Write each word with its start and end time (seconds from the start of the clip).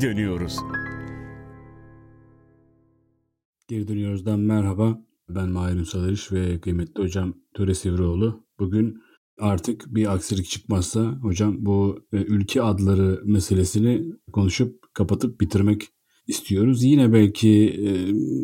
geri 0.00 0.10
dönüyoruz. 0.10 0.56
Geri 3.68 3.88
dönüyoruzdan 3.88 4.40
merhaba. 4.40 4.98
Ben 5.28 5.48
Mahir 5.48 5.76
Ünsal 5.76 6.08
ve 6.32 6.60
kıymetli 6.60 7.02
hocam 7.02 7.34
Töre 7.54 7.74
Sivrioğlu. 7.74 8.44
Bugün 8.58 9.02
artık 9.38 9.94
bir 9.94 10.14
aksilik 10.14 10.46
çıkmazsa 10.46 11.00
hocam 11.00 11.56
bu 11.58 12.06
e, 12.12 12.16
ülke 12.16 12.62
adları 12.62 13.20
meselesini 13.24 14.12
konuşup 14.32 14.94
kapatıp 14.94 15.40
bitirmek 15.40 15.88
istiyoruz. 16.26 16.84
Yine 16.84 17.12
belki 17.12 17.68
e, 17.68 17.90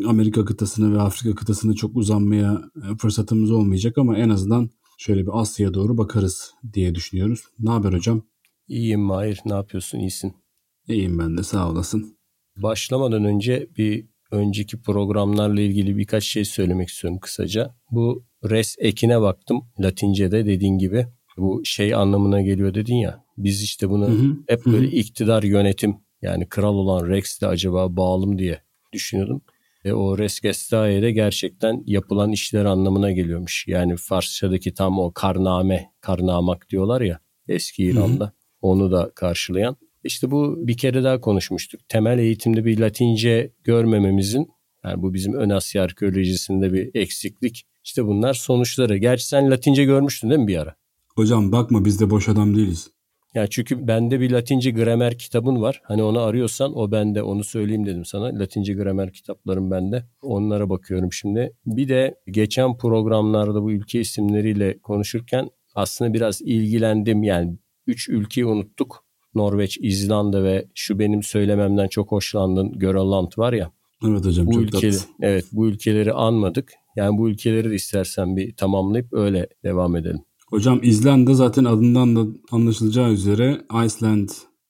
Amerika 0.07 0.45
kıtasına 0.45 0.95
ve 0.95 1.01
Afrika 1.01 1.35
kıtasına 1.35 1.75
çok 1.75 1.97
uzanmaya 1.97 2.63
e, 2.77 2.97
fırsatımız 2.97 3.51
olmayacak 3.51 3.99
ama 3.99 4.17
en 4.19 4.29
azından 4.29 4.71
şöyle 4.99 5.23
bir 5.23 5.31
Asya'ya 5.33 5.75
doğru 5.75 5.99
bakarız 5.99 6.55
diye 6.73 6.95
düşünüyoruz. 6.95 7.45
Ne 7.59 7.71
haber 7.71 7.93
hocam? 7.93 8.23
İyiyim 8.69 9.01
Mahir. 9.01 9.41
Ne 9.47 9.55
yapıyorsun? 9.55 9.99
İyisin. 9.99 10.44
İyiyim 10.89 11.19
ben 11.19 11.37
de 11.37 11.43
sağ 11.43 11.71
olasın. 11.71 12.19
Başlamadan 12.57 13.25
önce 13.25 13.69
bir 13.79 14.07
önceki 14.31 14.83
programlarla 14.83 15.61
ilgili 15.61 15.97
birkaç 15.97 16.25
şey 16.25 16.45
söylemek 16.45 16.89
istiyorum 16.89 17.19
kısaca. 17.21 17.75
Bu 17.91 18.25
res 18.51 18.77
ekine 18.79 19.21
baktım 19.21 19.63
Latince'de 19.81 20.47
dediğin 20.47 20.79
gibi. 20.79 21.07
Bu 21.37 21.63
şey 21.65 21.95
anlamına 21.95 22.43
geliyor 22.43 22.75
dedin 22.75 22.97
ya. 22.97 23.25
Biz 23.37 23.63
işte 23.63 23.91
bunu 23.91 24.09
hı 24.09 24.13
hı, 24.13 24.37
hep 24.49 24.67
böyle 24.67 24.87
hı. 24.87 24.91
iktidar 24.91 25.43
yönetim 25.43 25.97
yani 26.23 26.49
kral 26.49 26.75
olan 26.75 27.09
Rex 27.09 27.41
de 27.41 27.47
acaba 27.47 27.97
bağlı 27.97 28.39
diye 28.39 28.61
düşünüyordum. 28.93 29.43
Ve 29.85 29.95
o 29.95 30.19
res 30.19 30.41
gestae 30.41 31.03
de 31.03 31.13
gerçekten 31.13 31.83
yapılan 31.87 32.33
işler 32.33 32.65
anlamına 32.65 33.13
geliyormuş. 33.13 33.69
Yani 33.69 33.97
Farsçadaki 33.97 34.75
tam 34.75 34.99
o 34.99 35.13
karname, 35.13 35.91
karnamak 36.01 36.71
diyorlar 36.71 37.01
ya 37.01 37.21
eski 37.49 37.85
İran'da. 37.85 38.25
Hı 38.25 38.29
hı. 38.29 38.33
Onu 38.61 38.93
da 38.93 39.11
karşılayan. 39.15 39.77
İşte 40.05 40.31
bu 40.31 40.57
bir 40.59 40.77
kere 40.77 41.05
daha 41.05 41.21
konuşmuştuk. 41.21 41.81
Temel 41.89 42.19
eğitimde 42.19 42.65
bir 42.65 42.79
Latince 42.79 43.53
görmememizin 43.65 44.49
yani 44.85 45.03
bu 45.03 45.15
bizim 45.15 45.35
ön 45.35 45.51
Asya 45.51 45.83
arkeolojisinde 45.83 46.73
bir 46.73 46.91
eksiklik. 46.95 47.67
İşte 47.85 48.07
bunlar 48.07 48.35
sonuçları. 48.35 48.97
Gerçi 48.97 49.27
sen 49.27 49.51
Latince 49.51 49.85
görmüştün 49.85 50.31
değil 50.31 50.41
mi 50.41 50.49
bir 50.49 50.57
ara? 50.59 50.75
Hocam 51.15 51.53
bakma 51.53 51.85
biz 51.85 52.01
de 52.01 52.11
boş 52.11 52.29
adam 52.29 52.57
değiliz. 52.57 52.91
Ya 53.35 53.47
çünkü 53.47 53.89
bende 53.89 54.21
bir 54.21 54.31
Latince 54.31 54.71
gramer 54.71 55.19
kitabın 55.19 55.63
var. 55.63 55.81
Hani 55.85 56.03
onu 56.03 56.21
arıyorsan 56.21 56.79
o 56.79 56.93
bende 56.93 57.23
onu 57.23 57.45
söyleyeyim 57.45 57.87
dedim 57.87 58.05
sana. 58.05 58.39
Latince 58.39 58.75
gramer 58.75 59.13
kitaplarım 59.13 59.71
bende. 59.71 60.05
Onlara 60.23 60.71
bakıyorum 60.71 61.13
şimdi. 61.13 61.57
Bir 61.67 61.89
de 61.89 62.15
geçen 62.31 62.77
programlarda 62.77 63.63
bu 63.63 63.73
ülke 63.73 64.01
isimleriyle 64.01 64.79
konuşurken 64.79 65.51
aslında 65.75 66.15
biraz 66.15 66.43
ilgilendim. 66.43 67.23
Yani 67.23 67.59
üç 67.87 68.09
ülkeyi 68.09 68.47
unuttuk. 68.47 69.04
Norveç, 69.35 69.79
İzlanda 69.81 70.45
ve 70.45 70.69
şu 70.75 70.99
benim 70.99 71.23
söylememden 71.23 71.89
çok 71.89 72.13
hoşlandığın 72.13 72.79
Grönland 72.79 73.33
var 73.37 73.53
ya. 73.53 73.73
Evet 74.05 74.25
hocam 74.25 74.47
bu 74.47 74.53
çok 74.53 74.63
ülke, 74.63 74.91
Evet 75.21 75.45
bu 75.53 75.67
ülkeleri 75.69 76.13
anmadık. 76.13 76.73
Yani 76.97 77.19
bu 77.19 77.31
ülkeleri 77.31 77.71
de 77.71 77.75
istersen 77.75 78.37
bir 78.37 78.57
tamamlayıp 78.57 79.13
öyle 79.13 79.49
devam 79.65 79.97
edelim. 79.97 80.21
Hocam 80.51 80.81
İzlanda 80.83 81.35
zaten 81.35 81.65
adından 81.65 82.17
da 82.17 82.39
anlaşılacağı 82.51 83.13
üzere 83.13 83.61
Iceland 83.87 84.29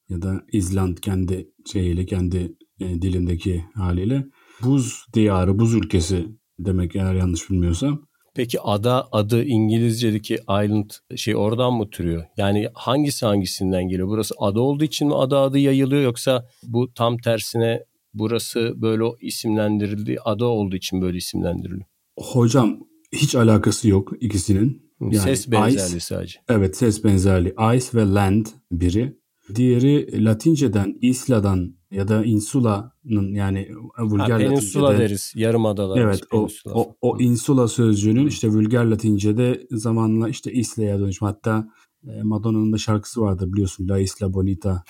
ya 0.09 0.21
da 0.21 0.43
İzland 0.51 0.97
kendi 0.97 1.49
şeyiyle 1.71 2.05
kendi 2.05 2.55
e, 2.79 3.01
dilindeki 3.01 3.65
haliyle 3.73 4.25
buz 4.63 5.05
diyarı, 5.13 5.59
buz 5.59 5.73
ülkesi 5.73 6.27
demek 6.59 6.95
eğer 6.95 7.13
yanlış 7.13 7.49
bilmiyorsam. 7.49 8.01
Peki 8.35 8.61
ada 8.61 9.07
adı 9.11 9.43
İngilizce'deki 9.43 10.33
island 10.33 10.89
şey 11.15 11.35
oradan 11.35 11.73
mı 11.73 11.89
türüyor? 11.89 12.25
Yani 12.37 12.69
hangisi 12.73 13.25
hangisinden 13.25 13.83
geliyor? 13.83 14.07
Burası 14.07 14.35
ada 14.39 14.61
olduğu 14.61 14.83
için 14.83 15.07
mi 15.07 15.15
ada 15.15 15.39
adı 15.39 15.57
yayılıyor 15.59 16.01
yoksa 16.01 16.47
bu 16.63 16.93
tam 16.93 17.17
tersine 17.17 17.83
burası 18.13 18.73
böyle 18.75 19.03
isimlendirildi 19.21 20.17
ada 20.25 20.45
olduğu 20.45 20.75
için 20.75 21.01
böyle 21.01 21.17
isimlendiriliyor? 21.17 21.85
Hocam 22.19 22.79
hiç 23.13 23.35
alakası 23.35 23.89
yok 23.89 24.13
ikisinin. 24.19 24.91
Yani 25.01 25.15
ses 25.15 25.51
benzerliği 25.51 25.89
ice, 25.89 25.99
sadece. 25.99 26.39
Evet 26.49 26.77
ses 26.77 27.03
benzerliği. 27.03 27.53
Ice 27.75 27.87
ve 27.93 28.13
land 28.13 28.45
biri. 28.71 29.17
Diğeri 29.55 30.25
Latince'den, 30.25 30.97
Isla'dan 31.01 31.75
ya 31.95 32.07
da 32.07 32.25
Insula'nın 32.25 33.33
yani 33.33 33.67
vulgar 33.99 34.31
ha, 34.31 34.37
peninsula 34.37 34.83
Latince'de. 34.83 35.09
deriz. 35.09 35.33
Yarım 35.35 35.65
adalar. 35.65 35.97
Evet 35.97 36.21
o, 36.33 36.47
o, 36.73 36.95
o 37.01 37.19
insula 37.19 37.67
sözcüğünün 37.67 38.27
işte 38.27 38.47
vulgar 38.49 38.85
Latince'de 38.85 39.67
zamanla 39.71 40.29
işte 40.29 40.51
Isla'ya 40.51 40.99
dönüşüm. 40.99 41.27
Hatta 41.27 41.67
e, 42.07 42.23
Madonna'nın 42.23 42.73
da 42.73 42.77
şarkısı 42.77 43.21
vardı 43.21 43.53
biliyorsun 43.53 43.89
La 43.89 43.99
Isla 43.99 44.33
Bonita 44.33 44.83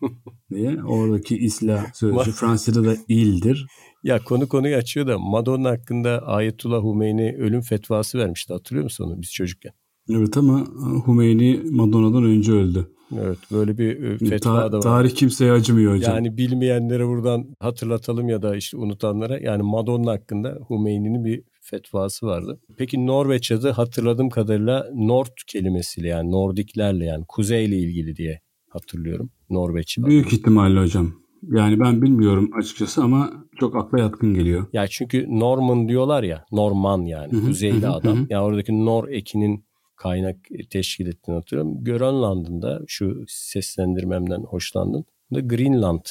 diye. 0.50 0.82
Oradaki 0.84 1.36
Isla 1.36 1.86
sözcüğü 1.94 2.32
Fransızca'da 2.32 2.86
da 2.88 2.96
ildir. 3.08 3.66
Ya 4.02 4.18
konu 4.24 4.48
konuyu 4.48 4.76
açıyor 4.76 5.06
da 5.06 5.18
Madonna 5.18 5.70
hakkında 5.70 6.22
Ayetullah 6.26 6.82
Humeyni 6.82 7.36
ölüm 7.38 7.60
fetvası 7.60 8.18
vermişti. 8.18 8.52
Hatırlıyor 8.52 8.84
musun 8.84 9.04
onu 9.04 9.22
biz 9.22 9.32
çocukken? 9.32 9.72
Evet 10.10 10.36
ama 10.36 10.60
Humeyni 11.04 11.60
Madonna'dan 11.70 12.24
önce 12.24 12.52
öldü. 12.52 12.90
Evet 13.18 13.38
böyle 13.52 13.78
bir 13.78 14.02
e, 14.02 14.18
fetva 14.18 14.38
Ta- 14.38 14.72
da 14.72 14.76
var. 14.76 14.82
Tarih 14.82 15.10
kimseye 15.14 15.52
acımıyor 15.52 15.94
hocam. 15.94 16.14
Yani 16.14 16.36
bilmeyenlere 16.36 17.06
buradan 17.06 17.46
hatırlatalım 17.60 18.28
ya 18.28 18.42
da 18.42 18.56
işte 18.56 18.76
unutanlara. 18.76 19.38
Yani 19.38 19.62
Madonna 19.62 20.10
hakkında 20.10 20.58
Humeyni'nin 20.68 21.24
bir 21.24 21.42
fetvası 21.60 22.26
vardı. 22.26 22.60
Peki 22.78 23.06
Norveç 23.06 23.52
adı 23.52 23.70
hatırladığım 23.70 24.30
kadarıyla 24.30 24.86
Nord 24.94 25.36
kelimesiyle 25.46 26.08
yani 26.08 26.30
Nordiklerle 26.32 27.04
yani 27.04 27.24
kuzeyle 27.28 27.76
ilgili 27.78 28.16
diye 28.16 28.40
hatırlıyorum. 28.68 29.30
Norveç. 29.50 29.98
Büyük 29.98 30.26
adı. 30.26 30.34
ihtimalle 30.34 30.80
hocam. 30.80 31.12
Yani 31.42 31.80
ben 31.80 32.02
bilmiyorum 32.02 32.50
açıkçası 32.58 33.02
ama 33.02 33.30
çok 33.60 33.76
akla 33.76 33.98
yatkın 33.98 34.34
geliyor. 34.34 34.66
Ya 34.72 34.86
çünkü 34.86 35.26
Norman 35.28 35.88
diyorlar 35.88 36.22
ya, 36.22 36.44
Norman 36.52 37.02
yani 37.02 37.32
hı 37.32 37.46
kuzeyli 37.46 37.88
adam. 37.88 38.16
Ya 38.16 38.26
yani 38.30 38.42
oradaki 38.42 38.84
Nor 38.84 39.08
ekinin 39.08 39.64
kaynak 40.00 40.36
teşkil 40.70 41.06
ettiğini 41.06 41.34
hatırlıyorum. 41.34 41.84
Grönland'ın 41.84 42.62
da 42.62 42.80
şu 42.86 43.24
seslendirmemden 43.28 44.40
hoşlandın. 44.40 45.04
Da 45.34 45.40
Greenland, 45.40 46.04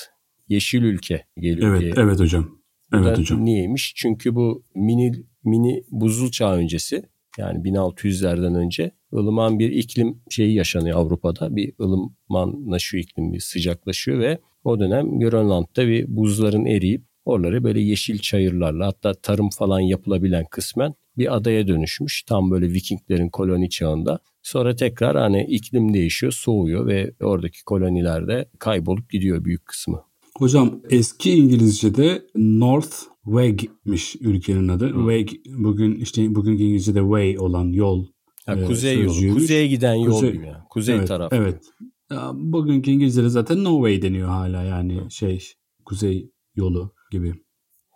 yeşil 0.47 0.83
ülke 0.83 1.25
geliyor 1.37 1.69
evet, 1.71 1.81
diye. 1.81 1.93
Evet 1.97 2.19
hocam. 2.19 2.59
Evet 2.93 3.17
hocam. 3.17 3.45
Niyeymiş? 3.45 3.93
Çünkü 3.95 4.35
bu 4.35 4.63
mini 4.75 5.11
mini 5.43 5.83
buzul 5.91 6.31
çağ 6.31 6.55
öncesi 6.55 7.03
yani 7.37 7.63
1600'lerden 7.63 8.55
önce 8.55 8.91
ılıman 9.13 9.59
bir 9.59 9.71
iklim 9.71 10.21
şeyi 10.29 10.53
yaşanıyor 10.53 10.97
Avrupa'da. 10.97 11.55
Bir 11.55 11.73
ılımanlaşıyor 11.81 13.03
iklim, 13.03 13.33
bir 13.33 13.39
sıcaklaşıyor 13.39 14.19
ve 14.19 14.39
o 14.63 14.79
dönem 14.79 15.19
Grönland'da 15.19 15.87
bir 15.87 16.05
buzların 16.07 16.65
eriyip 16.65 17.03
oraları 17.25 17.63
böyle 17.63 17.81
yeşil 17.81 18.17
çayırlarla 18.17 18.87
hatta 18.87 19.13
tarım 19.13 19.49
falan 19.49 19.79
yapılabilen 19.79 20.45
kısmen 20.45 20.93
bir 21.19 21.35
adaya 21.35 21.67
dönüşmüş. 21.67 22.23
Tam 22.23 22.51
böyle 22.51 22.73
Vikinglerin 22.73 23.29
koloni 23.29 23.69
çağında. 23.69 24.19
Sonra 24.43 24.75
tekrar 24.75 25.17
hani 25.17 25.45
iklim 25.49 25.93
değişiyor, 25.93 26.31
soğuyor 26.31 26.87
ve 26.87 27.13
oradaki 27.21 27.63
kolonilerde 27.63 28.49
kaybolup 28.59 29.09
gidiyor 29.09 29.45
büyük 29.45 29.65
kısmı. 29.65 30.01
Hocam 30.37 30.81
eski 30.89 31.31
İngilizce'de 31.31 32.25
North 32.35 32.95
Weg'miş 33.25 34.15
ülkenin 34.21 34.67
adı. 34.67 34.93
Hmm. 34.93 35.09
Weg 35.09 35.41
bugün 35.57 35.95
işte 35.95 36.35
bugün 36.35 36.51
İngilizce'de 36.51 36.99
way 36.99 37.39
olan 37.39 37.71
yol. 37.71 38.05
Ha, 38.45 38.55
e, 38.55 38.65
kuzey 38.65 39.01
yolu. 39.01 39.33
Kuzeye 39.33 39.67
giden 39.67 39.93
yol 39.93 40.13
kuzey, 40.13 40.31
gibi. 40.31 40.45
Yani. 40.45 40.63
Kuzey 40.69 40.95
evet, 40.95 41.07
taraf. 41.07 41.33
Evet. 41.33 41.63
Ya, 42.11 42.31
bugünkü 42.33 42.91
İngilizce'de 42.91 43.29
zaten 43.29 43.63
no 43.63 43.75
way 43.77 44.01
deniyor 44.01 44.27
hala 44.27 44.63
yani 44.63 45.11
şey 45.11 45.43
kuzey 45.85 46.31
yolu 46.55 46.93
gibi. 47.11 47.33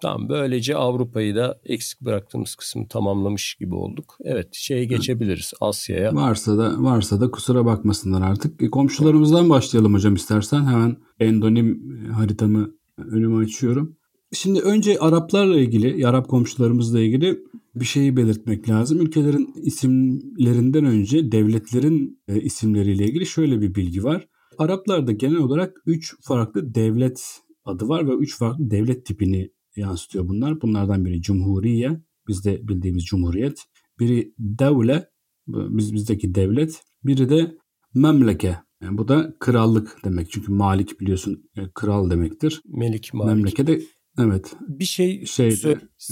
Tamam 0.04 0.30
böylece 0.30 0.76
Avrupa'yı 0.76 1.36
da 1.36 1.60
eksik 1.66 2.02
bıraktığımız 2.02 2.56
kısmı 2.56 2.88
tamamlamış 2.88 3.56
gibi 3.56 3.76
olduk. 3.76 4.18
Evet 4.24 4.48
şeye 4.52 4.86
geçebiliriz 4.86 5.54
Asya'ya. 5.62 6.16
Varsa 6.16 6.58
da 6.58 6.84
varsa 6.84 7.22
da 7.22 7.32
kusura 7.32 7.66
bakmasınlar 7.66 8.22
artık. 8.22 8.64
E, 8.64 8.70
komşularımızdan 8.70 9.50
başlayalım 9.50 9.94
hocam 9.94 10.16
istersen. 10.16 10.66
Hemen 10.66 10.98
endonim 11.20 11.98
haritamı 12.14 12.72
önüme 12.98 13.46
açıyorum. 13.46 13.96
Şimdi 14.34 14.60
önce 14.60 15.00
Araplarla 15.00 15.60
ilgili, 15.60 16.08
Arap 16.08 16.28
komşularımızla 16.28 17.00
ilgili 17.00 17.40
bir 17.76 17.86
şeyi 17.86 18.18
belirtmek 18.18 18.70
lazım. 18.70 19.02
Ülkelerin 19.02 19.54
isimlerinden 19.56 20.86
önce 20.86 21.32
devletlerin 21.32 22.20
e, 22.28 22.42
isimleriyle 22.42 23.06
ilgili 23.06 23.26
şöyle 23.26 23.62
bir 23.62 23.76
bilgi 23.76 24.04
var. 24.04 24.28
Araplarda 24.58 25.12
genel 25.12 25.38
olarak 25.38 25.78
3 25.86 26.16
farklı 26.22 26.76
devlet 26.76 27.40
adı 27.66 27.88
var 27.88 28.08
ve 28.08 28.14
3 28.14 28.38
farklı 28.38 28.72
devlet 28.72 29.06
tipini 29.06 29.50
yansıtıyor 29.78 30.28
bunlar. 30.28 30.62
Bunlardan 30.62 31.06
biri 31.06 31.22
Cumhuriye, 31.22 32.02
bizde 32.28 32.68
bildiğimiz 32.68 33.06
Cumhuriyet. 33.06 33.64
Biri 34.00 34.34
devle, 34.40 35.10
biz 35.48 35.94
bizdeki 35.94 36.36
devlet. 36.36 36.84
Biri 37.04 37.30
de 37.30 37.58
memleke. 37.94 38.58
Yani 38.82 38.98
bu 38.98 39.08
da 39.08 39.34
krallık 39.40 39.98
demek. 40.06 40.32
Çünkü 40.32 40.52
malik 40.52 41.00
biliyorsun 41.00 41.50
e, 41.58 41.62
kral 41.74 42.10
demektir. 42.10 42.62
Melik 42.66 43.14
malik. 43.14 43.36
Memleke 43.36 43.68
de 43.68 43.82
evet. 44.20 44.54
Bir 44.68 44.86
şey 44.86 45.26
şey 45.26 45.56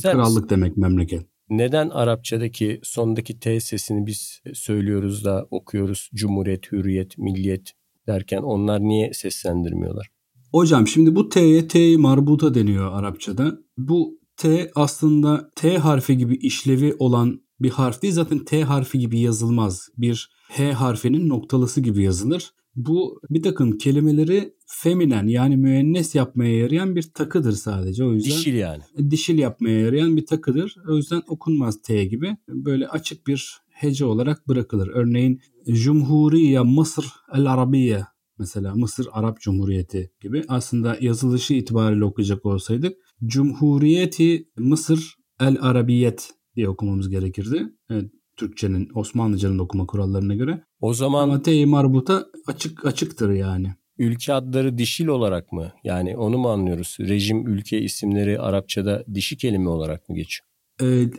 krallık 0.03 0.49
demek 0.49 0.77
memleket. 0.77 1.31
Neden 1.49 1.89
Arapçadaki 1.89 2.79
sondaki 2.83 3.39
T 3.39 3.59
sesini 3.59 4.05
biz 4.05 4.41
söylüyoruz 4.53 5.25
da 5.25 5.47
okuyoruz 5.51 6.09
Cumhuriyet, 6.13 6.71
Hürriyet, 6.71 7.17
Milliyet 7.17 7.73
derken 8.07 8.41
onlar 8.41 8.79
niye 8.81 9.13
seslendirmiyorlar? 9.13 10.07
Hocam 10.51 10.87
şimdi 10.87 11.15
bu 11.15 11.29
T'ye 11.29 11.67
T 11.67 11.97
marbuta 11.97 12.53
deniyor 12.53 12.91
Arapçada. 12.93 13.59
Bu 13.77 14.19
T 14.37 14.71
aslında 14.75 15.49
T 15.55 15.77
harfi 15.77 16.17
gibi 16.17 16.35
işlevi 16.35 16.95
olan 16.99 17.41
bir 17.59 17.69
harf 17.69 18.01
değil. 18.01 18.13
Zaten 18.13 18.39
T 18.39 18.63
harfi 18.63 18.99
gibi 18.99 19.19
yazılmaz. 19.19 19.89
Bir 19.97 20.29
H 20.49 20.71
harfinin 20.71 21.29
noktalısı 21.29 21.81
gibi 21.81 22.03
yazılır. 22.03 22.51
Bu 22.75 23.21
bir 23.29 23.41
takım 23.43 23.77
kelimeleri 23.77 24.53
feminen 24.67 25.27
yani 25.27 25.57
müennes 25.57 26.15
yapmaya 26.15 26.57
yarayan 26.57 26.95
bir 26.95 27.11
takıdır 27.13 27.51
sadece. 27.51 28.03
O 28.03 28.13
yüzden 28.13 28.31
Dişil 28.31 28.53
yani. 28.53 28.83
dişil 29.09 29.37
yapmaya 29.37 29.79
yarayan 29.79 30.17
bir 30.17 30.25
takıdır. 30.25 30.75
O 30.89 30.97
yüzden 30.97 31.21
okunmaz 31.27 31.81
T 31.81 32.05
gibi. 32.05 32.37
Böyle 32.49 32.87
açık 32.87 33.27
bir 33.27 33.57
hece 33.69 34.05
olarak 34.05 34.47
bırakılır. 34.47 34.87
Örneğin 34.87 35.41
Cumhuriye 35.67 36.61
Mısır 36.61 37.05
El 37.33 37.53
Arabiye 37.53 38.05
mesela 38.39 38.75
Mısır 38.75 39.07
Arap 39.11 39.39
Cumhuriyeti 39.39 40.11
gibi 40.21 40.43
aslında 40.47 40.97
yazılışı 41.01 41.53
itibariyle 41.53 42.05
okuyacak 42.05 42.45
olsaydık 42.45 42.97
Cumhuriyeti 43.25 44.47
Mısır 44.57 45.15
El 45.39 45.57
Arabiyet 45.61 46.29
diye 46.55 46.69
okumamız 46.69 47.09
gerekirdi. 47.09 47.63
Evet, 47.89 48.11
Türkçenin 48.37 48.89
Osmanlıcanın 48.95 49.59
okuma 49.59 49.85
kurallarına 49.85 50.35
göre. 50.35 50.63
O 50.79 50.93
zaman 50.93 51.23
Ama 51.23 51.41
T 51.41 51.65
marbuta 51.65 52.25
açık 52.47 52.85
açıktır 52.85 53.29
yani. 53.29 53.67
ülke 53.97 54.33
adları 54.33 54.77
dişil 54.77 55.07
olarak 55.07 55.51
mı? 55.51 55.71
Yani 55.83 56.17
onu 56.17 56.37
mu 56.37 56.49
anlıyoruz? 56.49 56.97
Rejim, 56.99 57.47
ülke 57.47 57.81
isimleri 57.81 58.39
Arapçada 58.39 59.05
dişi 59.13 59.37
kelime 59.37 59.69
olarak 59.69 60.09
mı 60.09 60.15
geçiyor? 60.15 60.47
Ee, 60.81 61.09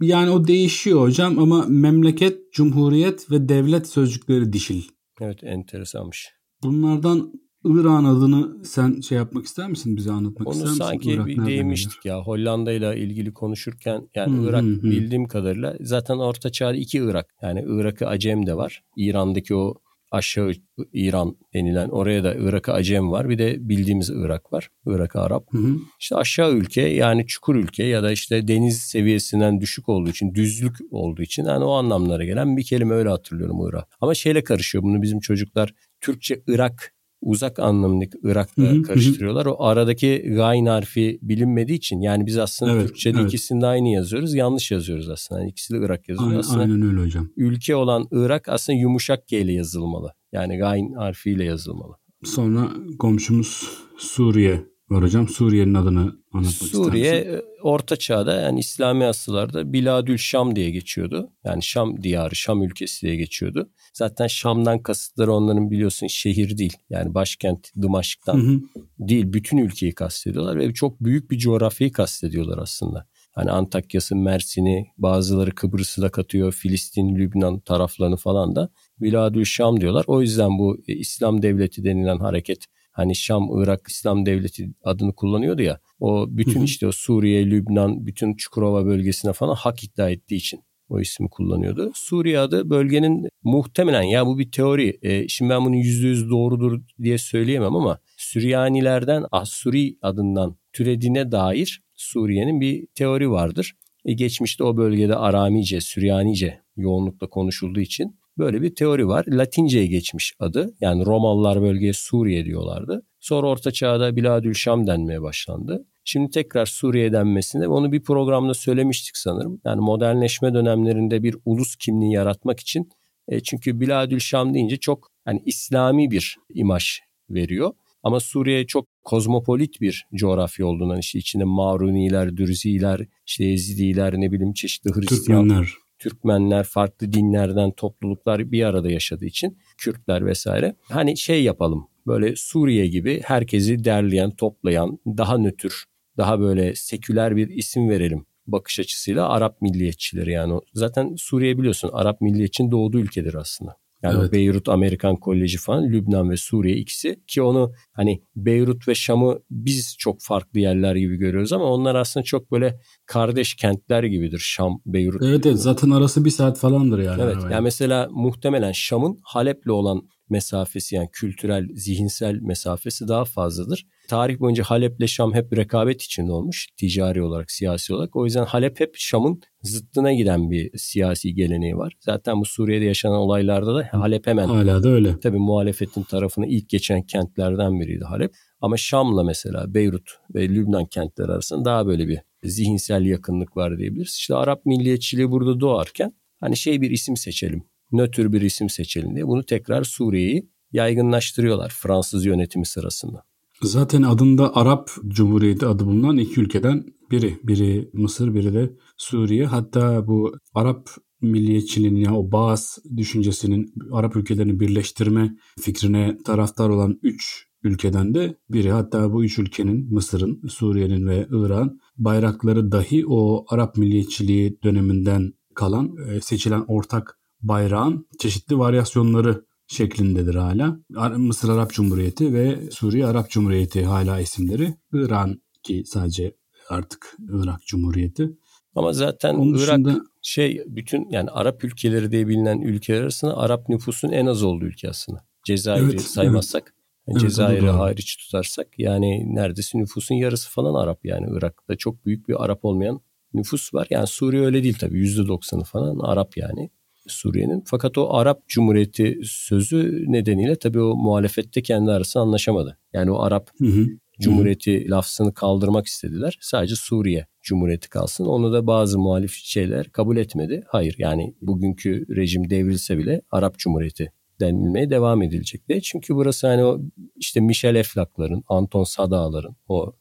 yani 0.00 0.30
o 0.30 0.46
değişiyor 0.46 1.00
hocam 1.00 1.38
ama 1.38 1.66
memleket, 1.68 2.52
cumhuriyet 2.52 3.30
ve 3.30 3.48
devlet 3.48 3.88
sözcükleri 3.88 4.52
dişil. 4.52 4.82
Evet 5.20 5.44
enteresanmış. 5.44 6.28
Bunlardan 6.62 7.32
İran 7.64 8.04
adını 8.04 8.64
sen 8.64 9.00
şey 9.00 9.18
yapmak 9.18 9.44
ister 9.44 9.68
misin? 9.68 9.96
Bize 9.96 10.12
anlatmak 10.12 10.48
Onu 10.48 10.54
ister 10.54 10.68
misin? 10.68 10.84
sanki 10.84 11.10
Irak 11.10 11.26
bir 11.26 11.38
nereden 11.38 11.46
değmiştik 11.46 12.04
ya. 12.04 12.20
Hollanda 12.22 12.72
ile 12.72 13.00
ilgili 13.00 13.32
konuşurken 13.34 14.08
yani 14.14 14.38
Hı, 14.38 14.48
Irak 14.48 14.62
hı. 14.62 14.82
bildiğim 14.82 15.28
kadarıyla 15.28 15.76
zaten 15.80 16.18
Orta 16.18 16.50
Çağ'da 16.52 16.76
iki 16.76 16.98
Irak. 16.98 17.26
Yani 17.42 17.64
Irak'ı 17.66 18.06
Acem 18.06 18.46
de 18.46 18.56
var. 18.56 18.82
İran'daki 18.96 19.54
o 19.54 19.74
aşağı 20.10 20.52
İran 20.92 21.36
denilen 21.54 21.88
oraya 21.88 22.24
da 22.24 22.34
Irak'ı 22.34 22.72
Acem 22.72 23.10
var. 23.10 23.28
Bir 23.28 23.38
de 23.38 23.68
bildiğimiz 23.68 24.10
Irak 24.10 24.52
var. 24.52 24.68
Irak'ı 24.86 25.20
Arap. 25.20 25.44
Hı 25.50 25.58
hı. 25.58 25.76
İşte 26.00 26.16
aşağı 26.16 26.52
ülke 26.52 26.82
yani 26.82 27.26
çukur 27.26 27.54
ülke 27.56 27.84
ya 27.84 28.02
da 28.02 28.12
işte 28.12 28.48
deniz 28.48 28.78
seviyesinden 28.80 29.60
düşük 29.60 29.88
olduğu 29.88 30.10
için 30.10 30.34
düzlük 30.34 30.76
olduğu 30.90 31.22
için 31.22 31.44
yani 31.44 31.64
o 31.64 31.72
anlamlara 31.72 32.24
gelen 32.24 32.56
bir 32.56 32.62
kelime 32.64 32.94
öyle 32.94 33.08
hatırlıyorum 33.08 33.68
Irak. 33.70 33.88
Ama 34.00 34.14
şeyle 34.14 34.44
karışıyor 34.44 34.84
bunu 34.84 35.02
bizim 35.02 35.20
çocuklar 35.20 35.74
Türkçe 36.00 36.42
Irak 36.46 36.94
uzak 37.22 37.58
anlamındaki 37.58 38.18
Irak'la 38.22 38.64
Hı 38.64 38.68
hı, 38.68 38.74
hı. 38.74 38.82
karıştırıyorlar. 38.82 39.46
O 39.46 39.64
aradaki 39.64 40.22
gayn 40.36 40.66
harfi 40.66 41.18
bilinmediği 41.22 41.78
için 41.78 42.00
yani 42.00 42.26
biz 42.26 42.38
aslında 42.38 42.72
Evet, 42.72 42.86
Türkçe'de 42.86 43.18
evet. 43.18 43.28
ikisini 43.28 43.60
de 43.60 43.66
aynı 43.66 43.88
yazıyoruz. 43.88 44.34
Yanlış 44.34 44.70
yazıyoruz 44.70 45.08
aslında. 45.08 45.40
Yani 45.40 45.50
ikisi 45.50 45.74
de 45.74 45.78
Irak 45.78 46.08
yazıyor. 46.08 46.28
Aynen, 46.28 46.40
aslında 46.40 46.62
aynen 46.62 46.82
öyle 46.82 47.00
hocam. 47.00 47.28
ülke 47.36 47.76
olan 47.76 48.06
Irak 48.12 48.48
aslında 48.48 48.78
yumuşak 48.78 49.28
G 49.28 49.40
ile 49.40 49.52
yazılmalı. 49.52 50.12
Yani 50.32 50.58
gayn 50.58 50.92
harfiyle 50.92 51.44
yazılmalı. 51.44 51.94
Sonra 52.24 52.70
komşumuz 52.98 53.70
Suriye 53.98 54.69
var 54.90 55.02
hocam. 55.04 55.28
Suriye'nin 55.28 55.74
adını 55.74 56.00
anlatmak 56.32 56.70
Suriye 56.70 57.18
ister 57.18 57.32
misin? 57.32 57.44
Orta 57.62 57.96
Çağ'da 57.96 58.40
yani 58.40 58.60
İslami 58.60 59.04
asıllarda 59.04 59.72
Biladül 59.72 60.16
Şam 60.16 60.56
diye 60.56 60.70
geçiyordu. 60.70 61.30
Yani 61.44 61.62
Şam 61.62 62.02
diyarı, 62.02 62.36
Şam 62.36 62.62
ülkesi 62.62 63.06
diye 63.06 63.16
geçiyordu. 63.16 63.70
Zaten 63.94 64.26
Şam'dan 64.26 64.82
kasıtları 64.82 65.32
onların 65.32 65.70
biliyorsun 65.70 66.06
şehir 66.06 66.58
değil. 66.58 66.76
Yani 66.90 67.14
başkent 67.14 67.68
Dımaşk'tan 67.82 68.38
Hı 68.38 68.52
hı. 68.52 68.60
değil 68.98 69.32
bütün 69.32 69.58
ülkeyi 69.58 69.94
kastediyorlar 69.94 70.58
ve 70.58 70.74
çok 70.74 71.00
büyük 71.00 71.30
bir 71.30 71.38
coğrafyayı 71.38 71.92
kastediyorlar 71.92 72.58
aslında. 72.58 73.06
Hani 73.32 73.50
Antakya'sı, 73.50 74.16
Mersin'i, 74.16 74.86
bazıları 74.98 75.54
Kıbrıs'ı 75.54 76.02
da 76.02 76.08
katıyor, 76.08 76.52
Filistin, 76.52 77.16
Lübnan 77.16 77.60
taraflarını 77.60 78.16
falan 78.16 78.56
da 78.56 78.68
Biladül 79.00 79.44
Şam 79.44 79.80
diyorlar. 79.80 80.04
O 80.06 80.20
yüzden 80.20 80.58
bu 80.58 80.78
e, 80.88 80.92
İslam 80.92 81.42
devleti 81.42 81.84
denilen 81.84 82.18
hareket 82.18 82.66
hani 83.00 83.16
Şam, 83.16 83.48
Irak 83.62 83.88
İslam 83.88 84.26
devleti 84.26 84.70
adını 84.84 85.14
kullanıyordu 85.14 85.62
ya. 85.62 85.80
O 86.00 86.26
bütün 86.28 86.62
işte 86.62 86.86
o 86.86 86.92
Suriye, 86.92 87.50
Lübnan, 87.50 88.06
bütün 88.06 88.34
Çukurova 88.34 88.86
bölgesine 88.86 89.32
falan 89.32 89.54
hak 89.54 89.84
iddia 89.84 90.10
ettiği 90.10 90.36
için 90.36 90.60
o 90.88 91.00
ismi 91.00 91.30
kullanıyordu. 91.30 91.92
Suriye 91.94 92.38
adı 92.38 92.70
bölgenin 92.70 93.28
muhtemelen 93.42 94.02
ya 94.02 94.26
bu 94.26 94.38
bir 94.38 94.50
teori. 94.50 94.98
E, 95.02 95.28
şimdi 95.28 95.50
ben 95.50 95.64
bunu 95.64 95.76
yüzde 95.76 96.06
yüz 96.06 96.30
doğrudur 96.30 96.80
diye 97.02 97.18
söyleyemem 97.18 97.76
ama 97.76 97.98
Süryanilerden 98.16 99.24
Assuri 99.30 99.96
adından 100.02 100.56
türediğine 100.72 101.32
dair 101.32 101.82
Suriye'nin 101.94 102.60
bir 102.60 102.86
teori 102.94 103.30
vardır. 103.30 103.72
E, 104.04 104.12
geçmişte 104.12 104.64
o 104.64 104.76
bölgede 104.76 105.16
Aramice, 105.16 105.80
Süryanice 105.80 106.60
yoğunlukla 106.76 107.26
konuşulduğu 107.28 107.80
için 107.80 108.19
böyle 108.40 108.62
bir 108.62 108.74
teori 108.74 109.08
var. 109.08 109.24
Latince'ye 109.28 109.86
geçmiş 109.86 110.34
adı. 110.38 110.74
Yani 110.80 111.06
Romalılar 111.06 111.62
bölgeye 111.62 111.92
Suriye 111.92 112.44
diyorlardı. 112.44 113.02
Sonra 113.20 113.46
Orta 113.46 113.70
Çağ'da 113.70 114.16
Biladül 114.16 114.54
Şam 114.54 114.86
denmeye 114.86 115.22
başlandı. 115.22 115.86
Şimdi 116.04 116.30
tekrar 116.30 116.66
Suriye 116.66 117.12
denmesinde 117.12 117.68
onu 117.68 117.92
bir 117.92 118.02
programda 118.02 118.54
söylemiştik 118.54 119.16
sanırım. 119.16 119.60
Yani 119.64 119.80
modernleşme 119.80 120.54
dönemlerinde 120.54 121.22
bir 121.22 121.36
ulus 121.44 121.76
kimliği 121.76 122.12
yaratmak 122.12 122.60
için 122.60 122.88
e, 123.28 123.40
çünkü 123.40 123.80
Biladül 123.80 124.18
Şam 124.18 124.54
deyince 124.54 124.76
çok 124.76 125.08
hani 125.24 125.42
İslami 125.46 126.10
bir 126.10 126.36
imaj 126.54 127.00
veriyor. 127.30 127.72
Ama 128.02 128.20
Suriye 128.20 128.66
çok 128.66 128.86
kozmopolit 129.04 129.80
bir 129.80 130.06
coğrafya 130.14 130.66
olduğundan 130.66 130.98
işte 130.98 131.18
içinde 131.18 131.44
Maruniler, 131.44 132.36
Dürziler, 132.36 133.00
işte 133.26 133.44
Yezidiler 133.44 134.14
ne 134.14 134.32
bileyim 134.32 134.52
çeşitli 134.52 134.90
Hristiyan 134.90 135.42
Türkmenler. 135.42 135.72
Türkmenler, 136.00 136.64
farklı 136.64 137.12
dinlerden 137.12 137.70
topluluklar 137.70 138.52
bir 138.52 138.64
arada 138.64 138.90
yaşadığı 138.90 139.26
için 139.26 139.58
Kürtler 139.78 140.26
vesaire. 140.26 140.76
Hani 140.82 141.16
şey 141.16 141.42
yapalım 141.42 141.88
böyle 142.06 142.36
Suriye 142.36 142.86
gibi 142.86 143.20
herkesi 143.24 143.84
derleyen, 143.84 144.30
toplayan, 144.30 144.98
daha 145.06 145.38
nötr, 145.38 145.84
daha 146.16 146.40
böyle 146.40 146.74
seküler 146.74 147.36
bir 147.36 147.48
isim 147.48 147.88
verelim 147.90 148.26
bakış 148.52 148.80
açısıyla 148.80 149.28
Arap 149.28 149.62
milliyetçileri 149.62 150.32
yani. 150.32 150.60
Zaten 150.74 151.14
Suriye 151.18 151.58
biliyorsun 151.58 151.90
Arap 151.92 152.20
milliyetçinin 152.20 152.70
doğduğu 152.70 152.98
ülkedir 152.98 153.34
aslında. 153.34 153.76
Yani 154.02 154.18
Evet. 154.20 154.32
Beyrut 154.32 154.68
Amerikan 154.68 155.16
Koleji 155.16 155.58
falan, 155.58 155.84
Lübnan 155.84 156.30
ve 156.30 156.36
Suriye 156.36 156.76
ikisi 156.76 157.22
ki 157.26 157.42
onu 157.42 157.72
hani 157.92 158.22
Beyrut 158.36 158.88
ve 158.88 158.94
Şam'ı 158.94 159.38
biz 159.50 159.96
çok 159.98 160.22
farklı 160.22 160.60
yerler 160.60 160.96
gibi 160.96 161.16
görüyoruz 161.16 161.52
ama 161.52 161.64
onlar 161.64 161.94
aslında 161.94 162.24
çok 162.24 162.52
böyle 162.52 162.80
kardeş 163.06 163.54
kentler 163.54 164.04
gibidir 164.04 164.38
Şam, 164.38 164.80
Beyrut. 164.86 165.22
Evet 165.24 165.46
evet 165.46 165.58
zaten 165.58 165.90
arası 165.90 166.24
bir 166.24 166.30
saat 166.30 166.58
falandır 166.58 166.98
yani. 166.98 167.22
Evet 167.22 167.36
yani 167.50 167.62
mesela 167.62 168.08
muhtemelen 168.10 168.72
Şam'ın 168.72 169.18
Halep'le 169.22 169.70
olan 169.70 170.02
mesafesi 170.30 170.94
yani 170.94 171.08
kültürel, 171.12 171.68
zihinsel 171.74 172.38
mesafesi 172.42 173.08
daha 173.08 173.24
fazladır. 173.24 173.86
Tarih 174.08 174.40
boyunca 174.40 174.64
Halep'le 174.64 175.06
Şam 175.06 175.34
hep 175.34 175.56
rekabet 175.56 176.02
içinde 176.02 176.32
olmuş 176.32 176.68
ticari 176.76 177.22
olarak, 177.22 177.50
siyasi 177.50 177.94
olarak. 177.94 178.16
O 178.16 178.24
yüzden 178.24 178.44
Halep 178.44 178.80
hep 178.80 178.94
Şam'ın 178.96 179.40
zıttına 179.62 180.12
giden 180.12 180.50
bir 180.50 180.78
siyasi 180.78 181.34
geleneği 181.34 181.76
var. 181.76 181.92
Zaten 182.00 182.40
bu 182.40 182.44
Suriye'de 182.44 182.84
yaşanan 182.84 183.18
olaylarda 183.18 183.74
da 183.74 183.88
Halep 183.92 184.26
hemen 184.26 184.48
Hala 184.48 184.82
da 184.82 184.88
öyle. 184.88 185.20
tabii 185.20 185.38
muhalefetin 185.38 186.02
tarafını 186.02 186.46
ilk 186.46 186.68
geçen 186.68 187.02
kentlerden 187.02 187.80
biriydi 187.80 188.04
Halep. 188.04 188.32
Ama 188.60 188.76
Şam'la 188.76 189.24
mesela 189.24 189.74
Beyrut 189.74 190.10
ve 190.34 190.48
Lübnan 190.48 190.84
kentleri 190.86 191.32
arasında 191.32 191.64
daha 191.64 191.86
böyle 191.86 192.08
bir 192.08 192.18
zihinsel 192.44 193.04
yakınlık 193.06 193.56
var 193.56 193.78
diyebiliriz. 193.78 194.14
İşte 194.18 194.34
Arap 194.34 194.66
milliyetçiliği 194.66 195.30
burada 195.30 195.60
doğarken 195.60 196.12
hani 196.40 196.56
şey 196.56 196.80
bir 196.80 196.90
isim 196.90 197.16
seçelim, 197.16 197.62
nötr 197.92 198.32
bir 198.32 198.40
isim 198.40 198.70
seçelim 198.70 199.14
diye 199.14 199.26
bunu 199.26 199.44
tekrar 199.44 199.84
Suriye'yi 199.84 200.50
yaygınlaştırıyorlar 200.72 201.72
Fransız 201.78 202.24
yönetimi 202.24 202.66
sırasında. 202.66 203.22
Zaten 203.62 204.02
adında 204.02 204.56
Arap 204.56 204.90
Cumhuriyeti 205.08 205.66
adı 205.66 205.86
bulunan 205.86 206.18
iki 206.18 206.40
ülkeden 206.40 206.84
biri. 207.10 207.38
Biri 207.42 207.90
Mısır, 207.92 208.34
biri 208.34 208.54
de 208.54 208.70
Suriye. 208.96 209.46
Hatta 209.46 210.06
bu 210.06 210.34
Arap 210.54 210.88
milliyetçiliğinin 211.20 212.00
ya 212.00 212.14
o 212.14 212.32
Baas 212.32 212.78
düşüncesinin 212.96 213.74
Arap 213.92 214.16
ülkelerini 214.16 214.60
birleştirme 214.60 215.36
fikrine 215.60 216.18
taraftar 216.24 216.68
olan 216.68 216.98
üç 217.02 217.46
ülkeden 217.62 218.14
de 218.14 218.36
biri. 218.50 218.70
Hatta 218.70 219.12
bu 219.12 219.24
üç 219.24 219.38
ülkenin 219.38 219.94
Mısır'ın, 219.94 220.42
Suriye'nin 220.48 221.06
ve 221.06 221.26
İran 221.30 221.80
bayrakları 221.96 222.72
dahi 222.72 223.04
o 223.06 223.44
Arap 223.48 223.76
milliyetçiliği 223.76 224.58
döneminden 224.64 225.32
kalan 225.54 225.96
e, 226.08 226.20
seçilen 226.20 226.64
ortak 226.68 227.19
bayrağın 227.42 228.06
çeşitli 228.18 228.58
varyasyonları 228.58 229.44
şeklindedir 229.66 230.34
hala. 230.34 230.78
Mısır 231.16 231.48
Arap 231.48 231.72
Cumhuriyeti 231.72 232.34
ve 232.34 232.70
Suriye 232.70 233.06
Arap 233.06 233.30
Cumhuriyeti 233.30 233.84
hala 233.84 234.20
isimleri. 234.20 234.74
İran 234.92 235.42
ki 235.62 235.82
sadece 235.86 236.36
artık 236.68 237.16
Irak 237.28 237.66
Cumhuriyeti. 237.66 238.30
Ama 238.74 238.92
zaten 238.92 239.34
Onun 239.34 239.54
Irak 239.54 239.60
dışında 239.60 240.00
şey 240.22 240.62
bütün 240.66 241.10
yani 241.10 241.30
Arap 241.30 241.64
ülkeleri 241.64 242.12
diye 242.12 242.28
bilinen 242.28 242.60
ülkeler 242.60 243.00
arasında 243.00 243.36
Arap 243.36 243.68
nüfusun 243.68 244.08
en 244.08 244.26
az 244.26 244.42
olduğu 244.42 244.64
ülke 244.64 244.90
aslında. 244.90 245.24
Cezayir'i 245.44 245.90
Evet, 245.90 246.00
saymazsak. 246.00 246.74
Evet, 247.08 247.20
Cezayir'i 247.20 247.70
hariç 247.70 248.16
tutarsak 248.16 248.78
yani 248.78 249.34
neredeyse 249.34 249.78
nüfusun 249.78 250.14
yarısı 250.14 250.50
falan 250.50 250.74
Arap 250.74 251.04
yani 251.04 251.26
Irak'ta 251.36 251.76
çok 251.76 252.06
büyük 252.06 252.28
bir 252.28 252.44
Arap 252.44 252.64
olmayan 252.64 253.00
nüfus 253.34 253.74
var. 253.74 253.86
Yani 253.90 254.06
Suriye 254.06 254.42
öyle 254.42 254.62
değil 254.62 254.76
tabii 254.80 254.98
%90'ı 254.98 255.64
falan 255.64 255.98
Arap 255.98 256.36
yani 256.36 256.70
Suriye'nin. 257.06 257.62
Fakat 257.66 257.98
o 257.98 258.14
Arap 258.14 258.48
Cumhuriyeti 258.48 259.18
sözü 259.24 260.04
nedeniyle 260.08 260.56
tabii 260.56 260.80
o 260.80 260.96
muhalefette 260.96 261.62
kendi 261.62 261.90
arasında 261.90 262.22
anlaşamadı. 262.22 262.78
Yani 262.92 263.10
o 263.10 263.18
Arap 263.20 263.50
hı 263.58 263.66
hı. 263.66 263.86
Cumhuriyeti 264.20 264.84
hı. 264.84 264.90
lafzını 264.90 265.34
kaldırmak 265.34 265.86
istediler. 265.86 266.38
Sadece 266.40 266.74
Suriye 266.76 267.26
Cumhuriyeti 267.42 267.88
kalsın. 267.88 268.24
Onu 268.24 268.52
da 268.52 268.66
bazı 268.66 268.98
muhalif 268.98 269.32
şeyler 269.34 269.88
kabul 269.88 270.16
etmedi. 270.16 270.62
Hayır 270.68 270.94
yani 270.98 271.34
bugünkü 271.40 272.16
rejim 272.16 272.50
devrilse 272.50 272.98
bile 272.98 273.22
Arap 273.30 273.58
Cumhuriyeti 273.58 274.12
denilmeye 274.40 274.90
devam 274.90 275.22
edilecek 275.22 275.68
de. 275.68 275.80
Çünkü 275.80 276.14
burası 276.14 276.46
hani 276.46 276.64
o 276.64 276.80
işte 277.16 277.40
Michel 277.40 277.74
Eflak'ların, 277.74 278.42
Anton 278.48 278.84
Sada'ların 278.84 279.56
o. 279.68 279.92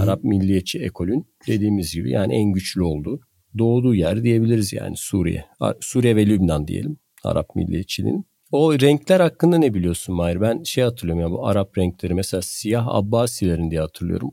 Arap 0.00 0.24
milliyetçi 0.24 0.78
ekolün 0.78 1.26
dediğimiz 1.46 1.94
gibi 1.94 2.10
yani 2.10 2.34
en 2.34 2.52
güçlü 2.52 2.82
olduğu 2.82 3.20
doğduğu 3.58 3.94
yer 3.94 4.22
diyebiliriz 4.22 4.72
yani 4.72 4.96
Suriye. 4.96 5.44
Suriye 5.80 6.16
ve 6.16 6.26
Lübnan 6.26 6.68
diyelim 6.68 6.96
Arap 7.24 7.56
milliyetçiliğinin. 7.56 8.24
O 8.52 8.80
renkler 8.80 9.20
hakkında 9.20 9.58
ne 9.58 9.74
biliyorsun 9.74 10.14
Mahir? 10.14 10.40
Ben 10.40 10.62
şey 10.62 10.84
hatırlıyorum 10.84 11.22
ya 11.22 11.30
bu 11.30 11.46
Arap 11.46 11.78
renkleri 11.78 12.14
mesela 12.14 12.42
siyah 12.42 12.86
Abbasilerin 12.88 13.70
diye 13.70 13.80
hatırlıyorum. 13.80 14.30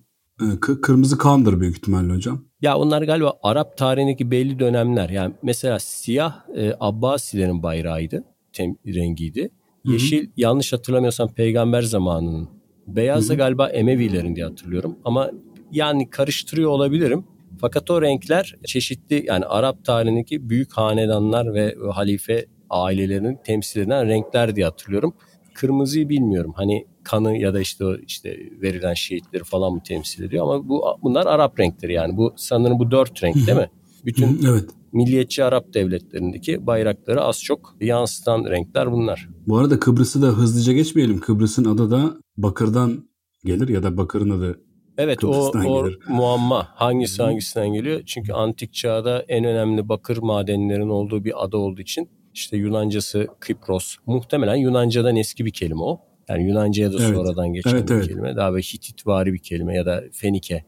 K- 0.61 0.81
kırmızı 0.81 1.17
kandır 1.17 1.59
büyük 1.59 1.77
ihtimalle 1.77 2.13
hocam. 2.13 2.45
Ya 2.61 2.77
onlar 2.77 3.01
galiba 3.01 3.33
Arap 3.43 3.77
tarihindeki 3.77 4.31
belli 4.31 4.59
dönemler. 4.59 5.09
Yani 5.09 5.33
mesela 5.43 5.79
siyah 5.79 6.49
e, 6.55 6.73
Abbasilerin 6.79 7.63
bayrağıydı. 7.63 8.23
Tem, 8.53 8.75
rengiydi. 8.87 9.41
Hı-hı. 9.41 9.93
Yeşil 9.93 10.29
yanlış 10.37 10.73
hatırlamıyorsam 10.73 11.33
peygamber 11.33 11.81
zamanının. 11.81 12.49
Beyaz 12.87 13.29
da 13.29 13.33
galiba 13.33 13.69
Emevilerin 13.69 14.35
diye 14.35 14.45
hatırlıyorum. 14.45 14.95
Ama 15.05 15.31
yani 15.71 16.09
karıştırıyor 16.09 16.69
olabilirim. 16.69 17.23
Fakat 17.61 17.91
o 17.91 18.01
renkler 18.01 18.55
çeşitli 18.65 19.25
yani 19.27 19.45
Arap 19.45 19.85
tarihindeki 19.85 20.49
büyük 20.49 20.73
hanedanlar 20.73 21.53
ve 21.53 21.75
halife 21.93 22.45
ailelerinin 22.69 23.39
temsil 23.43 23.81
eden 23.81 24.07
renkler 24.07 24.55
diye 24.55 24.65
hatırlıyorum. 24.65 25.13
Kırmızıyı 25.53 26.09
bilmiyorum. 26.09 26.53
Hani 26.55 26.85
kanı 27.03 27.37
ya 27.37 27.53
da 27.53 27.59
işte 27.59 27.85
işte 28.07 28.37
verilen 28.61 28.93
şehitleri 28.93 29.43
falan 29.43 29.73
mı 29.73 29.81
temsil 29.83 30.23
ediyor 30.23 30.43
ama 30.43 30.69
bu 30.69 30.83
bunlar 31.03 31.25
Arap 31.25 31.59
renkleri 31.59 31.93
yani. 31.93 32.17
Bu 32.17 32.33
sanırım 32.37 32.79
bu 32.79 32.91
dört 32.91 33.23
renk 33.23 33.35
değil 33.35 33.57
mi? 33.57 33.69
Bütün 34.05 34.41
evet. 34.49 34.69
milliyetçi 34.93 35.43
Arap 35.43 35.73
devletlerindeki 35.73 36.67
bayrakları 36.67 37.21
az 37.21 37.43
çok 37.43 37.75
yansıtan 37.81 38.45
renkler 38.45 38.91
bunlar. 38.91 39.29
Bu 39.47 39.57
arada 39.57 39.79
Kıbrıs'ı 39.79 40.21
da 40.21 40.27
hızlıca 40.27 40.73
geçmeyelim. 40.73 41.19
Kıbrıs'ın 41.19 41.65
adı 41.65 41.91
da 41.91 42.13
Bakır'dan 42.37 43.09
gelir 43.45 43.67
ya 43.67 43.83
da 43.83 43.97
Bakır'ın 43.97 44.29
adı 44.29 44.61
Evet 45.01 45.23
o, 45.23 45.51
o 45.67 45.89
muamma 46.07 46.67
hangisi 46.75 47.23
hangisinden 47.23 47.73
geliyor? 47.73 48.01
Çünkü 48.05 48.33
antik 48.33 48.73
çağda 48.73 49.25
en 49.27 49.45
önemli 49.45 49.89
bakır 49.89 50.17
madenlerin 50.17 50.89
olduğu 50.89 51.23
bir 51.23 51.43
ada 51.43 51.57
olduğu 51.57 51.81
için 51.81 52.09
işte 52.33 52.57
Yunancası 52.57 53.27
Kipros. 53.47 53.95
Muhtemelen 54.05 54.55
Yunanca'dan 54.55 55.15
eski 55.15 55.45
bir 55.45 55.51
kelime 55.51 55.81
o. 55.81 55.99
Yani 56.29 56.47
Yunanca'ya 56.47 56.93
da 56.93 56.97
evet. 56.99 57.15
sonradan 57.15 57.53
geçen 57.53 57.71
evet, 57.71 57.89
bir 57.89 57.93
evet. 57.93 58.07
kelime. 58.07 58.35
Daha 58.35 58.51
böyle 58.51 58.61
Hititvari 58.61 59.33
bir 59.33 59.39
kelime 59.39 59.75
ya 59.75 59.85
da 59.85 60.03
Fenike, 60.11 60.65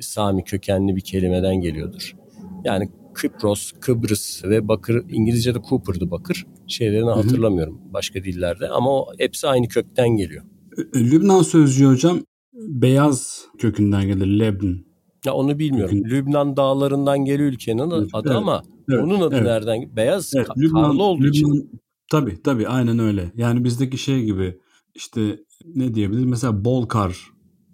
Sami 0.00 0.44
kökenli 0.44 0.96
bir 0.96 1.00
kelimeden 1.00 1.56
geliyordur. 1.56 2.16
Yani 2.64 2.88
Kıpros, 3.14 3.72
Kıbrıs 3.80 4.44
ve 4.44 4.68
Bakır, 4.68 5.04
İngilizce'de 5.08 5.58
Cooper'dı 5.68 6.10
Bakır. 6.10 6.46
Şeylerini 6.66 7.06
Hı-hı. 7.06 7.14
hatırlamıyorum 7.14 7.80
başka 7.92 8.24
dillerde 8.24 8.68
ama 8.68 8.90
o 8.90 9.06
hepsi 9.18 9.48
aynı 9.48 9.68
kökten 9.68 10.08
geliyor. 10.08 10.44
Lübnan 10.94 11.42
sözcüğü 11.42 11.86
hocam 11.86 12.20
beyaz 12.68 13.44
kökünden 13.58 14.06
gelir 14.06 14.26
Lebn. 14.26 14.72
Ya 15.24 15.34
onu 15.34 15.58
bilmiyorum. 15.58 15.96
Kökün... 15.96 16.10
Lübnan 16.10 16.56
dağlarından 16.56 17.24
geliyor 17.24 17.52
ülkenin 17.52 17.78
adı 17.78 18.08
evet, 18.14 18.36
ama 18.36 18.62
evet, 18.90 19.04
onun 19.04 19.20
adı 19.20 19.34
evet. 19.34 19.46
nereden? 19.46 19.96
Beyaz 19.96 20.32
evet, 20.36 20.48
ka- 20.48 20.60
Lübnan, 20.60 20.82
karlı 20.82 21.02
olduğu 21.02 21.22
Lübnan, 21.22 21.32
için. 21.32 21.80
Tabii 22.10 22.42
tabii 22.42 22.68
aynen 22.68 22.98
öyle. 22.98 23.32
Yani 23.36 23.64
bizdeki 23.64 23.98
şey 23.98 24.24
gibi 24.24 24.58
işte 24.94 25.40
ne 25.74 25.94
diyebiliriz? 25.94 26.24
Mesela 26.24 26.64
Bolkar 26.64 27.30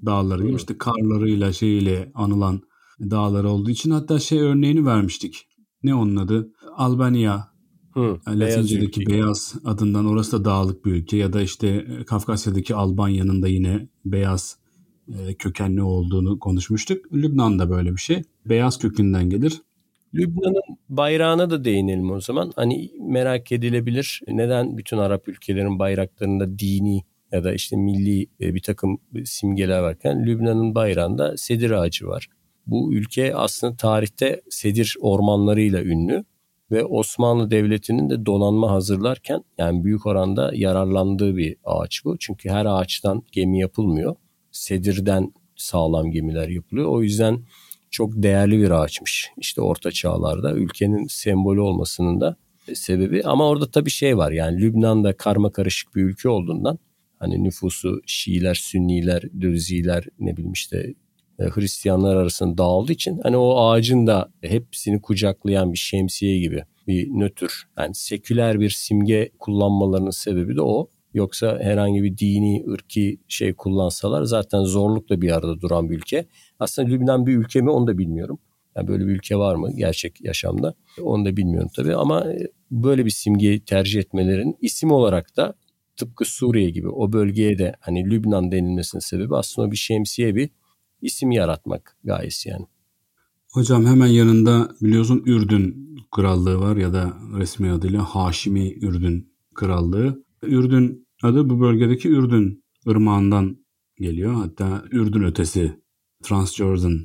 dağları 0.06 0.46
gibi 0.46 0.56
işte 0.56 0.78
karlarıyla 0.78 1.52
şeyiyle 1.52 2.12
anılan 2.14 2.60
dağlar 3.00 3.44
olduğu 3.44 3.70
için 3.70 3.90
hatta 3.90 4.18
şey 4.18 4.40
örneğini 4.40 4.86
vermiştik. 4.86 5.48
Ne 5.82 5.94
onun 5.94 6.16
adı? 6.16 6.52
Albanya 6.76 7.48
Hı, 7.94 8.18
Latince'deki 8.28 9.00
beyaz, 9.00 9.10
beyaz 9.10 9.54
adından 9.64 10.06
orası 10.06 10.32
da 10.32 10.44
dağlık 10.44 10.84
bir 10.84 10.92
ülke 10.92 11.16
ya 11.16 11.32
da 11.32 11.42
işte 11.42 11.68
e, 11.68 12.04
Kafkasya'daki 12.04 12.74
Albanya'nın 12.74 13.42
da 13.42 13.48
yine 13.48 13.88
beyaz 14.04 14.58
kökenli 15.38 15.82
olduğunu 15.82 16.38
konuşmuştuk. 16.38 17.12
Lübnan 17.12 17.58
da 17.58 17.70
böyle 17.70 17.92
bir 17.92 18.00
şey. 18.00 18.22
Beyaz 18.46 18.78
kökünden 18.78 19.30
gelir. 19.30 19.62
Lübnan'ın 20.14 20.78
bayrağına 20.88 21.50
da 21.50 21.64
değinelim 21.64 22.10
o 22.10 22.20
zaman. 22.20 22.52
Hani 22.56 22.90
merak 23.00 23.52
edilebilir 23.52 24.20
neden 24.28 24.78
bütün 24.78 24.98
Arap 24.98 25.28
ülkelerin 25.28 25.78
bayraklarında 25.78 26.58
dini 26.58 27.02
ya 27.32 27.44
da 27.44 27.52
işte 27.52 27.76
milli 27.76 28.26
e, 28.40 28.54
bir 28.54 28.62
takım 28.62 28.98
simgeler 29.24 29.80
varken 29.80 30.26
Lübnan'ın 30.26 30.74
bayrağında 30.74 31.36
sedir 31.36 31.70
ağacı 31.70 32.06
var. 32.06 32.28
Bu 32.66 32.94
ülke 32.94 33.34
aslında 33.34 33.76
tarihte 33.76 34.42
sedir 34.50 34.96
ormanlarıyla 35.00 35.82
ünlü 35.82 36.24
ve 36.70 36.84
Osmanlı 36.84 37.50
Devleti'nin 37.50 38.10
de 38.10 38.26
donanma 38.26 38.70
hazırlarken 38.70 39.44
yani 39.58 39.84
büyük 39.84 40.06
oranda 40.06 40.50
yararlandığı 40.54 41.36
bir 41.36 41.56
ağaç 41.64 42.04
bu. 42.04 42.18
Çünkü 42.18 42.48
her 42.48 42.66
ağaçtan 42.66 43.22
gemi 43.32 43.60
yapılmıyor. 43.60 44.16
Sedirden 44.56 45.32
sağlam 45.56 46.10
gemiler 46.10 46.48
yapılıyor. 46.48 46.88
O 46.88 47.02
yüzden 47.02 47.40
çok 47.90 48.12
değerli 48.14 48.58
bir 48.58 48.70
ağaçmış. 48.70 49.30
İşte 49.36 49.60
orta 49.60 49.90
çağlarda 49.90 50.52
ülkenin 50.52 51.06
sembolü 51.06 51.60
olmasının 51.60 52.20
da 52.20 52.36
sebebi. 52.74 53.22
Ama 53.24 53.48
orada 53.48 53.70
tabii 53.70 53.90
şey 53.90 54.16
var 54.16 54.32
yani 54.32 54.60
Lübnan'da 54.60 55.16
karma 55.16 55.52
karışık 55.52 55.94
bir 55.94 56.02
ülke 56.02 56.28
olduğundan 56.28 56.78
hani 57.18 57.44
nüfusu 57.44 58.00
Şiiler, 58.06 58.54
Sünniler, 58.54 59.22
Dürziler 59.40 60.04
ne 60.18 60.36
bileyim 60.36 60.52
işte 60.52 60.94
e, 61.38 61.44
Hristiyanlar 61.44 62.16
arasında 62.16 62.58
dağıldığı 62.58 62.92
için 62.92 63.20
hani 63.22 63.36
o 63.36 63.60
ağacın 63.60 64.06
da 64.06 64.32
hepsini 64.42 65.00
kucaklayan 65.00 65.72
bir 65.72 65.78
şemsiye 65.78 66.38
gibi 66.38 66.64
bir 66.86 67.08
nötr 67.08 67.68
yani 67.78 67.94
seküler 67.94 68.60
bir 68.60 68.70
simge 68.70 69.30
kullanmalarının 69.38 70.10
sebebi 70.10 70.56
de 70.56 70.62
o. 70.62 70.90
Yoksa 71.16 71.58
herhangi 71.62 72.02
bir 72.02 72.18
dini, 72.18 72.64
ırki 72.68 73.20
şey 73.28 73.54
kullansalar 73.54 74.24
zaten 74.24 74.62
zorlukla 74.62 75.22
bir 75.22 75.36
arada 75.36 75.60
duran 75.60 75.90
bir 75.90 75.96
ülke. 75.96 76.26
Aslında 76.58 76.88
Lübnan 76.88 77.26
bir 77.26 77.36
ülke 77.36 77.60
mi 77.60 77.70
onu 77.70 77.86
da 77.86 77.98
bilmiyorum. 77.98 78.38
Yani 78.76 78.88
böyle 78.88 79.06
bir 79.06 79.12
ülke 79.12 79.36
var 79.36 79.54
mı 79.54 79.70
gerçek 79.76 80.20
yaşamda? 80.20 80.74
Onu 81.02 81.24
da 81.24 81.36
bilmiyorum 81.36 81.70
tabii 81.76 81.94
ama 81.94 82.32
e, 82.32 82.38
böyle 82.70 83.04
bir 83.04 83.10
simgeyi 83.10 83.64
tercih 83.64 84.00
etmelerin 84.00 84.56
isim 84.60 84.90
olarak 84.92 85.36
da 85.36 85.54
tıpkı 85.96 86.24
Suriye 86.24 86.70
gibi 86.70 86.88
o 86.88 87.12
bölgeye 87.12 87.58
de 87.58 87.74
hani 87.80 88.10
Lübnan 88.10 88.52
denilmesinin 88.52 89.00
sebebi 89.00 89.36
aslında 89.36 89.70
bir 89.70 89.76
şemsiye 89.76 90.34
bir 90.34 90.50
isim 91.02 91.30
yaratmak 91.30 91.96
gayesi 92.04 92.48
yani. 92.48 92.66
Hocam 93.52 93.86
hemen 93.86 94.06
yanında 94.06 94.68
biliyorsun 94.82 95.22
Ürdün 95.26 95.96
Krallığı 96.16 96.60
var 96.60 96.76
ya 96.76 96.92
da 96.92 97.12
resmi 97.38 97.70
adıyla 97.70 98.04
Haşimi 98.04 98.72
Ürdün 98.72 99.32
Krallığı. 99.54 100.24
Ürdün 100.42 101.05
adı 101.22 101.50
bu 101.50 101.60
bölgedeki 101.60 102.08
Ürdün 102.08 102.64
ırmağından 102.88 103.56
geliyor. 103.96 104.34
Hatta 104.34 104.84
Ürdün 104.90 105.22
ötesi 105.22 105.80
Transjordan 106.22 107.00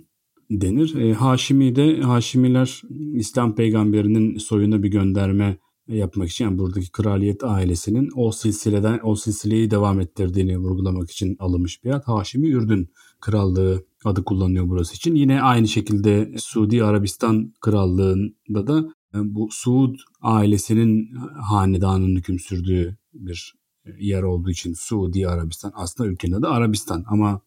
denir. 0.52 0.96
E, 0.96 1.14
Haşimi 1.14 1.76
de 1.76 2.02
Haşimiler 2.02 2.82
İslam 3.14 3.56
peygamberinin 3.56 4.38
soyuna 4.38 4.84
bir 4.84 4.92
gönderme 4.92 5.58
yapmak 5.88 6.30
için 6.30 6.46
yani 6.46 6.58
buradaki 6.58 6.92
kraliyet 6.92 7.44
ailesinin 7.44 8.10
o 8.16 8.32
silsileden 8.32 9.00
o 9.04 9.16
silsileyi 9.16 9.72
devam 9.72 10.00
ettirdiğini 10.00 10.58
vurgulamak 10.58 11.12
için 11.12 11.36
alınmış 11.40 11.84
bir 11.84 11.90
ad. 11.90 12.04
Haşimi 12.06 12.48
Ürdün 12.48 12.90
Krallığı 13.22 13.86
adı 14.06 14.24
kullanıyor 14.24 14.70
burası 14.70 14.96
için. 14.96 15.16
Yine 15.16 15.42
aynı 15.42 15.68
şekilde 15.68 16.34
Suudi 16.38 16.84
Arabistan 16.84 17.54
Krallığı'nda 17.62 18.68
da 18.68 18.80
e, 19.14 19.18
bu 19.36 19.50
Suud 19.52 19.96
ailesinin 20.22 21.10
hanedanın 21.50 22.16
hüküm 22.16 22.40
sürdüğü 22.40 22.98
bir 23.14 23.61
yer 24.00 24.24
olduğu 24.24 24.50
için 24.50 24.74
Suudi 24.74 25.28
Arabistan 25.28 25.72
aslında 25.76 26.10
ülkenin 26.10 26.34
adı 26.34 26.48
Arabistan 26.48 27.06
ama 27.08 27.42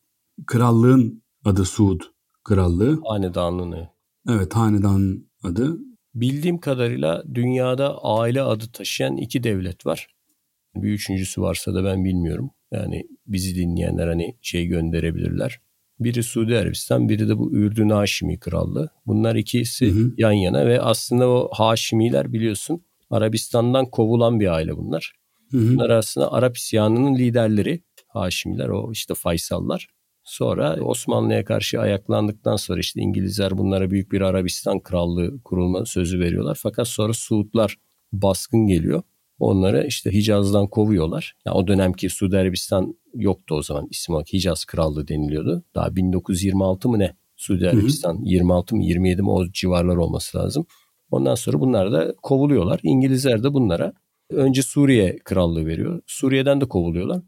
krallığın 0.47 1.23
adı 1.45 1.65
Suud 1.65 2.01
Krallığı. 2.45 3.01
Hanedanlığın 3.05 3.73
evet. 3.73 3.89
Evet 4.29 4.55
hanedanın 4.55 5.29
adı. 5.43 5.79
Bildiğim 6.15 6.59
kadarıyla 6.59 7.25
dünyada 7.35 7.99
aile 8.03 8.43
adı 8.43 8.65
taşıyan 8.73 9.17
iki 9.17 9.43
devlet 9.43 9.87
var. 9.87 10.09
Bir 10.77 10.93
üçüncüsü 10.93 11.43
varsa 11.43 11.75
da 11.75 11.85
ben 11.85 12.05
bilmiyorum. 12.05 12.51
Yani 12.73 13.07
bizi 13.27 13.55
dinleyenler 13.57 14.09
hani 14.09 14.37
şey 14.43 14.67
gönderebilirler. 14.67 15.61
Biri 16.01 16.23
Suudi 16.23 16.59
Arabistan, 16.59 17.09
biri 17.09 17.29
de 17.29 17.39
bu 17.39 17.53
Ürdün 17.53 17.89
Haşimi 17.89 18.39
Krallığı. 18.39 18.91
Bunlar 19.07 19.35
ikisi 19.37 19.87
hı 19.87 19.91
hı. 19.91 20.13
yan 20.19 20.33
yana 20.33 20.67
ve 20.67 20.81
aslında 20.81 21.29
o 21.29 21.49
Haşimiler 21.53 22.33
biliyorsun 22.33 22.85
Arabistan'dan 23.11 23.87
kovulan 23.87 24.41
bir 24.41 24.55
aile 24.55 24.77
bunlar. 24.77 25.13
Hı 25.55 25.59
hı. 25.59 25.75
Bunlar 25.75 25.91
aslında 25.91 26.33
Arap 26.33 26.57
isyanının 26.57 27.15
liderleri. 27.15 27.83
Haşimiler 28.09 28.69
o 28.69 28.93
işte 28.93 29.15
Faysallar. 29.15 29.89
Sonra 30.25 30.77
Osmanlı'ya 30.81 31.45
karşı 31.45 31.81
ayaklandıktan 31.81 32.57
sonra 32.57 32.81
işte 32.81 33.01
İngilizler 33.01 33.59
bunlara 33.59 33.91
büyük 33.91 34.13
bir 34.13 34.21
Arabistan 34.21 34.81
krallığı 34.81 35.43
kurulma 35.43 35.87
sözü 35.87 36.21
veriyorlar. 36.21 36.59
Fakat 36.63 36.89
sonra 36.89 37.13
Suudlar 37.13 37.77
baskın 38.13 38.67
geliyor. 38.67 39.03
Onları 39.39 39.87
işte 39.87 40.13
Hicaz'dan 40.13 40.67
kovuyorlar. 40.67 41.35
Yani 41.47 41.57
o 41.57 41.67
dönemki 41.67 42.11
Suudi 42.11 42.39
Arabistan 42.39 42.95
yoktu 43.15 43.55
o 43.55 43.63
zaman. 43.63 43.89
Olarak 44.09 44.33
Hicaz 44.33 44.65
Krallığı 44.65 45.09
deniliyordu. 45.09 45.63
Daha 45.75 45.97
1926 45.97 46.89
mı 46.89 46.99
ne? 46.99 47.17
Suudi 47.37 47.69
Arabistan 47.69 48.15
hı 48.15 48.19
hı. 48.19 48.25
26 48.25 48.77
mı 48.77 48.85
27 48.85 49.23
mi 49.23 49.31
o 49.31 49.47
civarlar 49.53 49.97
olması 49.97 50.39
lazım. 50.39 50.67
Ondan 51.11 51.35
sonra 51.35 51.61
bunlar 51.61 51.93
da 51.93 52.15
kovuluyorlar. 52.23 52.81
İngilizler 52.83 53.43
de 53.43 53.53
bunlara 53.53 53.93
önce 54.35 54.63
Suriye 54.63 55.19
krallığı 55.25 55.67
veriyor. 55.67 56.03
Suriye'den 56.07 56.61
de 56.61 56.69
kovuluyorlar. 56.69 57.23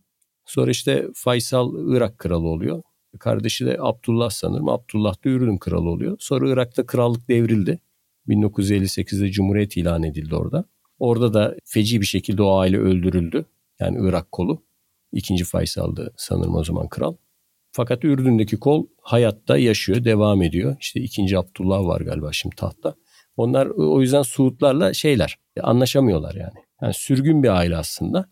Sonra 0.47 0.71
işte 0.71 1.07
Faysal 1.15 1.97
Irak 1.97 2.19
kralı 2.19 2.49
oluyor. 2.49 2.83
Kardeşi 3.21 3.67
de 3.67 3.77
Abdullah 3.81 4.31
sanırım. 4.31 4.69
Abdullah 4.69 5.25
da 5.25 5.29
Ürdün 5.29 5.59
kralı 5.59 5.91
oluyor. 5.91 6.17
Sonra 6.21 6.51
Irak'ta 6.51 6.87
krallık 6.87 7.29
devrildi. 7.29 7.81
1958'de 8.29 9.31
Cumhuriyet 9.31 9.77
ilan 9.77 10.03
edildi 10.03 10.35
orada. 10.35 10.65
Orada 10.99 11.35
da 11.35 11.57
feci 11.65 12.01
bir 12.01 12.07
şekilde 12.07 12.43
o 12.43 12.59
aile 12.59 12.79
öldürüldü. 12.79 13.45
Yani 13.81 14.09
Irak 14.09 14.33
kolu. 14.33 14.63
İkinci 15.13 15.45
Faysal'dı 15.45 16.15
sanırım 16.17 16.55
o 16.55 16.65
zaman 16.65 16.89
kral. 16.89 17.17
Fakat 17.73 18.05
Ürdün'deki 18.05 18.57
kol 18.57 18.87
hayatta 19.03 19.59
yaşıyor, 19.59 20.05
devam 20.05 20.43
ediyor. 20.43 20.77
İşte 20.81 21.01
ikinci 21.01 21.39
Abdullah 21.39 21.87
var 21.87 22.01
galiba 22.01 22.33
şimdi 22.33 22.57
tahtta. 22.57 22.95
Onlar 23.37 23.67
o 23.67 24.01
yüzden 24.01 24.23
Suudlarla 24.23 24.95
şeyler 24.95 25.39
anlaşamıyorlar 25.63 26.35
yani. 26.35 26.66
Yani 26.83 26.95
sürgün 26.95 27.43
bir 27.43 27.49
aile 27.49 27.77
aslında. 27.77 28.31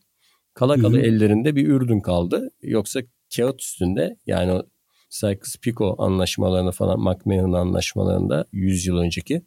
Kala 0.54 0.80
kala 0.80 0.98
ellerinde 0.98 1.56
bir 1.56 1.68
Ürdün 1.68 2.00
kaldı. 2.00 2.50
Yoksa 2.62 3.00
kağıt 3.36 3.62
üstünde 3.62 4.16
yani 4.26 4.52
o 4.52 4.62
Sykes-Picot 5.10 5.94
anlaşmalarını 5.98 6.72
falan 6.72 7.00
McMahon 7.00 7.52
anlaşmalarında 7.52 8.46
100 8.52 8.86
yıl 8.86 8.96
önceki 8.96 9.42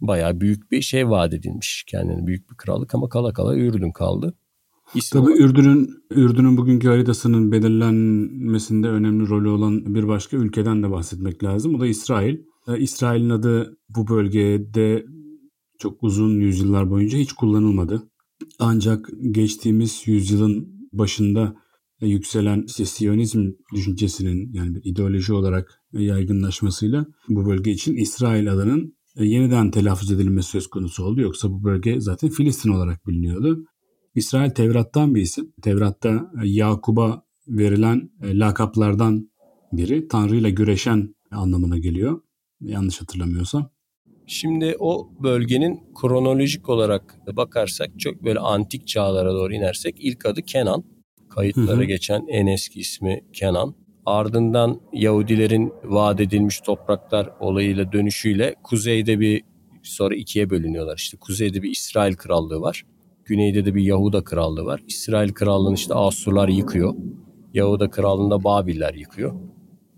bayağı 0.00 0.40
büyük 0.40 0.72
bir 0.72 0.82
şey 0.82 1.08
vaat 1.08 1.34
edilmiş. 1.34 1.84
Kendine 1.86 2.26
büyük 2.26 2.50
bir 2.50 2.56
krallık 2.56 2.94
ama 2.94 3.08
kala 3.08 3.32
kala 3.32 3.56
Ürdün 3.56 3.92
kaldı. 3.92 4.34
İsmi 4.94 5.20
Tabii 5.20 5.32
Ürdün'ün 5.32 5.90
Ürdün'ün 6.10 6.56
bugünkü 6.56 6.88
haritasının 6.88 7.52
belirlenmesinde 7.52 8.88
önemli 8.88 9.28
rolü 9.28 9.48
olan 9.48 9.94
bir 9.94 10.08
başka 10.08 10.36
ülkeden 10.36 10.82
de 10.82 10.90
bahsetmek 10.90 11.44
lazım. 11.44 11.74
O 11.74 11.80
da 11.80 11.86
İsrail. 11.86 12.38
Ee, 12.68 12.78
İsrail'in 12.78 13.30
adı 13.30 13.76
bu 13.88 14.08
bölgede 14.08 15.04
çok 15.78 16.02
uzun 16.02 16.40
yüzyıllar 16.40 16.90
boyunca 16.90 17.18
hiç 17.18 17.32
kullanılmadı. 17.32 18.08
Ancak 18.58 19.08
geçtiğimiz 19.30 20.02
yüzyılın 20.06 20.88
başında 20.92 21.56
yükselen 22.00 22.64
işte 22.66 22.84
Siyonizm 22.84 23.50
düşüncesinin 23.74 24.52
yani 24.52 24.74
bir 24.74 24.84
ideoloji 24.84 25.32
olarak 25.32 25.80
yaygınlaşmasıyla 25.92 27.06
bu 27.28 27.46
bölge 27.46 27.70
için 27.70 27.96
İsrail 27.96 28.52
adının 28.52 28.96
yeniden 29.16 29.70
telaffuz 29.70 30.12
edilmesi 30.12 30.48
söz 30.48 30.66
konusu 30.66 31.04
oldu. 31.04 31.20
Yoksa 31.20 31.50
bu 31.50 31.64
bölge 31.64 32.00
zaten 32.00 32.30
Filistin 32.30 32.70
olarak 32.70 33.06
biliniyordu. 33.06 33.64
İsrail 34.14 34.50
Tevrat'tan 34.50 35.14
bir 35.14 35.22
isim. 35.22 35.52
Tevrat'ta 35.62 36.32
Yakub'a 36.44 37.22
verilen 37.48 38.10
lakaplardan 38.22 39.30
biri. 39.72 40.08
Tanrı 40.08 40.36
ile 40.36 40.50
güreşen 40.50 41.14
anlamına 41.30 41.78
geliyor. 41.78 42.20
Yanlış 42.60 43.00
hatırlamıyorsam. 43.00 43.70
Şimdi 44.32 44.76
o 44.78 45.08
bölgenin 45.22 45.80
kronolojik 46.00 46.68
olarak 46.68 47.18
bakarsak 47.36 48.00
çok 48.00 48.24
böyle 48.24 48.38
antik 48.38 48.86
çağlara 48.86 49.32
doğru 49.32 49.54
inersek 49.54 49.96
ilk 49.98 50.26
adı 50.26 50.42
Kenan. 50.42 50.84
Kayıtlara 51.30 51.76
hı 51.76 51.80
hı. 51.80 51.84
geçen 51.84 52.26
en 52.28 52.46
eski 52.46 52.80
ismi 52.80 53.24
Kenan. 53.32 53.74
Ardından 54.06 54.80
Yahudilerin 54.92 55.72
vaat 55.84 56.20
edilmiş 56.20 56.60
topraklar 56.60 57.30
olayıyla 57.40 57.92
dönüşüyle 57.92 58.54
kuzeyde 58.62 59.20
bir 59.20 59.42
sonra 59.82 60.14
ikiye 60.14 60.50
bölünüyorlar. 60.50 60.96
İşte 60.96 61.16
kuzeyde 61.16 61.62
bir 61.62 61.70
İsrail 61.70 62.14
krallığı 62.14 62.60
var. 62.60 62.82
Güneyde 63.24 63.64
de 63.64 63.74
bir 63.74 63.82
Yahuda 63.82 64.24
krallığı 64.24 64.64
var. 64.64 64.82
İsrail 64.88 65.32
krallığını 65.32 65.74
işte 65.74 65.94
Asurlar 65.94 66.48
yıkıyor. 66.48 66.94
Yahuda 67.54 67.90
krallığında 67.90 68.44
Babiller 68.44 68.94
yıkıyor. 68.94 69.34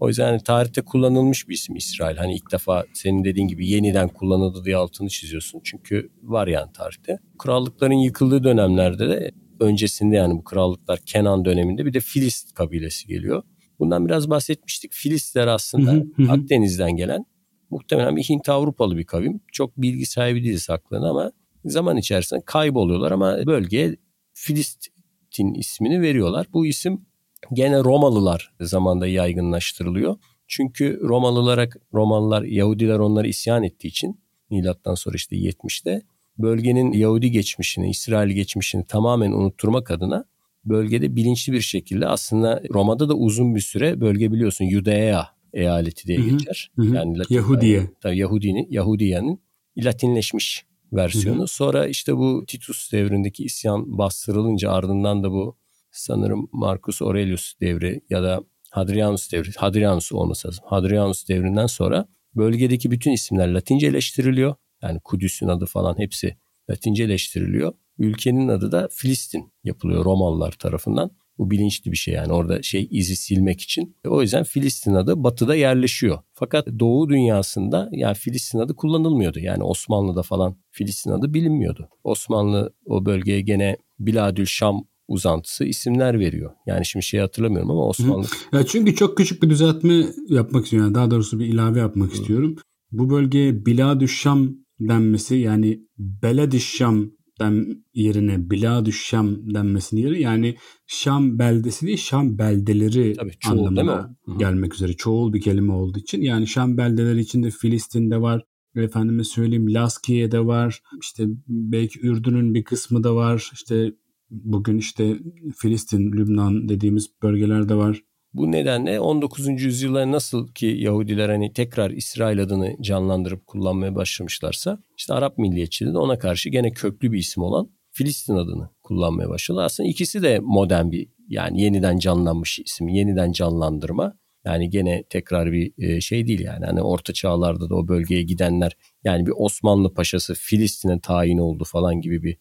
O 0.04 0.08
yüzden 0.08 0.24
hani 0.26 0.42
tarihte 0.42 0.82
kullanılmış 0.82 1.48
bir 1.48 1.54
isim 1.54 1.76
İsrail. 1.76 2.16
Hani 2.16 2.34
ilk 2.34 2.52
defa 2.52 2.84
senin 2.94 3.24
dediğin 3.24 3.48
gibi 3.48 3.68
yeniden 3.68 4.08
kullanıldı 4.08 4.64
diye 4.64 4.76
altını 4.76 5.08
çiziyorsun. 5.08 5.60
Çünkü 5.64 6.10
var 6.22 6.46
yani 6.46 6.72
tarihte. 6.72 7.18
Krallıkların 7.38 7.94
yıkıldığı 7.94 8.44
dönemlerde 8.44 9.08
de 9.08 9.30
öncesinde 9.60 10.16
yani 10.16 10.34
bu 10.34 10.44
krallıklar 10.44 10.98
Kenan 11.06 11.44
döneminde 11.44 11.86
bir 11.86 11.92
de 11.92 12.00
Filist 12.00 12.54
kabilesi 12.54 13.06
geliyor. 13.06 13.42
Bundan 13.78 14.06
biraz 14.06 14.30
bahsetmiştik. 14.30 14.92
Filistler 14.92 15.46
aslında 15.46 15.92
hı 15.92 16.06
hı 16.16 16.22
hı. 16.22 16.32
Akdeniz'den 16.32 16.96
gelen 16.96 17.24
muhtemelen 17.70 18.16
bir 18.16 18.22
Hint 18.22 18.48
Avrupalı 18.48 18.96
bir 18.96 19.04
kavim. 19.04 19.40
Çok 19.52 19.76
bilgi 19.76 20.06
sahibi 20.06 20.44
değiliz 20.44 20.68
haklarına 20.68 21.10
ama 21.10 21.32
zaman 21.64 21.96
içerisinde 21.96 22.40
kayboluyorlar 22.46 23.12
ama 23.12 23.46
bölgeye 23.46 23.96
Filistin 24.34 25.54
ismini 25.54 26.00
veriyorlar. 26.00 26.46
Bu 26.52 26.66
isim 26.66 27.06
gene 27.52 27.78
Romalılar 27.78 28.52
zamanda 28.60 29.06
yaygınlaştırılıyor. 29.06 30.16
Çünkü 30.46 31.00
Romalılar, 31.02 31.68
Romalılar, 31.94 32.42
Yahudiler 32.42 32.98
onları 32.98 33.28
isyan 33.28 33.62
ettiği 33.62 33.88
için 33.88 34.20
milattan 34.50 34.94
sonra 34.94 35.16
işte 35.16 35.36
70'te 35.36 36.02
bölgenin 36.38 36.92
Yahudi 36.92 37.30
geçmişini, 37.30 37.90
İsrail 37.90 38.30
geçmişini 38.30 38.86
tamamen 38.86 39.32
unutturmak 39.32 39.90
adına 39.90 40.24
bölgede 40.64 41.16
bilinçli 41.16 41.52
bir 41.52 41.60
şekilde 41.60 42.06
aslında 42.06 42.62
Roma'da 42.70 43.08
da 43.08 43.14
uzun 43.14 43.54
bir 43.54 43.60
süre 43.60 44.00
bölge 44.00 44.32
biliyorsun 44.32 44.64
Yudea 44.64 45.28
eyaleti 45.52 46.06
diye 46.06 46.18
geçer. 46.18 46.70
Hı 46.76 46.82
hı. 46.82 46.94
Yani 46.94 47.18
Latin, 47.18 47.34
Yahudiye. 47.34 47.90
Tabii 48.00 48.18
Yahudinin, 48.18 48.66
Yahudiye'nin 48.70 49.40
Latinleşmiş 49.76 50.64
versiyonu. 50.92 51.38
Hı 51.38 51.42
hı. 51.42 51.46
Sonra 51.46 51.86
işte 51.86 52.16
bu 52.16 52.44
Titus 52.46 52.92
devrindeki 52.92 53.44
isyan 53.44 53.98
bastırılınca 53.98 54.70
ardından 54.70 55.22
da 55.22 55.30
bu 55.30 55.56
sanırım 55.94 56.48
Marcus 56.52 57.02
Aurelius 57.02 57.54
devri 57.60 58.00
ya 58.10 58.22
da 58.22 58.40
Hadrianus 58.70 59.32
devri, 59.32 59.50
Hadrianus 59.56 60.12
olması 60.12 60.48
lazım. 60.48 60.64
Hadrianus 60.68 61.28
devrinden 61.28 61.66
sonra 61.66 62.08
bölgedeki 62.34 62.90
bütün 62.90 63.12
isimler 63.12 63.48
Latinceleştiriliyor. 63.48 64.54
Yani 64.82 65.00
Kudüs'ün 65.04 65.48
adı 65.48 65.66
falan 65.66 65.98
hepsi 65.98 66.36
Latinceleştiriliyor. 66.70 67.72
Ülkenin 67.98 68.48
adı 68.48 68.72
da 68.72 68.88
Filistin 68.92 69.52
yapılıyor 69.64 70.04
Romalılar 70.04 70.52
tarafından. 70.52 71.10
Bu 71.38 71.50
bilinçli 71.50 71.92
bir 71.92 71.96
şey 71.96 72.14
yani 72.14 72.32
orada 72.32 72.62
şey 72.62 72.88
izi 72.90 73.16
silmek 73.16 73.60
için. 73.60 73.96
O 74.06 74.22
yüzden 74.22 74.44
Filistin 74.44 74.94
adı 74.94 75.24
batıda 75.24 75.54
yerleşiyor. 75.54 76.18
Fakat 76.32 76.66
Doğu 76.78 77.08
dünyasında 77.08 77.88
yani 77.92 78.14
Filistin 78.14 78.58
adı 78.58 78.76
kullanılmıyordu. 78.76 79.38
Yani 79.38 79.62
Osmanlı'da 79.62 80.22
falan 80.22 80.56
Filistin 80.70 81.10
adı 81.10 81.34
bilinmiyordu. 81.34 81.88
Osmanlı 82.04 82.74
o 82.86 83.06
bölgeye 83.06 83.40
gene 83.40 83.76
Biladül 83.98 84.46
Şam 84.46 84.84
uzantısı 85.08 85.64
isimler 85.64 86.20
veriyor. 86.20 86.50
Yani 86.66 86.86
şimdi 86.86 87.04
şey 87.04 87.20
hatırlamıyorum 87.20 87.70
ama 87.70 87.88
Osmanlı... 87.88 88.26
Ya 88.52 88.66
çünkü 88.66 88.94
çok 88.94 89.16
küçük 89.16 89.42
bir 89.42 89.50
düzeltme 89.50 90.06
yapmak 90.28 90.64
istiyorum. 90.64 90.86
Yani 90.86 90.94
daha 90.94 91.10
doğrusu 91.10 91.38
bir 91.38 91.46
ilave 91.46 91.78
yapmak 91.78 92.10
Hı. 92.10 92.14
istiyorum. 92.14 92.56
Bu 92.92 93.10
bölgeye 93.10 93.66
Biladü 93.66 94.08
Şam 94.08 94.56
denmesi 94.80 95.36
yani 95.36 95.80
Beledü 95.98 96.60
Şam 96.60 97.10
den 97.40 97.84
yerine 97.94 98.50
Biladü 98.50 98.92
Şam 98.92 99.54
denmesinin 99.54 100.00
yeri 100.00 100.22
yani 100.22 100.56
Şam 100.86 101.38
beldesi 101.38 101.86
değil 101.86 101.98
Şam 101.98 102.38
beldeleri 102.38 103.14
Tabii, 103.16 103.38
çoğul, 103.40 103.66
anlamına 103.66 104.16
gelmek 104.38 104.74
üzere 104.74 104.92
çoğul 104.92 105.32
bir 105.32 105.40
kelime 105.40 105.72
olduğu 105.72 105.98
için 105.98 106.22
yani 106.22 106.46
Şam 106.46 106.76
beldeleri 106.76 107.20
içinde 107.20 107.50
Filistin'de 107.50 108.20
var 108.20 108.44
efendime 108.76 109.24
söyleyeyim 109.24 109.74
Laskiye'de 109.74 110.46
var 110.46 110.82
işte 111.02 111.24
belki 111.48 112.00
Ürdün'ün 112.06 112.54
bir 112.54 112.64
kısmı 112.64 113.04
da 113.04 113.14
var 113.14 113.50
işte 113.52 113.92
Bugün 114.42 114.78
işte 114.78 115.16
Filistin, 115.56 116.12
Lübnan 116.12 116.68
dediğimiz 116.68 117.08
bölgelerde 117.22 117.74
var. 117.74 118.02
Bu 118.32 118.52
nedenle 118.52 119.00
19. 119.00 119.62
yüzyılda 119.62 120.12
nasıl 120.12 120.48
ki 120.48 120.66
Yahudiler 120.66 121.28
hani 121.28 121.52
tekrar 121.52 121.90
İsrail 121.90 122.42
adını 122.42 122.76
canlandırıp 122.80 123.46
kullanmaya 123.46 123.94
başlamışlarsa 123.94 124.78
işte 124.96 125.14
Arap 125.14 125.38
milliyetçiliği 125.38 125.94
de 125.94 125.98
ona 125.98 126.18
karşı 126.18 126.48
gene 126.48 126.70
köklü 126.70 127.12
bir 127.12 127.18
isim 127.18 127.42
olan 127.42 127.70
Filistin 127.90 128.34
adını 128.34 128.68
kullanmaya 128.82 129.28
başladı. 129.28 129.62
Aslında 129.62 129.88
ikisi 129.88 130.22
de 130.22 130.38
modern 130.42 130.90
bir 130.90 131.08
yani 131.28 131.62
yeniden 131.62 131.98
canlanmış 131.98 132.58
isim, 132.58 132.88
yeniden 132.88 133.32
canlandırma. 133.32 134.18
Yani 134.44 134.70
gene 134.70 135.04
tekrar 135.10 135.52
bir 135.52 135.72
e, 135.78 136.00
şey 136.00 136.26
değil 136.26 136.40
yani. 136.40 136.66
Hani 136.66 136.82
orta 136.82 137.12
çağlarda 137.12 137.70
da 137.70 137.74
o 137.74 137.88
bölgeye 137.88 138.22
gidenler 138.22 138.76
yani 139.04 139.26
bir 139.26 139.32
Osmanlı 139.36 139.94
paşası 139.94 140.34
Filistin'e 140.34 141.00
tayin 141.00 141.38
oldu 141.38 141.64
falan 141.64 142.00
gibi 142.00 142.22
bir 142.22 142.36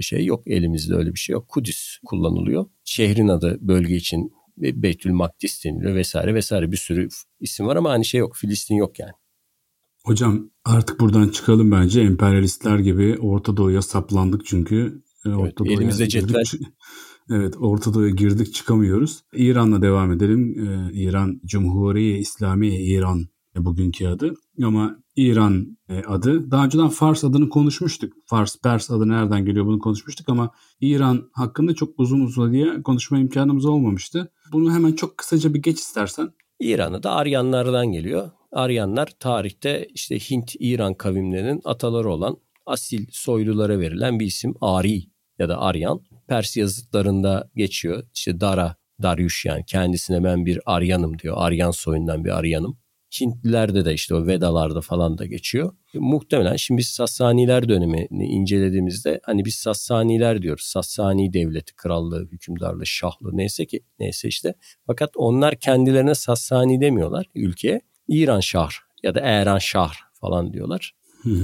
şey 0.00 0.24
yok. 0.24 0.42
Elimizde 0.46 0.94
öyle 0.94 1.14
bir 1.14 1.18
şey 1.18 1.32
yok. 1.32 1.48
Kudüs 1.48 1.98
kullanılıyor. 2.04 2.66
Şehrin 2.84 3.28
adı 3.28 3.58
bölge 3.60 3.96
için 3.96 4.32
Beytül 4.56 5.10
Makdis 5.10 5.64
deniliyor 5.64 5.94
vesaire 5.94 6.34
vesaire 6.34 6.72
bir 6.72 6.76
sürü 6.76 7.08
isim 7.40 7.66
var 7.66 7.76
ama 7.76 7.90
hani 7.90 8.04
şey 8.04 8.20
yok. 8.20 8.36
Filistin 8.36 8.74
yok 8.74 8.98
yani. 8.98 9.12
Hocam 10.04 10.50
artık 10.64 11.00
buradan 11.00 11.28
çıkalım 11.28 11.70
bence. 11.70 12.00
Emperyalistler 12.00 12.78
gibi 12.78 13.18
Orta 13.20 13.56
Doğu'ya 13.56 13.82
saplandık 13.82 14.46
çünkü. 14.46 15.02
E, 15.26 15.28
Orta 15.28 15.64
evet, 15.66 15.78
elimizde 15.78 16.08
cetvel. 16.08 16.44
Evet 17.30 17.54
Orta 17.58 18.08
girdik 18.08 18.54
çıkamıyoruz. 18.54 19.24
İran'la 19.32 19.82
devam 19.82 20.12
edelim. 20.12 20.54
Ee, 20.58 20.92
İran 20.92 21.40
Cumhuriyeti 21.46 22.20
İslami 22.20 22.68
İran 22.68 23.26
bugünkü 23.56 24.06
adı. 24.06 24.34
Ama 24.64 24.96
İran 25.16 25.78
e, 25.88 26.02
adı. 26.02 26.50
Daha 26.50 26.64
önceden 26.64 26.88
Fars 26.88 27.24
adını 27.24 27.48
konuşmuştuk. 27.48 28.12
Fars, 28.26 28.56
Pers 28.60 28.90
adı 28.90 29.08
nereden 29.08 29.44
geliyor 29.44 29.66
bunu 29.66 29.78
konuşmuştuk 29.78 30.28
ama 30.28 30.50
İran 30.80 31.30
hakkında 31.32 31.74
çok 31.74 32.00
uzun 32.00 32.20
uzun 32.20 32.52
diye 32.52 32.82
konuşma 32.82 33.18
imkanımız 33.18 33.64
olmamıştı. 33.64 34.32
Bunu 34.52 34.74
hemen 34.74 34.92
çok 34.92 35.18
kısaca 35.18 35.54
bir 35.54 35.62
geç 35.62 35.78
istersen. 35.78 36.30
İran'ı 36.60 37.02
da 37.02 37.12
Aryanlardan 37.12 37.92
geliyor. 37.92 38.30
Aryanlar 38.52 39.08
tarihte 39.20 39.88
işte 39.94 40.18
Hint-İran 40.18 40.94
kavimlerinin 40.94 41.60
ataları 41.64 42.10
olan 42.10 42.36
asil 42.66 43.06
soylulara 43.10 43.80
verilen 43.80 44.20
bir 44.20 44.26
isim 44.26 44.54
Ari 44.60 45.02
ya 45.38 45.48
da 45.48 45.60
Aryan. 45.60 46.00
Pers 46.28 46.56
yazıtlarında 46.56 47.50
geçiyor. 47.56 48.02
İşte 48.14 48.40
Dara, 48.40 48.76
Daryuş 49.02 49.44
yani 49.44 49.64
kendisine 49.66 50.24
ben 50.24 50.46
bir 50.46 50.60
Aryanım 50.66 51.18
diyor. 51.18 51.34
Aryan 51.38 51.70
soyundan 51.70 52.24
bir 52.24 52.38
Aryanım. 52.38 52.81
Hintlilerde 53.20 53.84
de 53.84 53.94
işte 53.94 54.14
o 54.14 54.26
Vedalarda 54.26 54.80
falan 54.80 55.18
da 55.18 55.26
geçiyor. 55.26 55.72
Muhtemelen 55.94 56.56
şimdi 56.56 56.78
biz 56.78 56.88
Sassaniler 56.88 57.68
dönemini 57.68 58.26
incelediğimizde 58.26 59.20
hani 59.22 59.44
biz 59.44 59.54
Sassaniler 59.54 60.42
diyoruz. 60.42 60.64
Sassani 60.64 61.32
devleti, 61.32 61.74
krallığı, 61.76 62.28
hükümdarlığı, 62.32 62.86
şahlı 62.86 63.36
neyse 63.36 63.66
ki 63.66 63.80
neyse 63.98 64.28
işte. 64.28 64.54
Fakat 64.86 65.10
onlar 65.16 65.54
kendilerine 65.54 66.14
Sassani 66.14 66.80
demiyorlar 66.80 67.26
ülkeye. 67.34 67.80
İran 68.08 68.40
şahr 68.40 68.74
ya 69.02 69.14
da 69.14 69.20
Eran 69.20 69.58
şahr 69.58 69.96
falan 70.20 70.52
diyorlar. 70.52 70.92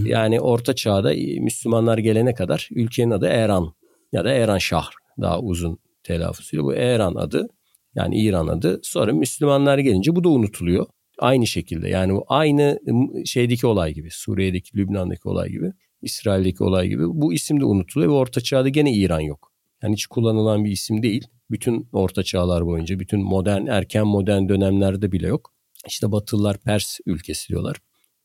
Yani 0.05 0.41
orta 0.41 0.75
çağda 0.75 1.13
Müslümanlar 1.41 1.99
gelene 1.99 2.35
kadar 2.35 2.69
ülkenin 2.71 3.11
adı 3.11 3.27
Eran 3.27 3.75
ya 4.13 4.25
da 4.25 4.31
Eran 4.31 4.59
şahr 4.59 4.93
daha 5.21 5.41
uzun 5.41 5.79
telaffuzuyla. 6.03 6.65
Bu 6.65 6.75
Eran 6.75 7.15
adı 7.15 7.49
yani 7.95 8.21
İran 8.21 8.47
adı 8.47 8.81
sonra 8.83 9.13
Müslümanlar 9.13 9.79
gelince 9.79 10.17
bu 10.17 10.25
da 10.25 10.29
unutuluyor. 10.29 10.87
Aynı 11.19 11.47
şekilde 11.47 11.89
yani 11.89 12.15
bu 12.15 12.25
aynı 12.29 12.79
şeydeki 13.25 13.67
olay 13.67 13.95
gibi 13.95 14.09
Suriye'deki 14.11 14.77
Lübnan'daki 14.77 15.29
olay 15.29 15.49
gibi 15.49 15.73
İsrail'deki 16.03 16.65
olay 16.65 16.89
gibi 16.89 17.03
bu 17.09 17.35
isim 17.35 17.61
de 17.61 17.65
unutuluyor 17.65 18.13
ve 18.13 18.17
orta 18.17 18.41
çağda 18.41 18.69
gene 18.69 18.93
İran 18.93 19.21
yok. 19.21 19.53
Yani 19.83 19.93
hiç 19.93 20.07
kullanılan 20.07 20.65
bir 20.65 20.71
isim 20.71 21.03
değil. 21.03 21.27
Bütün 21.51 21.89
orta 21.93 22.23
çağlar 22.23 22.67
boyunca 22.67 23.01
bütün 23.01 23.21
modern 23.21 23.67
erken 23.67 24.07
modern 24.07 24.49
dönemlerde 24.49 25.13
bile 25.13 25.27
yok. 25.27 25.55
İşte 25.87 26.13
Batılılar 26.13 26.59
Pers 26.59 26.99
ülkesi 27.07 27.49
diyorlar. 27.49 27.77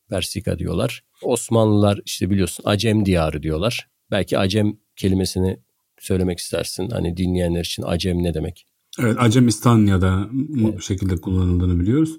Persika 0.10 0.60
diyorlar. 0.60 1.04
Osmanlılar 1.22 2.00
işte 2.06 2.30
biliyorsun 2.30 2.64
Acem 2.68 3.06
diyarı 3.06 3.44
diyorlar. 3.44 3.88
Belki 4.12 4.38
Acem 4.38 4.78
kelimesini 4.96 5.58
söylemek 6.00 6.40
istersin. 6.40 6.90
Hani 6.90 7.18
dinleyenler 7.18 7.62
için 7.62 7.84
Acem 7.84 8.24
ne 8.24 8.34
demek? 8.34 8.66
Evet 9.00 9.16
Acemistan 9.20 9.86
ya 9.86 10.02
da 10.02 10.30
bu 10.32 10.82
şekilde 10.82 11.16
kullanıldığını 11.16 11.80
biliyoruz. 11.80 12.18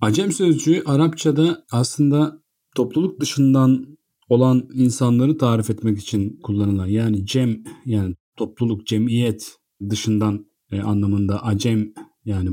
Acem 0.00 0.32
sözcüğü 0.32 0.82
Arapçada 0.86 1.64
aslında 1.70 2.42
topluluk 2.76 3.20
dışından 3.20 3.98
olan 4.28 4.68
insanları 4.74 5.38
tarif 5.38 5.70
etmek 5.70 5.98
için 5.98 6.40
kullanılan 6.42 6.86
yani 6.86 7.26
cem 7.26 7.62
yani 7.84 8.14
topluluk 8.36 8.86
cemiyet 8.86 9.56
dışından 9.90 10.46
e, 10.72 10.80
anlamında 10.80 11.44
acem 11.44 11.92
yani 12.24 12.50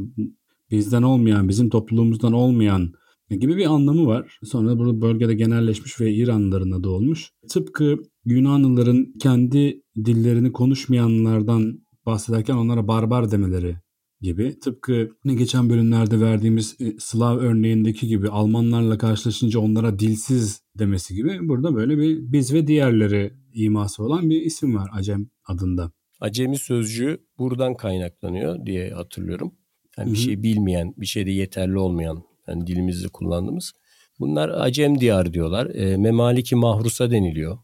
bizden 0.72 1.02
olmayan 1.02 1.50
bizim 1.50 1.70
topluluğumuzdan 1.70 2.34
olmayan 2.34 2.94
gibi 3.30 3.58
bir 3.58 3.66
anlamı 3.66 4.06
var. 4.08 4.40
Sonra 4.44 4.80
bu 4.80 5.02
bölgede 5.02 5.34
genelleşmiş 5.34 6.02
ve 6.02 6.14
İranlıların 6.14 6.72
adı 6.72 6.90
olmuş. 6.90 7.32
Tıpkı 7.50 7.98
Yunanlıların 8.26 9.14
kendi 9.20 9.82
dillerini 10.06 10.52
konuşmayanlardan 10.52 11.80
bahsederken 12.06 12.56
onlara 12.56 12.88
barbar 12.88 13.32
demeleri 13.32 13.76
gibi. 14.22 14.60
Tıpkı 14.60 15.10
ne 15.26 15.34
geçen 15.34 15.70
bölümlerde 15.70 16.20
verdiğimiz 16.20 16.76
e, 16.80 16.94
Slav 17.00 17.38
örneğindeki 17.38 18.08
gibi 18.08 18.30
Almanlarla 18.30 18.98
karşılaşınca 18.98 19.60
onlara 19.60 20.00
dilsiz 20.00 20.62
demesi 20.80 21.16
gibi 21.16 21.40
burada 21.42 21.76
böyle 21.76 21.98
bir 21.98 22.32
biz 22.32 22.54
ve 22.54 22.68
diğerleri 22.68 23.34
iması 23.54 24.04
olan 24.04 24.30
bir 24.30 24.42
isim 24.42 24.76
var 24.76 24.90
Acem 24.94 25.30
adında. 25.46 25.92
Acemi 26.20 26.58
sözcüğü 26.58 27.18
buradan 27.38 27.74
kaynaklanıyor 27.74 28.66
diye 28.66 28.90
hatırlıyorum. 28.90 29.52
Yani 29.98 30.12
bir 30.12 30.18
şey 30.18 30.44
bilmeyen, 30.44 30.94
bir 30.98 31.06
şeyde 31.06 31.32
yeterli 31.32 31.78
olmayan 31.78 32.24
yani 32.48 32.68
dilimizde 32.68 33.08
kullandığımız. 33.08 33.74
Bunlar 34.20 34.50
Acem 34.50 35.00
diyar 35.00 35.34
diyorlar. 35.34 35.76
E, 35.76 35.98
Memaliki 35.98 36.56
Mahrusa 36.56 37.12
deniliyor. 37.12 37.58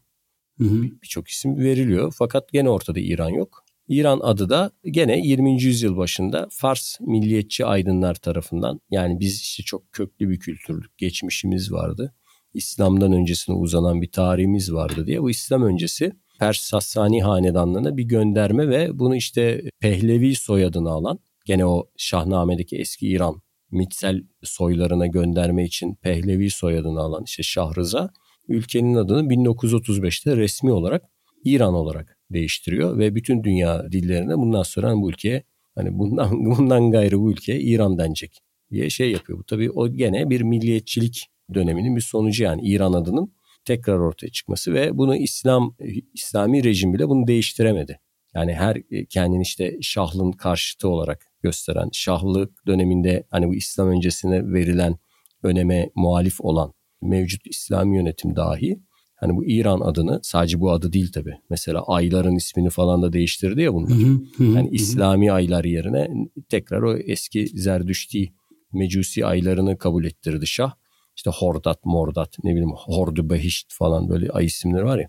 Birçok 1.02 1.28
isim 1.28 1.58
veriliyor. 1.58 2.14
Fakat 2.18 2.52
gene 2.52 2.70
ortada 2.70 3.00
İran 3.00 3.28
yok. 3.28 3.63
İran 3.88 4.20
adı 4.22 4.48
da 4.48 4.70
gene 4.84 5.18
20. 5.18 5.62
yüzyıl 5.62 5.96
başında 5.96 6.48
Fars 6.50 7.00
milliyetçi 7.00 7.66
aydınlar 7.66 8.14
tarafından 8.14 8.80
yani 8.90 9.20
biz 9.20 9.40
işte 9.40 9.62
çok 9.62 9.92
köklü 9.92 10.30
bir 10.30 10.38
kültürlük 10.38 10.98
geçmişimiz 10.98 11.72
vardı. 11.72 12.14
İslam'dan 12.54 13.12
öncesine 13.12 13.54
uzanan 13.54 14.02
bir 14.02 14.12
tarihimiz 14.12 14.72
vardı 14.72 15.06
diye 15.06 15.22
bu 15.22 15.30
İslam 15.30 15.62
öncesi 15.62 16.12
Pers 16.38 16.60
Sassani 16.60 17.22
hanedanlığına 17.22 17.96
bir 17.96 18.04
gönderme 18.04 18.68
ve 18.68 18.98
bunu 18.98 19.16
işte 19.16 19.62
Pehlevi 19.80 20.34
soyadını 20.34 20.90
alan 20.90 21.18
gene 21.46 21.66
o 21.66 21.88
Şahname'deki 21.96 22.76
eski 22.76 23.08
İran 23.08 23.42
mitsel 23.70 24.22
soylarına 24.42 25.06
gönderme 25.06 25.64
için 25.64 25.94
Pehlevi 25.94 26.50
soyadını 26.50 27.00
alan 27.00 27.22
işte 27.24 27.42
Şahrıza 27.42 28.10
ülkenin 28.48 28.94
adını 28.94 29.28
1935'te 29.28 30.36
resmi 30.36 30.72
olarak 30.72 31.02
İran 31.44 31.74
olarak 31.74 32.13
değiştiriyor 32.30 32.98
ve 32.98 33.14
bütün 33.14 33.44
dünya 33.44 33.92
dillerine 33.92 34.36
bundan 34.36 34.62
sonra 34.62 34.94
bu 34.96 35.10
ülkeye 35.10 35.42
hani 35.74 35.98
bundan 35.98 36.44
bundan 36.44 36.90
gayrı 36.90 37.20
bu 37.20 37.32
ülkeye 37.32 37.60
İran 37.60 37.98
denecek 37.98 38.38
diye 38.70 38.90
şey 38.90 39.10
yapıyor. 39.10 39.38
Bu 39.38 39.44
tabii 39.44 39.70
o 39.70 39.92
gene 39.92 40.30
bir 40.30 40.40
milliyetçilik 40.40 41.26
döneminin 41.54 41.96
bir 41.96 42.00
sonucu 42.00 42.44
yani 42.44 42.62
İran 42.62 42.92
adının 42.92 43.34
tekrar 43.64 43.98
ortaya 43.98 44.28
çıkması 44.28 44.74
ve 44.74 44.98
bunu 44.98 45.16
İslam 45.16 45.76
İslami 46.14 46.64
rejim 46.64 46.94
bile 46.94 47.08
bunu 47.08 47.26
değiştiremedi. 47.26 48.00
Yani 48.34 48.54
her 48.54 48.76
kendini 49.10 49.42
işte 49.42 49.78
şahlın 49.80 50.32
karşıtı 50.32 50.88
olarak 50.88 51.26
gösteren, 51.42 51.88
şahlık 51.92 52.66
döneminde 52.66 53.26
hani 53.30 53.48
bu 53.48 53.54
İslam 53.54 53.88
öncesine 53.88 54.52
verilen 54.52 54.96
öneme 55.42 55.90
muhalif 55.94 56.40
olan 56.40 56.72
mevcut 57.02 57.46
İslami 57.46 57.96
yönetim 57.96 58.36
dahi 58.36 58.80
hani 59.24 59.36
bu 59.36 59.44
İran 59.44 59.80
adını 59.80 60.20
sadece 60.22 60.60
bu 60.60 60.70
adı 60.72 60.92
değil 60.92 61.12
tabi. 61.12 61.34
Mesela 61.50 61.82
ayların 61.86 62.36
ismini 62.36 62.70
falan 62.70 63.02
da 63.02 63.12
değiştirdi 63.12 63.62
ya 63.62 63.74
bunlar. 63.74 63.96
yani 64.38 64.68
İslami 64.72 65.32
aylar 65.32 65.64
yerine 65.64 66.10
tekrar 66.48 66.82
o 66.82 66.96
eski 66.96 67.46
Zerdüşti 67.46 68.32
Mecusi 68.72 69.26
aylarını 69.26 69.78
kabul 69.78 70.04
ettirdi 70.04 70.46
Şah. 70.46 70.72
İşte 71.16 71.30
Hordat, 71.30 71.84
Mordat, 71.84 72.36
ne 72.44 72.50
bileyim 72.50 72.72
Hordu 72.76 73.30
Behişt 73.30 73.72
falan 73.72 74.08
böyle 74.08 74.30
ay 74.30 74.44
isimleri 74.44 74.84
var 74.84 74.98
ya. 74.98 75.08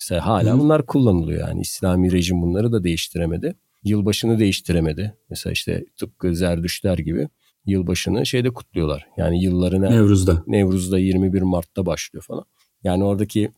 Mesela 0.00 0.26
hala 0.26 0.58
bunlar 0.58 0.86
kullanılıyor 0.86 1.48
yani. 1.48 1.60
İslami 1.60 2.12
rejim 2.12 2.42
bunları 2.42 2.72
da 2.72 2.84
değiştiremedi. 2.84 3.54
Yılbaşını 3.84 4.38
değiştiremedi. 4.38 5.14
Mesela 5.30 5.52
işte 5.52 5.84
tıpkı 5.96 6.34
Zerdüşler 6.36 6.98
gibi 6.98 7.28
yılbaşını 7.66 8.26
şeyde 8.26 8.50
kutluyorlar. 8.50 9.06
Yani 9.16 9.42
yıllarına 9.44 9.90
Nevruz'da. 9.90 10.42
Nevruz'da 10.46 10.98
21 10.98 11.42
Mart'ta 11.42 11.86
başlıyor 11.86 12.24
falan. 12.28 12.44
Yani 12.84 13.04
oradaki 13.04 13.52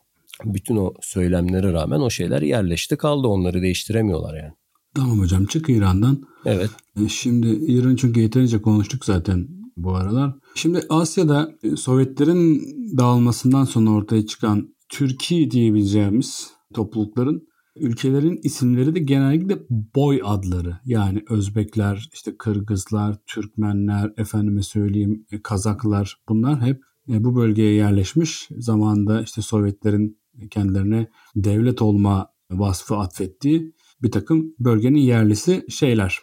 bütün 0.45 0.77
o 0.77 0.95
söylemlere 1.01 1.73
rağmen 1.73 2.01
o 2.01 2.11
şeyler 2.11 2.43
yerleşti 2.43 2.97
kaldı. 2.97 3.29
Onları 3.29 3.63
değiştiremiyorlar 3.63 4.37
yani. 4.37 4.53
Tamam 4.95 5.19
hocam 5.19 5.47
çık 5.47 5.69
İran'dan. 5.69 6.23
Evet. 6.45 6.71
E, 7.05 7.09
şimdi 7.09 7.47
İran 7.49 7.97
çünkü 7.97 8.21
yeterince 8.21 8.63
konuştuk 8.63 9.05
zaten 9.05 9.49
bu 9.77 9.95
aralar. 9.95 10.35
Şimdi 10.55 10.81
Asya'da 10.89 11.51
e, 11.63 11.77
Sovyetlerin 11.77 12.61
dağılmasından 12.99 13.65
sonra 13.65 13.91
ortaya 13.91 14.27
çıkan 14.27 14.75
Türkiye 14.89 15.51
diyebileceğimiz 15.51 16.51
toplulukların 16.75 17.49
ülkelerin 17.77 18.41
isimleri 18.43 18.95
de 18.95 18.99
genellikle 18.99 19.59
boy 19.71 20.21
adları. 20.25 20.79
Yani 20.85 21.25
Özbekler, 21.31 22.09
işte 22.13 22.37
Kırgızlar, 22.39 23.17
Türkmenler, 23.27 24.13
efendime 24.17 24.63
söyleyeyim 24.63 25.27
e, 25.33 25.43
Kazaklar 25.43 26.17
bunlar 26.29 26.63
hep 26.63 26.83
bu 27.09 27.37
bölgeye 27.37 27.75
yerleşmiş. 27.75 28.49
Zamanında 28.59 29.23
işte 29.23 29.43
Sovyetlerin 29.43 30.19
kendilerine 30.51 31.09
devlet 31.37 31.83
olma 31.83 32.33
vasfı 32.51 32.97
atfettiği 32.97 33.73
bir 34.03 34.11
takım 34.11 34.55
bölgenin 34.59 35.01
yerlisi 35.01 35.65
şeyler, 35.69 36.19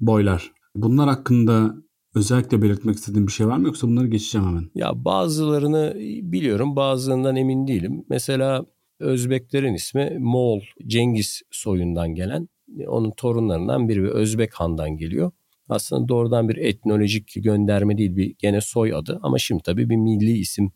boylar. 0.00 0.52
Bunlar 0.74 1.08
hakkında 1.08 1.74
özellikle 2.14 2.62
belirtmek 2.62 2.96
istediğim 2.96 3.26
bir 3.26 3.32
şey 3.32 3.46
var 3.46 3.58
mı 3.58 3.66
yoksa 3.66 3.88
bunları 3.88 4.06
geçeceğim 4.06 4.46
hemen? 4.46 4.70
Ya 4.74 5.04
bazılarını 5.04 5.94
biliyorum 6.22 6.76
bazılarından 6.76 7.36
emin 7.36 7.66
değilim. 7.66 8.04
Mesela 8.08 8.66
Özbeklerin 9.00 9.74
ismi 9.74 10.16
Moğol 10.20 10.60
Cengiz 10.86 11.42
soyundan 11.50 12.14
gelen 12.14 12.48
onun 12.86 13.10
torunlarından 13.10 13.88
biri 13.88 14.02
ve 14.02 14.10
Özbek 14.10 14.54
Han'dan 14.54 14.96
geliyor. 14.96 15.32
Aslında 15.70 16.08
doğrudan 16.08 16.48
bir 16.48 16.56
etnolojik 16.56 17.32
gönderme 17.36 17.98
değil 17.98 18.16
bir 18.16 18.34
gene 18.38 18.60
soy 18.60 18.94
adı 18.94 19.20
ama 19.22 19.38
şimdi 19.38 19.62
tabii 19.62 19.90
bir 19.90 19.96
milli 19.96 20.38
isim 20.38 20.72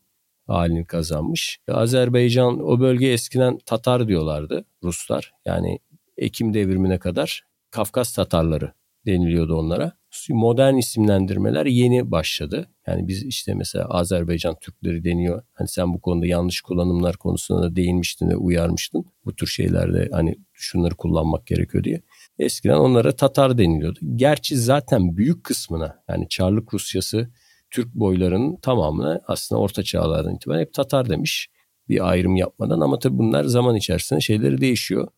halini 0.47 0.87
kazanmış. 0.87 1.59
Azerbaycan 1.69 2.61
o 2.61 2.81
bölge 2.81 3.13
eskiden 3.13 3.59
Tatar 3.67 4.09
diyorlardı 4.09 4.65
Ruslar. 4.83 5.33
Yani 5.45 5.79
Ekim 6.17 6.55
devrimine 6.55 6.99
kadar 6.99 7.45
Kafkas 7.71 8.13
Tatarları 8.13 8.73
deniliyordu 9.07 9.57
onlara. 9.57 9.93
Modern 10.31 10.75
isimlendirmeler 10.75 11.67
yeni 11.67 12.11
başladı. 12.11 12.71
Yani 12.87 13.09
biz 13.09 13.23
işte 13.23 13.55
mesela 13.55 13.85
Azerbaycan 13.85 14.57
Türkleri 14.61 15.05
deniyor. 15.05 15.43
Hani 15.53 15.69
sen 15.69 15.95
bu 15.95 16.01
konuda 16.01 16.27
yanlış 16.27 16.61
kullanımlar 16.61 17.17
konusunda 17.17 17.63
da 17.63 17.77
değinmiştin 17.77 18.29
ve 18.29 18.37
uyarmıştın. 18.37 19.05
Bu 19.25 19.37
tür 19.37 19.47
şeylerde 19.47 20.09
hani 20.13 20.37
şunları 20.53 20.95
kullanmak 20.95 21.47
gerekiyor 21.47 21.85
diye. 21.85 22.01
Eskiden 22.39 22.77
onlara 22.77 23.17
Tatar 23.17 23.59
deniliyordu. 23.59 23.99
Gerçi 24.17 24.57
zaten 24.57 25.17
büyük 25.17 25.45
kısmına 25.45 26.03
yani 26.09 26.29
Çarlık 26.29 26.75
Rusyası 26.75 27.31
Türk 27.71 27.95
boylarının 27.95 28.57
tamamına 28.57 29.21
aslında 29.27 29.61
orta 29.61 29.83
çağlardan 29.83 30.35
itibaren 30.35 30.61
hep 30.61 30.75
Tatar 30.75 31.09
demiş. 31.09 31.49
Bir 31.89 32.11
ayrım 32.11 32.37
yapmadan 32.37 32.81
ama 32.81 32.99
tabii 32.99 33.19
bunlar 33.19 33.45
zaman 33.45 33.77
içerisinde 33.77 34.21
şeyleri 34.21 34.61
değişiyor. 34.61 35.09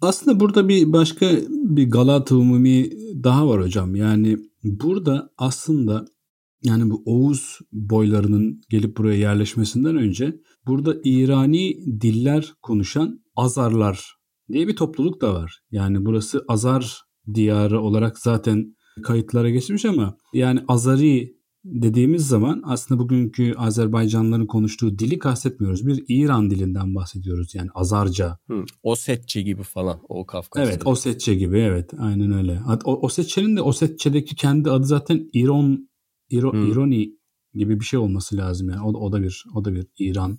Aslında 0.00 0.40
burada 0.40 0.68
bir 0.68 0.92
başka 0.92 1.30
bir 1.48 1.90
Galata 1.90 2.36
Umumi 2.36 2.90
daha 3.24 3.48
var 3.48 3.62
hocam. 3.62 3.94
Yani 3.94 4.38
burada 4.64 5.30
aslında 5.38 6.04
yani 6.62 6.90
bu 6.90 7.02
Oğuz 7.06 7.58
boylarının 7.72 8.62
gelip 8.70 8.96
buraya 8.96 9.18
yerleşmesinden 9.18 9.96
önce 9.96 10.40
burada 10.66 10.94
İrani 11.04 12.00
diller 12.00 12.52
konuşan 12.62 13.20
Azarlar 13.36 14.21
diye 14.52 14.68
bir 14.68 14.76
topluluk 14.76 15.20
da 15.20 15.34
var. 15.34 15.60
Yani 15.70 16.04
burası 16.04 16.44
Azar 16.48 17.02
diyarı 17.34 17.80
olarak 17.80 18.18
zaten 18.18 18.76
kayıtlara 19.02 19.50
geçmiş 19.50 19.84
ama 19.84 20.16
yani 20.32 20.60
Azari 20.68 21.42
dediğimiz 21.64 22.26
zaman 22.28 22.62
aslında 22.64 23.00
bugünkü 23.00 23.54
Azerbaycanlıların 23.56 24.46
konuştuğu 24.46 24.98
dili 24.98 25.18
kastetmiyoruz. 25.18 25.86
Bir 25.86 26.04
İran 26.08 26.50
dilinden 26.50 26.94
bahsediyoruz 26.94 27.54
yani 27.54 27.70
Azarca. 27.74 28.38
Hı, 28.48 28.64
Osetçe 28.82 29.42
gibi 29.42 29.62
falan 29.62 30.00
o 30.08 30.26
Kafkas. 30.26 30.68
Evet 30.68 30.86
Osetçe 30.86 31.34
gibi 31.34 31.58
evet 31.58 31.90
aynen 31.98 32.32
öyle. 32.32 32.60
O, 32.84 33.06
Osetçe'nin 33.06 33.56
de 33.56 33.62
Osetçe'deki 33.62 34.36
kendi 34.36 34.70
adı 34.70 34.86
zaten 34.86 35.30
İron, 35.32 35.88
İro, 36.30 36.52
Hı. 36.52 36.66
İroni 36.66 37.12
gibi 37.54 37.80
bir 37.80 37.84
şey 37.84 37.98
olması 37.98 38.36
lazım 38.36 38.68
yani. 38.68 38.82
O, 38.82 38.88
o 38.88 39.12
da 39.12 39.22
bir 39.22 39.44
o 39.54 39.64
da 39.64 39.74
bir 39.74 39.86
İran 39.98 40.38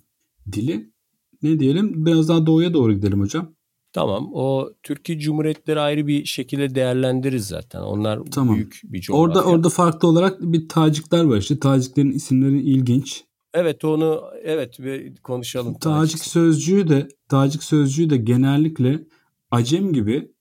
dili. 0.52 0.94
Ne 1.42 1.58
diyelim 1.58 2.06
biraz 2.06 2.28
daha 2.28 2.46
doğuya 2.46 2.74
doğru 2.74 2.92
gidelim 2.92 3.20
hocam. 3.20 3.54
Tamam 3.94 4.30
o 4.32 4.70
Türkiye 4.82 5.18
Cumhuriyetleri 5.18 5.80
ayrı 5.80 6.06
bir 6.06 6.24
şekilde 6.24 6.74
değerlendiririz 6.74 7.46
zaten. 7.46 7.80
Onlar 7.80 8.20
tamam. 8.30 8.56
büyük 8.56 8.80
bir 8.84 9.00
coğrafya. 9.00 9.22
Orada 9.22 9.44
orada 9.44 9.68
farklı 9.68 10.08
olarak 10.08 10.40
bir 10.40 10.68
Tacikler 10.68 11.24
var 11.24 11.36
işte. 11.36 11.58
Taciklerin 11.58 12.12
isimleri 12.12 12.62
ilginç. 12.62 13.24
Evet 13.54 13.84
onu 13.84 14.22
evet 14.42 14.78
bir 14.78 15.16
konuşalım. 15.16 15.74
Tacik 15.74 16.24
sözcüğü 16.24 16.88
de 16.88 17.08
Tacik 17.28 17.62
sözcüğü 17.62 18.10
de 18.10 18.16
genellikle 18.16 19.04
Acem 19.50 19.92
gibi 19.92 20.32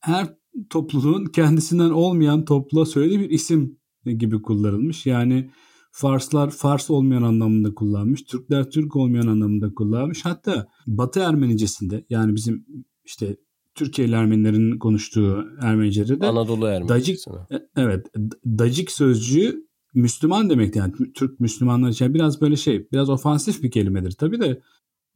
her 0.00 0.34
topluluğun 0.70 1.24
kendisinden 1.24 1.90
olmayan 1.90 2.44
topluluğa 2.44 2.86
söylediği 2.86 3.20
bir 3.20 3.30
isim 3.30 3.78
gibi 4.04 4.42
kullanılmış. 4.42 5.06
Yani 5.06 5.50
Farslar 5.92 6.50
Fars 6.50 6.90
olmayan 6.90 7.22
anlamında 7.22 7.74
kullanmış. 7.74 8.22
Türkler 8.22 8.70
Türk 8.70 8.96
olmayan 8.96 9.26
anlamında 9.26 9.74
kullanmış. 9.74 10.24
Hatta 10.24 10.66
Batı 10.86 11.20
Ermenicesinde 11.20 12.04
yani 12.10 12.34
bizim 12.34 12.66
işte 13.06 13.36
Türkiye 13.74 14.08
Ermenilerin 14.08 14.78
konuştuğu 14.78 15.46
Ermenice'de 15.62 16.20
de 16.20 16.26
Anadolu 16.26 16.66
Ermenicesi. 16.66 17.30
Dacik, 17.30 17.52
e, 17.52 17.80
evet. 17.82 18.06
Dacik 18.46 18.90
sözcüğü 18.90 19.66
Müslüman 19.94 20.50
demek 20.50 20.76
yani 20.76 20.92
Türk 21.14 21.40
Müslümanlar 21.40 21.88
için 21.88 22.14
biraz 22.14 22.40
böyle 22.40 22.56
şey 22.56 22.90
biraz 22.92 23.10
ofansif 23.10 23.62
bir 23.62 23.70
kelimedir 23.70 24.12
tabii 24.12 24.40
de. 24.40 24.60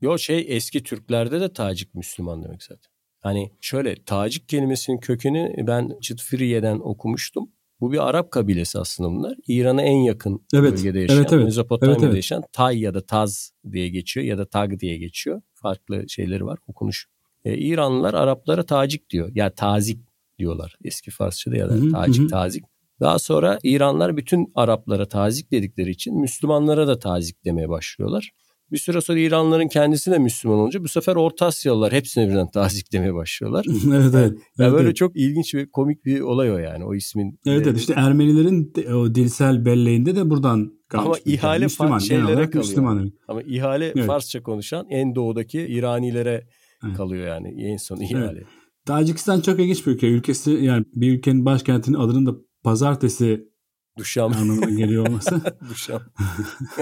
Yo 0.00 0.18
şey 0.18 0.44
eski 0.48 0.82
Türklerde 0.82 1.40
de 1.40 1.52
Tacik 1.52 1.94
Müslüman 1.94 2.42
demek 2.42 2.62
zaten. 2.62 2.90
Hani 3.20 3.52
şöyle 3.60 4.04
Tacik 4.04 4.48
kelimesinin 4.48 4.98
kökeni 4.98 5.54
ben 5.66 5.98
Çıtfiriye'den 6.00 6.78
okumuştum. 6.80 7.50
Bu 7.80 7.92
bir 7.92 8.08
Arap 8.08 8.30
kabilesi 8.30 8.78
aslında 8.78 9.10
bunlar. 9.10 9.34
İran'a 9.48 9.82
en 9.82 9.96
yakın 9.96 10.46
evet, 10.54 10.72
bölgede 10.72 11.00
yaşayan, 11.00 11.18
evet, 11.18 11.32
evet. 11.32 11.44
Mezopotamya'da 11.44 11.98
evet, 11.98 12.04
evet. 12.04 12.16
yaşayan 12.16 12.42
Tay 12.52 12.80
ya 12.80 12.94
da 12.94 13.06
Taz 13.06 13.52
diye 13.72 13.88
geçiyor 13.88 14.26
ya 14.26 14.38
da 14.38 14.48
Tag 14.48 14.80
diye 14.80 14.96
geçiyor. 14.96 15.42
Farklı 15.54 16.04
şeyleri 16.08 16.44
var 16.44 16.58
okunuş 16.66 17.06
e, 17.44 17.58
İranlılar 17.58 18.14
Araplara 18.14 18.62
tacik 18.62 19.10
diyor. 19.10 19.30
Ya 19.34 19.54
tazik 19.54 20.00
diyorlar 20.38 20.76
eski 20.84 21.10
Farsçada 21.10 21.56
ya 21.56 21.68
da 21.68 21.74
hı 21.74 21.78
hı, 21.78 21.92
tacik 21.92 22.24
hı. 22.24 22.28
tazik. 22.28 22.64
Daha 23.00 23.18
sonra 23.18 23.58
İranlar 23.62 24.16
bütün 24.16 24.52
Araplara 24.54 25.08
tazik 25.08 25.50
dedikleri 25.50 25.90
için 25.90 26.20
Müslümanlara 26.20 26.86
da 26.86 26.98
tazik 26.98 27.44
demeye 27.44 27.68
başlıyorlar. 27.68 28.30
Bir 28.72 28.78
süre 28.78 29.00
sonra 29.00 29.18
İranlıların 29.18 29.68
kendisi 29.68 30.10
de 30.10 30.18
Müslüman 30.18 30.58
olunca 30.58 30.84
bu 30.84 30.88
sefer 30.88 31.16
Orta 31.16 31.46
Asyalılar 31.46 31.92
hepsine 31.92 32.28
birden 32.28 32.50
tazik 32.52 32.92
demeye 32.92 33.14
başlıyorlar. 33.14 33.66
evet 33.94 34.14
evet. 34.14 34.38
Yani 34.58 34.72
böyle 34.72 34.86
evet. 34.86 34.96
çok 34.96 35.16
ilginç 35.16 35.54
ve 35.54 35.70
komik 35.70 36.04
bir 36.04 36.20
olay 36.20 36.52
o 36.52 36.58
yani 36.58 36.84
o 36.84 36.94
ismin. 36.94 37.38
Evet 37.46 37.66
evet 37.66 37.78
işte 37.78 37.94
Ermenilerin 37.96 38.72
o 38.94 39.14
dilsel 39.14 39.64
belleğinde 39.64 40.16
de 40.16 40.30
buradan 40.30 40.72
kalmış. 40.88 41.06
Ama 41.06 41.34
ihale 41.34 41.64
Müslüman, 41.64 41.98
şeylere 41.98 42.34
kalıyor. 42.34 42.54
Müslüman. 42.54 43.12
Ama 43.28 43.42
ihale 43.42 43.86
evet. 43.86 44.06
Farsça 44.06 44.42
konuşan 44.42 44.86
en 44.90 45.14
doğudaki 45.14 45.60
İranilere 45.60 46.46
evet. 46.84 46.96
kalıyor 46.96 47.26
yani 47.26 47.64
en 47.64 47.76
son 47.76 47.96
ihale. 47.96 48.32
Evet. 48.32 48.46
Tacikistan 48.86 49.40
çok 49.40 49.60
ilginç 49.60 49.86
bir 49.86 49.92
ülke. 49.92 50.06
Ülkesi 50.06 50.50
yani 50.50 50.84
bir 50.94 51.18
ülkenin 51.18 51.44
başkentinin 51.44 51.96
adının 51.96 52.26
da 52.26 52.34
pazartesi 52.62 53.50
Duşam. 53.98 54.32
anlamına 54.32 54.70
geliyor 54.78 55.06
olması. 55.08 55.40
Duşam. 55.70 56.02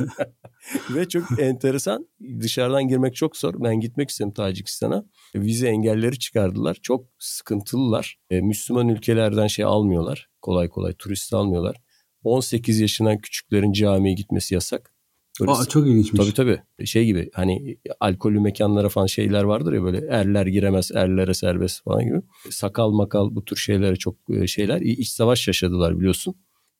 Ve 0.90 1.08
çok 1.08 1.40
enteresan. 1.40 2.08
Dışarıdan 2.40 2.88
girmek 2.88 3.16
çok 3.16 3.37
zor. 3.37 3.54
Ben 3.58 3.80
gitmek 3.80 4.11
istedim 4.11 4.32
Tacikistan'a. 4.32 5.04
Vize 5.34 5.68
engelleri 5.68 6.18
çıkardılar. 6.18 6.78
Çok 6.82 7.06
sıkıntılılar. 7.18 8.18
E, 8.30 8.40
Müslüman 8.40 8.88
ülkelerden 8.88 9.46
şey 9.46 9.64
almıyorlar. 9.64 10.28
Kolay 10.42 10.68
kolay 10.68 10.94
turist 10.94 11.34
almıyorlar. 11.34 11.76
18 12.22 12.80
yaşından 12.80 13.18
küçüklerin 13.18 13.72
camiye 13.72 14.14
gitmesi 14.14 14.54
yasak. 14.54 14.94
Böyle 15.40 15.53
Aa, 15.53 15.64
çok 15.64 15.87
ilginçmiş. 15.87 16.20
Tabii 16.20 16.35
tabii. 16.35 16.87
Şey 16.87 17.05
gibi 17.05 17.31
hani 17.35 17.77
alkollü 18.01 18.40
mekanlara 18.40 18.88
falan 18.88 19.07
şeyler 19.07 19.42
vardır 19.42 19.72
ya 19.72 19.83
böyle 19.83 20.07
erler 20.11 20.46
giremez, 20.46 20.90
erlere 20.94 21.35
serbest 21.35 21.85
falan 21.85 22.05
gibi. 22.05 22.20
Sakal 22.51 22.90
makal 22.90 23.35
bu 23.35 23.44
tür 23.44 23.57
şeylere 23.57 23.96
çok 23.96 24.16
e, 24.31 24.46
şeyler. 24.46 24.81
İç 24.81 25.09
savaş 25.09 25.48
yaşadılar 25.48 25.98
biliyorsun. 25.98 26.35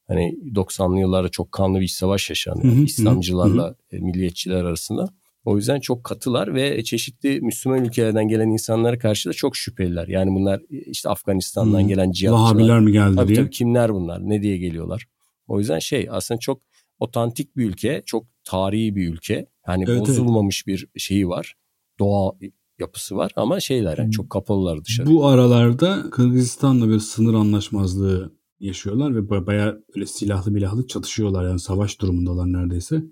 Hani 0.09 0.39
90'lı 0.55 1.01
yıllarda 1.01 1.29
çok 1.29 1.53
kanlı 1.53 1.81
bir 1.81 1.85
iç 1.85 1.93
savaş 1.93 2.31
yaşandı. 2.31 2.69
Hı 2.69 2.73
hı, 2.73 2.83
İslamcılarla 2.83 3.69
hı. 3.69 3.97
E, 3.97 3.99
milliyetçiler 3.99 4.65
arasında. 4.65 5.09
O 5.45 5.57
yüzden 5.57 5.81
çok 5.81 6.05
katılar 6.05 6.55
ve 6.55 6.85
çeşitli 6.85 7.41
Müslüman 7.41 7.85
ülkelerden 7.85 8.29
gelen 8.29 8.49
insanlara 8.49 8.99
karşı 8.99 9.29
da 9.29 9.33
çok 9.33 9.57
şüpheliler. 9.57 10.09
Yani 10.09 10.35
bunlar 10.35 10.61
e, 10.71 10.79
işte 10.79 11.09
Afganistan'dan 11.09 11.81
hmm. 11.81 11.89
gelen 11.89 12.11
cihatçılar. 12.11 12.43
Vahabiler 12.43 12.81
mi 12.81 12.93
geldi 12.93 13.17
tabii, 13.17 13.29
diye? 13.29 13.39
Tabii 13.39 13.51
kimler 13.51 13.95
bunlar? 13.95 14.29
Ne 14.29 14.43
diye 14.43 14.57
geliyorlar? 14.57 15.07
O 15.47 15.59
yüzden 15.59 15.79
şey 15.79 16.09
aslında 16.11 16.39
çok 16.39 16.63
otantik 16.99 17.57
bir 17.57 17.69
ülke, 17.69 18.03
çok 18.07 18.27
tarihi 18.49 18.97
bir 18.97 19.13
ülke. 19.13 19.47
Yani 19.69 19.85
evet, 19.89 20.01
bozulmamış 20.01 20.65
evet. 20.69 20.95
bir 20.95 21.01
şeyi 21.01 21.29
var. 21.29 21.55
Doğa 21.99 22.33
yapısı 22.79 23.17
var 23.17 23.33
ama 23.37 23.61
şeyler 23.61 23.99
yani 23.99 24.11
çok 24.11 24.31
kapalılar 24.31 24.85
dışarı. 24.85 25.07
Bu 25.07 25.27
aralarda 25.27 26.11
Kırgızistan'la 26.11 26.89
bir 26.89 26.99
sınır 26.99 27.35
anlaşmazlığı 27.35 28.33
yaşıyorlar 28.61 29.15
ve 29.15 29.47
bayağı 29.47 29.85
böyle 29.95 30.07
silahlı 30.07 30.55
bilahlı 30.55 30.87
çatışıyorlar 30.87 31.49
yani 31.49 31.61
savaş 31.61 32.01
durumundalar 32.01 32.53
neredeyse. 32.53 33.03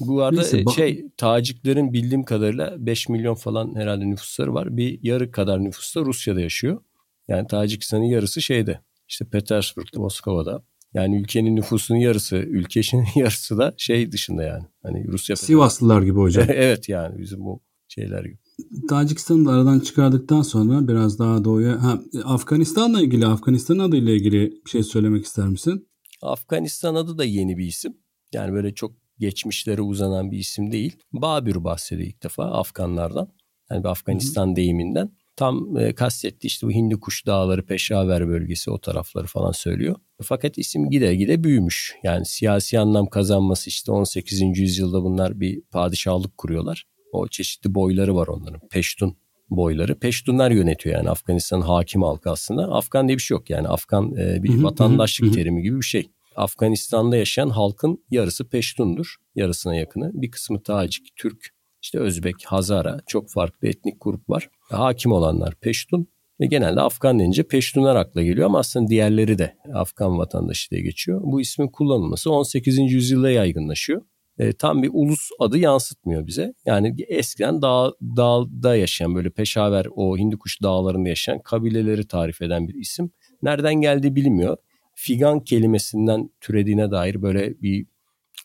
Bu 0.00 0.22
arada 0.22 0.40
Neyse, 0.40 0.66
bak- 0.66 0.74
şey 0.74 1.06
Taciklerin 1.16 1.92
bildiğim 1.92 2.24
kadarıyla 2.24 2.76
5 2.78 3.08
milyon 3.08 3.34
falan 3.34 3.74
herhalde 3.74 4.10
nüfusları 4.10 4.54
var. 4.54 4.76
Bir 4.76 4.98
yarı 5.02 5.30
kadar 5.30 5.64
nüfus 5.64 5.96
da 5.96 6.00
Rusya'da 6.00 6.40
yaşıyor. 6.40 6.80
Yani 7.28 7.46
Tacikistan'ın 7.46 8.04
yarısı 8.04 8.42
şeyde 8.42 8.80
işte 9.08 9.24
Petersburg'da, 9.24 10.00
Moskova'da. 10.00 10.62
Yani 10.94 11.20
ülkenin 11.20 11.56
nüfusunun 11.56 11.98
yarısı, 11.98 12.36
ülke 12.36 12.80
işinin 12.80 13.06
yarısı 13.16 13.58
da 13.58 13.74
şey 13.76 14.12
dışında 14.12 14.42
yani. 14.42 14.64
Hani 14.82 15.08
Rusya. 15.08 15.36
Sivaslılar 15.36 16.02
gibi 16.02 16.18
hocam. 16.18 16.46
evet 16.48 16.88
yani 16.88 17.18
bizim 17.18 17.40
bu 17.40 17.62
şeyler 17.88 18.24
gibi. 18.24 18.38
Tacikistan'ı 18.88 19.46
da 19.46 19.50
aradan 19.50 19.80
çıkardıktan 19.80 20.42
sonra 20.42 20.88
biraz 20.88 21.18
daha 21.18 21.44
doğuya... 21.44 21.82
Ha, 21.82 22.00
Afganistan'la 22.24 23.02
ilgili, 23.02 23.26
Afganistan 23.26 23.78
adıyla 23.78 24.12
ilgili 24.12 24.50
bir 24.66 24.70
şey 24.70 24.82
söylemek 24.82 25.24
ister 25.24 25.48
misin? 25.48 25.88
Afganistan 26.22 26.94
adı 26.94 27.18
da 27.18 27.24
yeni 27.24 27.58
bir 27.58 27.66
isim. 27.66 27.96
Yani 28.32 28.52
böyle 28.52 28.74
çok 28.74 28.92
geçmişlere 29.18 29.82
uzanan 29.82 30.30
bir 30.30 30.38
isim 30.38 30.72
değil. 30.72 30.96
Babür 31.12 31.64
bahsediyor 31.64 32.08
ilk 32.08 32.22
defa 32.22 32.44
Afganlardan. 32.44 33.28
Yani 33.70 33.84
bir 33.84 33.88
Afganistan 33.88 34.50
Hı. 34.52 34.56
deyiminden. 34.56 35.10
Tam 35.38 35.76
e, 35.76 35.94
kastetti 35.94 36.46
işte 36.46 36.66
bu 36.66 36.70
Hindi 36.70 36.94
Kuş 36.94 37.26
Dağları, 37.26 37.66
Peşaver 37.66 38.28
bölgesi 38.28 38.70
o 38.70 38.78
tarafları 38.78 39.26
falan 39.26 39.52
söylüyor. 39.52 39.96
Fakat 40.22 40.58
isim 40.58 40.90
gide 40.90 41.14
gide 41.14 41.44
büyümüş. 41.44 41.94
Yani 42.02 42.26
siyasi 42.26 42.78
anlam 42.78 43.06
kazanması 43.06 43.70
işte 43.70 43.92
18. 43.92 44.58
yüzyılda 44.58 45.02
bunlar 45.02 45.40
bir 45.40 45.60
padişahlık 45.60 46.38
kuruyorlar. 46.38 46.84
O 47.12 47.28
çeşitli 47.28 47.74
boyları 47.74 48.16
var 48.16 48.26
onların. 48.26 48.68
Peştun 48.68 49.16
boyları. 49.50 49.98
Peştunlar 49.98 50.50
yönetiyor 50.50 50.96
yani 50.96 51.10
Afganistan'ın 51.10 51.62
hakim 51.62 52.02
halkı 52.02 52.30
aslında. 52.30 52.62
Afgan 52.72 53.08
diye 53.08 53.16
bir 53.16 53.22
şey 53.22 53.34
yok 53.34 53.50
yani. 53.50 53.68
Afgan 53.68 54.16
e, 54.16 54.42
bir 54.42 54.62
vatandaşlık 54.62 55.34
terimi 55.34 55.62
gibi 55.62 55.76
bir 55.76 55.84
şey. 55.86 56.10
Afganistan'da 56.36 57.16
yaşayan 57.16 57.48
halkın 57.50 58.04
yarısı 58.10 58.48
Peştundur. 58.48 59.14
Yarısına 59.34 59.74
yakını. 59.74 60.10
Bir 60.14 60.30
kısmı 60.30 60.62
Tacik, 60.62 61.16
Türk, 61.16 61.50
işte 61.82 61.98
Özbek, 61.98 62.34
Hazara 62.46 63.00
çok 63.06 63.30
farklı 63.30 63.68
etnik 63.68 63.96
grup 64.00 64.30
var. 64.30 64.48
Hakim 64.70 65.12
olanlar 65.12 65.54
Peştun. 65.54 66.08
Ve 66.40 66.46
genelde 66.46 66.80
Afgan 66.80 67.18
denince 67.18 67.42
Peştunlar 67.42 67.96
akla 67.96 68.22
geliyor 68.22 68.46
ama 68.46 68.58
aslında 68.58 68.88
diğerleri 68.88 69.38
de 69.38 69.56
Afgan 69.74 70.18
vatandaşı 70.18 70.70
diye 70.70 70.82
geçiyor. 70.82 71.20
Bu 71.24 71.40
ismin 71.40 71.68
kullanılması 71.68 72.32
18. 72.32 72.78
yüzyılda 72.78 73.30
yaygınlaşıyor. 73.30 74.02
E, 74.38 74.52
tam 74.52 74.82
bir 74.82 74.90
ulus 74.92 75.28
adı 75.38 75.58
yansıtmıyor 75.58 76.26
bize. 76.26 76.54
Yani 76.66 76.94
eskiden 77.08 77.62
dağ, 77.62 77.92
dağda 78.02 78.76
yaşayan 78.76 79.14
böyle 79.14 79.30
peşaver 79.30 79.86
o 79.96 80.18
Hindukuş 80.18 80.62
dağlarında 80.62 81.08
yaşayan 81.08 81.42
kabileleri 81.42 82.06
tarif 82.06 82.42
eden 82.42 82.68
bir 82.68 82.74
isim. 82.74 83.10
Nereden 83.42 83.74
geldiği 83.74 84.16
bilinmiyor. 84.16 84.56
Figan 84.94 85.40
kelimesinden 85.40 86.30
türediğine 86.40 86.90
dair 86.90 87.22
böyle 87.22 87.62
bir 87.62 87.86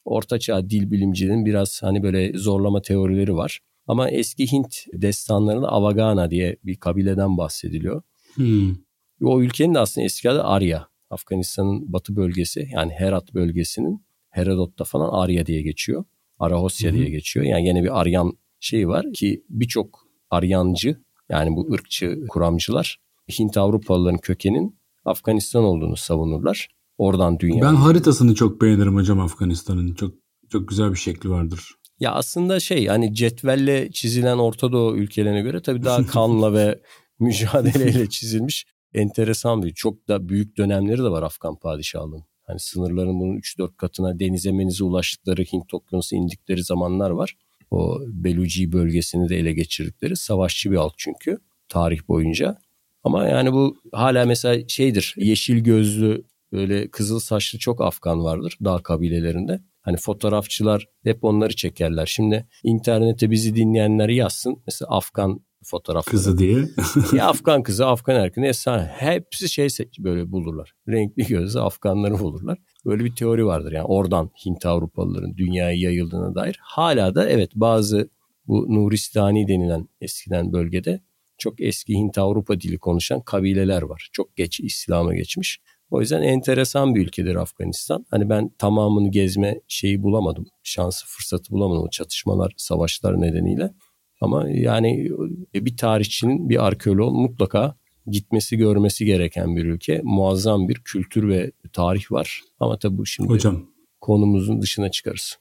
ortaçağ 0.05 0.69
dil 0.69 0.91
bilimcinin 0.91 1.45
biraz 1.45 1.83
hani 1.83 2.03
böyle 2.03 2.37
zorlama 2.37 2.81
teorileri 2.81 3.35
var. 3.35 3.59
Ama 3.87 4.09
eski 4.09 4.51
Hint 4.51 4.75
destanlarında 4.93 5.67
Avagana 5.67 6.31
diye 6.31 6.57
bir 6.63 6.75
kabileden 6.75 7.37
bahsediliyor. 7.37 8.01
Hmm. 8.33 8.75
O 9.21 9.41
ülkenin 9.41 9.73
de 9.73 9.79
aslında 9.79 10.05
eski 10.05 10.29
adı 10.29 10.43
Arya. 10.43 10.87
Afganistan'ın 11.09 11.93
batı 11.93 12.15
bölgesi 12.15 12.69
yani 12.73 12.91
Herat 12.91 13.33
bölgesinin 13.33 14.05
Herodot'ta 14.29 14.83
falan 14.83 15.09
Arya 15.23 15.45
diye 15.45 15.61
geçiyor. 15.61 16.03
Arahosya 16.39 16.91
Hı-hı. 16.91 16.99
diye 16.99 17.09
geçiyor. 17.09 17.45
Yani 17.45 17.67
yine 17.67 17.83
bir 17.83 17.99
Aryan 18.01 18.37
şeyi 18.59 18.87
var 18.87 19.13
ki 19.13 19.43
birçok 19.49 20.07
Aryancı 20.29 21.01
yani 21.29 21.55
bu 21.55 21.73
ırkçı 21.73 22.19
kuramcılar 22.29 22.99
Hint 23.39 23.57
Avrupalıların 23.57 24.17
kökenin 24.17 24.79
Afganistan 25.05 25.63
olduğunu 25.63 25.97
savunurlar. 25.97 26.67
Oradan 26.97 27.39
dünya. 27.39 27.61
Ben 27.61 27.75
haritasını 27.75 28.35
çok 28.35 28.61
beğenirim 28.61 28.95
hocam 28.95 29.19
Afganistan'ın. 29.19 29.93
Çok 29.93 30.13
çok 30.49 30.67
güzel 30.67 30.91
bir 30.91 30.97
şekli 30.97 31.29
vardır. 31.29 31.75
Ya 31.99 32.11
aslında 32.11 32.59
şey 32.59 32.87
hani 32.87 33.13
cetvelle 33.13 33.91
çizilen 33.91 34.37
Orta 34.37 34.71
Doğu 34.71 34.97
ülkelerine 34.97 35.41
göre 35.41 35.61
tabii 35.61 35.83
daha 35.83 36.05
kanla 36.07 36.53
ve 36.53 36.81
mücadeleyle 37.19 38.09
çizilmiş 38.09 38.65
enteresan 38.93 39.63
bir 39.63 39.73
çok 39.73 40.07
da 40.07 40.29
büyük 40.29 40.57
dönemleri 40.57 40.97
de 40.97 41.09
var 41.09 41.23
Afgan 41.23 41.55
padişahlığının. 41.55 42.23
Hani 42.43 42.59
sınırların 42.59 43.19
bunun 43.19 43.37
3-4 43.37 43.75
katına 43.77 44.19
denize 44.19 44.51
menize 44.51 44.83
ulaştıkları 44.83 45.41
Hint 45.41 45.73
okyanusu 45.73 46.15
indikleri 46.15 46.63
zamanlar 46.63 47.09
var. 47.09 47.35
O 47.71 47.99
Beluci 48.07 48.71
bölgesini 48.71 49.29
de 49.29 49.37
ele 49.37 49.53
geçirdikleri 49.53 50.15
savaşçı 50.15 50.71
bir 50.71 50.77
halk 50.77 50.93
çünkü 50.97 51.37
tarih 51.69 52.07
boyunca. 52.07 52.57
Ama 53.03 53.27
yani 53.27 53.53
bu 53.53 53.77
hala 53.91 54.25
mesela 54.25 54.67
şeydir 54.67 55.15
yeşil 55.17 55.57
gözlü 55.57 56.23
böyle 56.51 56.91
kızıl 56.91 57.19
saçlı 57.19 57.59
çok 57.59 57.81
Afgan 57.81 58.23
vardır 58.23 58.57
dağ 58.63 58.77
kabilelerinde. 58.83 59.61
Hani 59.83 59.97
fotoğrafçılar 59.97 60.87
hep 61.03 61.23
onları 61.23 61.55
çekerler. 61.55 62.05
Şimdi 62.05 62.47
internete 62.63 63.31
bizi 63.31 63.55
dinleyenler 63.55 64.09
yazsın. 64.09 64.63
Mesela 64.67 64.89
Afgan 64.89 65.39
fotoğrafları. 65.63 66.11
Kızı 66.11 66.37
diye. 66.37 66.57
ya 67.13 67.27
Afgan 67.27 67.63
kızı, 67.63 67.87
Afgan 67.87 68.15
erkeği, 68.15 68.47
efsane. 68.47 68.83
Hepsi 68.83 69.49
şey 69.49 69.67
böyle 69.99 70.31
bulurlar. 70.31 70.73
Renkli 70.87 71.27
gözlü 71.27 71.59
Afganları 71.59 72.19
bulurlar. 72.19 72.57
Böyle 72.85 73.03
bir 73.03 73.15
teori 73.15 73.45
vardır 73.45 73.71
yani 73.71 73.85
oradan 73.85 74.31
Hint 74.45 74.65
Avrupalıların 74.65 75.37
dünyaya 75.37 75.77
yayıldığına 75.77 76.35
dair. 76.35 76.59
Hala 76.61 77.15
da 77.15 77.29
evet 77.29 77.51
bazı 77.55 78.09
bu 78.47 78.75
Nuristani 78.75 79.47
denilen 79.47 79.89
eskiden 80.01 80.53
bölgede 80.53 81.01
çok 81.37 81.61
eski 81.61 81.93
Hint 81.93 82.17
Avrupa 82.17 82.61
dili 82.61 82.77
konuşan 82.77 83.21
kabileler 83.21 83.81
var. 83.81 84.09
Çok 84.11 84.35
geç 84.35 84.59
İslam'a 84.59 85.15
geçmiş. 85.15 85.59
O 85.93 86.01
yüzden 86.01 86.21
enteresan 86.21 86.95
bir 86.95 87.01
ülkedir 87.01 87.35
Afganistan. 87.35 88.05
Hani 88.09 88.29
ben 88.29 88.49
tamamını 88.49 89.11
gezme 89.11 89.59
şeyi 89.67 90.03
bulamadım. 90.03 90.45
Şansı, 90.63 91.05
fırsatı 91.07 91.51
bulamadım 91.51 91.83
o 91.83 91.89
çatışmalar, 91.89 92.53
savaşlar 92.57 93.21
nedeniyle. 93.21 93.73
Ama 94.21 94.49
yani 94.49 95.09
e, 95.55 95.65
bir 95.65 95.77
tarihçinin, 95.77 96.49
bir 96.49 96.65
arkeolog 96.67 97.13
mutlaka 97.13 97.75
gitmesi, 98.07 98.57
görmesi 98.57 99.05
gereken 99.05 99.55
bir 99.55 99.65
ülke. 99.65 100.01
Muazzam 100.03 100.67
bir 100.69 100.75
kültür 100.75 101.27
ve 101.27 101.51
tarih 101.73 102.11
var. 102.11 102.41
Ama 102.59 102.79
tabii 102.79 102.97
bu 102.97 103.05
şimdi 103.05 103.29
Hocam, 103.29 103.65
konumuzun 104.01 104.61
dışına 104.61 104.91
çıkarız. 104.91 105.37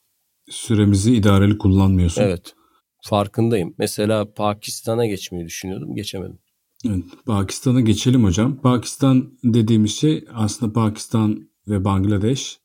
Süremizi 0.51 1.15
idareli 1.15 1.59
kullanmıyorsun. 1.59 2.23
Evet. 2.23 2.55
Farkındayım. 3.03 3.75
Mesela 3.79 4.35
Pakistan'a 4.35 5.07
geçmeyi 5.07 5.47
düşünüyordum. 5.47 5.95
Geçemedim. 5.95 6.39
Evet, 6.85 7.05
Pakistan'a 7.27 7.81
geçelim 7.81 8.25
hocam. 8.25 8.61
Pakistan 8.61 9.39
dediğimiz 9.45 9.97
şey 9.97 10.25
aslında 10.35 10.73
Pakistan 10.73 11.49
ve 11.69 11.85
Bangladeş. 11.85 12.59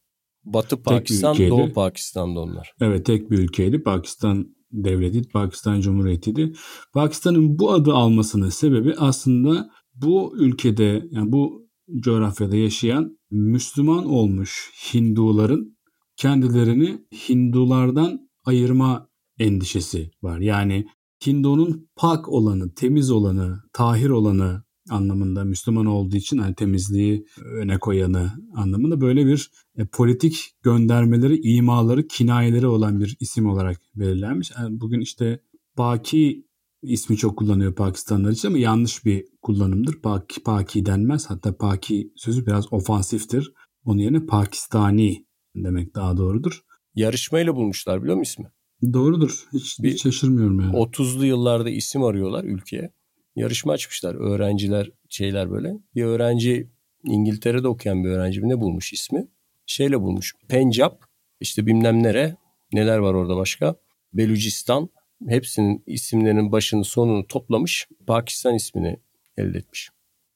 Batı 0.44 0.84
Pakistan, 0.84 1.38
Doğu 1.38 1.74
Pakistan'da 1.74 2.40
onlar. 2.40 2.72
Evet 2.82 3.06
tek 3.06 3.32
bir 3.32 3.40
ülkeydi. 3.40 3.84
Pakistan 3.84 4.56
devleti, 4.72 5.30
Pakistan 5.30 5.82
Cumhuriyeti'ydi. 5.82 6.54
Pakistan'ın 6.94 7.60
bu 7.60 7.72
adı 7.72 7.94
almasının 7.94 8.50
sebebi 8.50 8.96
aslında 8.98 9.70
bu 9.94 10.34
ülkede 10.38 11.08
yani 11.12 11.32
bu 11.32 11.68
coğrafyada 12.00 12.56
yaşayan 12.56 13.18
Müslüman 13.32 14.06
olmuş 14.06 14.72
Hinduların 14.94 15.78
kendilerini 16.16 17.06
Hindulardan 17.30 18.30
ayırma 18.46 19.10
endişesi 19.40 20.12
var. 20.22 20.40
Yani 20.40 20.88
Hindu'nun 21.26 21.90
pak 21.96 22.30
olanı, 22.30 22.74
temiz 22.74 23.12
olanı, 23.12 23.64
tahir 23.74 24.10
olanı 24.10 24.64
anlamında 24.90 25.44
Müslüman 25.44 25.86
olduğu 25.86 26.16
için 26.16 26.38
yani 26.38 26.56
temizliği 26.56 27.26
öne 27.46 27.80
koyanı 27.80 28.32
anlamında 28.56 29.02
böyle 29.02 29.26
bir 29.26 29.52
e, 29.78 29.86
politik 29.86 30.52
göndermeleri, 30.64 31.42
imaları, 31.42 32.08
kinayeleri 32.08 32.68
olan 32.68 33.00
bir 33.00 33.18
isim 33.20 33.50
olarak 33.50 33.82
belirlenmiş. 33.96 34.52
Yani 34.60 34.82
bugün 34.82 35.02
işte 35.02 35.42
Paki 35.76 36.48
ismi 36.82 37.18
çok 37.18 37.38
kullanıyor 37.38 37.76
Pakistanlılar 37.76 38.32
için 38.32 38.48
ama 38.48 38.58
yanlış 38.58 39.06
bir 39.06 39.26
kullanımdır. 39.42 40.02
Paki, 40.02 40.44
Paki 40.44 40.86
denmez. 40.86 41.30
Hatta 41.30 41.58
Paki 41.58 42.14
sözü 42.16 42.46
biraz 42.46 42.74
ofansiftir. 42.74 43.54
Onun 43.86 44.00
yerine 44.00 44.26
Pakistani 44.26 45.26
demek 45.56 45.96
daha 45.96 46.18
doğrudur. 46.18 46.62
Yarışmayla 46.96 47.56
bulmuşlar 47.56 48.04
biliyor 48.04 48.18
musun 48.18 48.44
ismi? 48.44 48.57
Doğrudur. 48.94 49.48
Hiç, 49.54 49.80
bir 49.80 49.94
hiç 49.94 50.04
şaşırmıyorum 50.04 50.60
yani. 50.60 50.76
30'lu 50.76 51.26
yıllarda 51.26 51.70
isim 51.70 52.04
arıyorlar 52.04 52.44
ülkeye. 52.44 52.92
Yarışma 53.36 53.74
açmışlar. 53.74 54.16
Öğrenciler 54.16 54.92
şeyler 55.10 55.52
böyle. 55.52 55.74
Bir 55.96 56.04
öğrenci 56.04 56.70
İngiltere'de 57.04 57.68
okuyan 57.68 58.04
bir 58.04 58.10
öğrenci 58.10 58.50
ne 58.50 58.62
bulmuş 58.62 58.94
ismi? 58.94 59.28
Şeyle 59.66 60.02
bulmuş. 60.02 60.34
Pencap 60.48 61.04
işte 61.40 61.66
bilmem 61.66 62.04
nere. 62.04 62.36
Neler 62.74 62.98
var 62.98 63.14
orada 63.14 63.36
başka? 63.36 63.76
Belucistan. 64.14 64.90
Hepsinin 65.28 65.84
isimlerinin 65.86 66.52
başını 66.52 66.84
sonunu 66.84 67.28
toplamış. 67.28 67.88
Pakistan 68.08 68.56
ismini 68.56 68.98
elde 69.38 69.58
etmiş. 69.58 69.90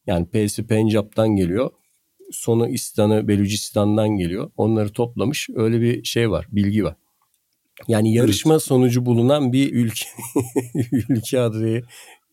Yani 0.08 0.25
P'si 0.30 0.67
Pencap'tan 0.67 1.36
geliyor. 1.36 1.71
Sonu 2.32 2.69
İstan'ı 2.69 3.27
Belucistan'dan 3.27 4.10
geliyor. 4.10 4.51
Onları 4.58 4.93
toplamış. 4.93 5.49
Öyle 5.56 5.82
bir 5.82 6.04
şey 6.04 6.32
var. 6.32 6.47
Bilgi 6.51 6.84
var. 6.84 6.95
Yani 7.87 8.13
yarışma 8.13 8.53
evet. 8.53 8.63
sonucu 8.63 9.05
bulunan 9.05 9.53
bir 9.53 9.73
ülke 9.73 10.05
ülke 11.09 11.39
adı 11.39 11.65
diye. 11.65 11.83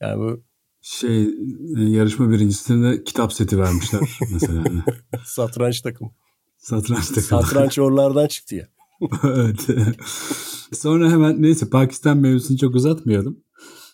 Yani 0.01 0.19
bu 0.19 0.43
şey 0.81 1.23
e, 1.77 1.83
yarışma 1.83 2.31
birincisinde 2.31 3.05
kitap 3.05 3.33
seti 3.33 3.59
vermişler 3.59 4.01
mesela. 4.33 4.65
Satranç 5.25 5.81
takım. 5.81 6.11
Satranç 6.59 7.09
takım. 7.09 7.23
Satranç 7.23 7.79
oralardan 7.79 8.27
çıktı 8.27 8.55
ya. 8.55 8.69
evet. 9.25 9.67
Sonra 10.73 11.11
hemen 11.11 11.43
neyse 11.43 11.71
Pakistan 11.71 12.19
mevzusunu 12.19 12.59
çok 12.59 12.75
uzatmayalım. 12.75 13.45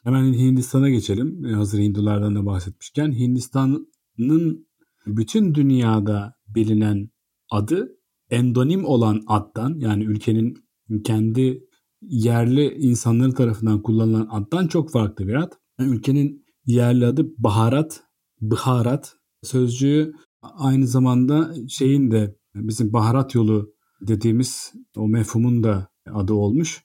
Hemen 0.04 0.32
Hindistan'a 0.32 0.90
geçelim. 0.90 1.44
E, 1.44 1.52
hazır 1.52 1.78
Hindulardan 1.78 2.36
da 2.36 2.46
bahsetmişken 2.46 3.12
Hindistan'ın 3.12 4.66
bütün 5.06 5.54
dünyada 5.54 6.34
bilinen 6.48 7.10
adı 7.50 7.98
endonim 8.30 8.84
olan 8.84 9.22
addan 9.26 9.74
yani 9.78 10.04
ülkenin 10.04 10.64
kendi 11.04 11.64
yerli 12.02 12.74
insanları 12.74 13.34
tarafından 13.34 13.82
kullanılan 13.82 14.28
addan 14.30 14.66
çok 14.66 14.90
farklı 14.90 15.28
bir 15.28 15.34
ad. 15.34 15.52
Ülkenin 15.78 16.44
yerli 16.66 17.06
adı 17.06 17.26
baharat, 17.38 18.02
baharat 18.40 19.16
sözcüğü 19.42 20.12
aynı 20.42 20.86
zamanda 20.86 21.54
şeyin 21.68 22.10
de 22.10 22.36
bizim 22.54 22.92
baharat 22.92 23.34
yolu 23.34 23.74
dediğimiz 24.00 24.72
o 24.96 25.08
mefhumun 25.08 25.64
da 25.64 25.88
adı 26.12 26.32
olmuş. 26.32 26.84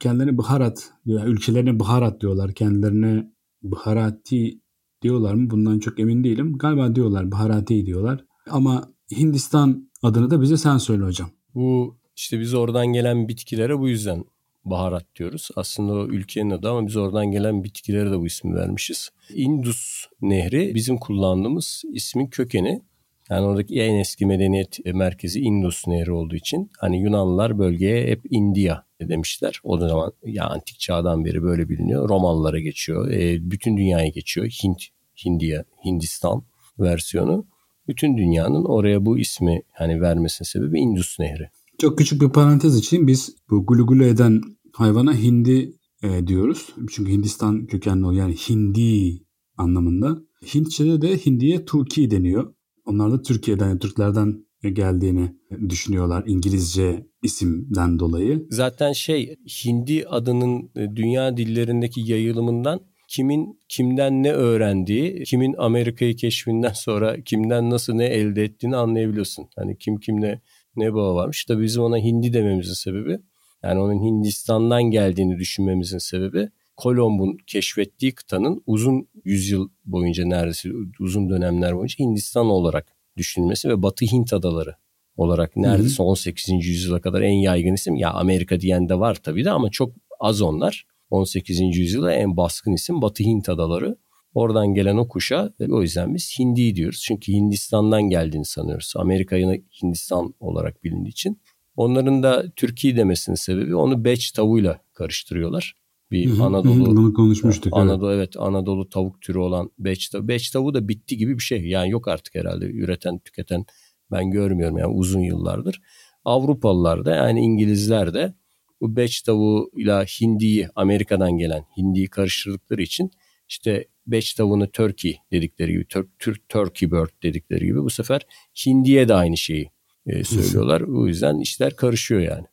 Kendilerine 0.00 0.38
baharat, 0.38 0.92
yani 1.04 1.30
ülkelerine 1.30 1.80
baharat 1.80 2.20
diyorlar. 2.20 2.54
Kendilerine 2.54 3.32
baharati 3.62 4.60
diyorlar 5.02 5.34
mı? 5.34 5.50
Bundan 5.50 5.78
çok 5.78 6.00
emin 6.00 6.24
değilim. 6.24 6.58
Galiba 6.58 6.94
diyorlar, 6.94 7.32
baharati 7.32 7.86
diyorlar. 7.86 8.24
Ama 8.50 8.90
Hindistan 9.16 9.90
adını 10.02 10.30
da 10.30 10.40
bize 10.40 10.56
sen 10.56 10.78
söyle 10.78 11.04
hocam. 11.04 11.30
Bu 11.54 11.99
işte 12.20 12.40
biz 12.40 12.54
oradan 12.54 12.86
gelen 12.86 13.28
bitkilere 13.28 13.78
bu 13.78 13.88
yüzden 13.88 14.24
baharat 14.64 15.04
diyoruz. 15.16 15.48
Aslında 15.56 15.92
o 15.92 16.06
ülkenin 16.06 16.50
adı 16.50 16.70
ama 16.70 16.86
biz 16.86 16.96
oradan 16.96 17.30
gelen 17.30 17.64
bitkilere 17.64 18.10
de 18.10 18.18
bu 18.18 18.26
ismi 18.26 18.54
vermişiz. 18.54 19.10
Indus 19.34 20.06
Nehri 20.20 20.74
bizim 20.74 20.98
kullandığımız 20.98 21.82
ismin 21.92 22.26
kökeni. 22.26 22.82
Yani 23.30 23.46
oradaki 23.46 23.80
en 23.80 23.94
eski 23.94 24.26
medeniyet 24.26 24.86
merkezi 24.86 25.40
Indus 25.40 25.86
Nehri 25.86 26.12
olduğu 26.12 26.36
için 26.36 26.70
hani 26.78 27.00
Yunanlılar 27.00 27.58
bölgeye 27.58 28.06
hep 28.06 28.20
India 28.30 28.82
demişler. 29.00 29.60
O 29.62 29.78
zaman 29.78 30.12
ya 30.26 30.44
antik 30.46 30.80
çağdan 30.80 31.24
beri 31.24 31.42
böyle 31.42 31.68
biliniyor. 31.68 32.08
Romalılara 32.08 32.60
geçiyor. 32.60 33.10
E, 33.10 33.50
bütün 33.50 33.76
dünyaya 33.76 34.08
geçiyor. 34.08 34.46
Hint 34.46 34.82
Hindiya, 35.24 35.64
Hindistan 35.84 36.42
versiyonu. 36.78 37.46
Bütün 37.88 38.18
dünyanın 38.18 38.64
oraya 38.64 39.06
bu 39.06 39.18
ismi 39.18 39.62
hani 39.72 40.00
vermesinin 40.00 40.46
sebebi 40.46 40.78
Indus 40.78 41.18
Nehri. 41.18 41.48
Çok 41.80 41.98
küçük 41.98 42.22
bir 42.22 42.28
parantez 42.28 42.76
için 42.76 43.06
biz 43.06 43.36
bu 43.50 43.66
gulu 43.66 43.86
gulu 43.86 44.04
eden 44.04 44.40
hayvana 44.72 45.14
hindi 45.14 45.72
e, 46.02 46.26
diyoruz. 46.26 46.66
Çünkü 46.90 47.12
Hindistan 47.12 47.66
kökenli 47.66 48.06
o 48.06 48.12
yani 48.12 48.34
hindi 48.34 49.22
anlamında. 49.56 50.18
Hintçe'de 50.54 51.02
de 51.02 51.16
hindiye 51.16 51.64
Turki 51.64 52.10
deniyor. 52.10 52.54
Onlar 52.84 53.12
da 53.12 53.22
Türkiye'den, 53.22 53.68
yani 53.68 53.78
Türklerden 53.78 54.44
geldiğini 54.62 55.36
düşünüyorlar 55.68 56.24
İngilizce 56.26 57.06
isimden 57.22 57.98
dolayı. 57.98 58.46
Zaten 58.50 58.92
şey 58.92 59.36
Hindi 59.64 60.06
adının 60.08 60.70
e, 60.76 60.96
dünya 60.96 61.36
dillerindeki 61.36 62.00
yayılımından 62.12 62.80
kimin 63.08 63.58
kimden 63.68 64.22
ne 64.22 64.32
öğrendiği, 64.32 65.22
kimin 65.22 65.54
Amerika'yı 65.58 66.16
keşfinden 66.16 66.72
sonra 66.72 67.16
kimden 67.24 67.70
nasıl 67.70 67.94
ne 67.94 68.06
elde 68.06 68.44
ettiğini 68.44 68.76
anlayabiliyorsun. 68.76 69.46
Hani 69.56 69.78
kim 69.78 69.96
kimle 69.96 70.40
ne 70.80 70.94
bağı 70.94 71.14
varmış. 71.14 71.44
Tabii 71.44 71.62
bizim 71.62 71.82
ona 71.82 71.98
Hindi 71.98 72.32
dememizin 72.32 72.72
sebebi 72.72 73.18
yani 73.62 73.80
onun 73.80 74.04
Hindistan'dan 74.04 74.82
geldiğini 74.82 75.38
düşünmemizin 75.38 75.98
sebebi 75.98 76.48
Kolomb'un 76.76 77.38
keşfettiği 77.46 78.14
kıtanın 78.14 78.62
uzun 78.66 79.08
yüzyıl 79.24 79.68
boyunca 79.84 80.26
neredeyse 80.26 80.68
uzun 81.00 81.30
dönemler 81.30 81.76
boyunca 81.76 81.98
Hindistan 81.98 82.46
olarak 82.46 82.86
düşünülmesi 83.16 83.68
ve 83.68 83.82
Batı 83.82 84.04
Hint 84.04 84.32
adaları 84.32 84.74
olarak 85.16 85.56
neredeyse 85.56 86.02
18. 86.02 86.48
yüzyıla 86.66 87.00
kadar 87.00 87.20
en 87.20 87.32
yaygın 87.32 87.74
isim. 87.74 87.96
Ya 87.96 88.10
Amerika 88.10 88.60
diyen 88.60 88.88
de 88.88 88.98
var 88.98 89.14
tabii 89.14 89.44
de 89.44 89.50
ama 89.50 89.70
çok 89.70 89.92
az 90.20 90.42
onlar. 90.42 90.86
18. 91.10 91.60
yüzyılda 91.60 92.12
en 92.12 92.36
baskın 92.36 92.72
isim 92.72 93.02
Batı 93.02 93.24
Hint 93.24 93.48
adaları. 93.48 93.96
Oradan 94.34 94.74
gelen 94.74 94.96
o 94.96 95.08
kuşa 95.08 95.52
o 95.68 95.82
yüzden 95.82 96.14
biz 96.14 96.36
Hindi 96.38 96.74
diyoruz. 96.74 97.02
Çünkü 97.06 97.32
Hindistan'dan 97.32 98.02
geldiğini 98.02 98.44
sanıyoruz. 98.44 98.92
Amerika'yı 98.96 99.62
Hindistan 99.82 100.34
olarak 100.40 100.84
bilindiği 100.84 101.10
için. 101.10 101.40
Onların 101.76 102.22
da 102.22 102.44
Türkiye 102.56 102.96
demesinin 102.96 103.36
sebebi 103.36 103.74
onu 103.74 104.04
beç 104.04 104.32
tavuğuyla 104.32 104.80
karıştırıyorlar. 104.92 105.74
Bir 106.10 106.30
hı 106.30 106.34
hı, 106.34 106.44
Anadolu 106.44 106.74
hı, 106.74 106.86
bunu 106.86 107.14
konuşmuştuk. 107.14 107.76
Anadolu 107.76 108.12
evet. 108.12 108.18
evet 108.18 108.36
Anadolu 108.38 108.88
tavuk 108.88 109.22
türü 109.22 109.38
olan 109.38 109.70
beç 109.78 110.08
tavuğu. 110.08 110.28
Beç 110.28 110.50
tavuğu 110.50 110.74
da 110.74 110.88
bitti 110.88 111.16
gibi 111.16 111.38
bir 111.38 111.42
şey. 111.42 111.66
Yani 111.66 111.90
yok 111.90 112.08
artık 112.08 112.34
herhalde 112.34 112.64
üreten, 112.64 113.18
tüketen 113.18 113.64
ben 114.10 114.30
görmüyorum 114.30 114.78
yani 114.78 114.92
uzun 114.92 115.20
yıllardır. 115.20 115.80
Avrupalılar 116.24 117.04
da 117.04 117.14
yani 117.14 117.40
İngilizler 117.40 118.14
de 118.14 118.34
bu 118.80 118.96
beç 118.96 119.22
tavuğuyla 119.22 120.04
hindiyi 120.04 120.68
Amerika'dan 120.74 121.38
gelen 121.38 121.64
hindiyi 121.76 122.08
karıştırdıkları 122.08 122.82
için 122.82 123.10
işte 123.48 123.88
beç 124.10 124.34
tavuğunu 124.34 124.70
turkey 124.70 125.18
dedikleri 125.32 125.72
gibi 125.72 125.84
tur, 125.84 126.06
tur, 126.18 126.36
turkey 126.48 126.90
bird 126.90 127.22
dedikleri 127.22 127.64
gibi 127.66 127.82
bu 127.82 127.90
sefer 127.90 128.26
hindiye 128.66 129.08
de 129.08 129.14
aynı 129.14 129.36
şeyi 129.36 129.70
e, 130.06 130.24
söylüyorlar. 130.24 130.80
o 130.80 131.06
yüzden 131.06 131.38
işler 131.38 131.76
karışıyor 131.76 132.20
yani. 132.20 132.44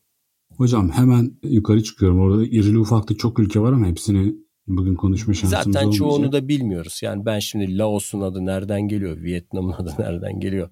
Hocam 0.58 0.92
hemen 0.92 1.32
yukarı 1.44 1.84
çıkıyorum. 1.84 2.20
Orada 2.20 2.46
irili 2.46 2.78
ufaklı 2.78 3.18
çok 3.18 3.40
ülke 3.40 3.60
var 3.60 3.74
ama 3.74 3.88
hepsini 3.88 4.36
bugün 4.68 4.96
konuşma 4.96 5.34
şansımız 5.34 5.64
Zaten 5.64 5.80
olmayacak. 5.80 5.98
çoğunu 5.98 6.32
da 6.32 6.48
bilmiyoruz. 6.48 7.00
Yani 7.04 7.26
ben 7.26 7.40
şimdi 7.40 7.78
Laos'un 7.78 8.22
adı 8.22 8.46
nereden 8.46 8.82
geliyor? 8.82 9.22
Vietnam'ın 9.22 9.72
adı 9.72 9.94
nereden 10.00 10.40
geliyor? 10.40 10.70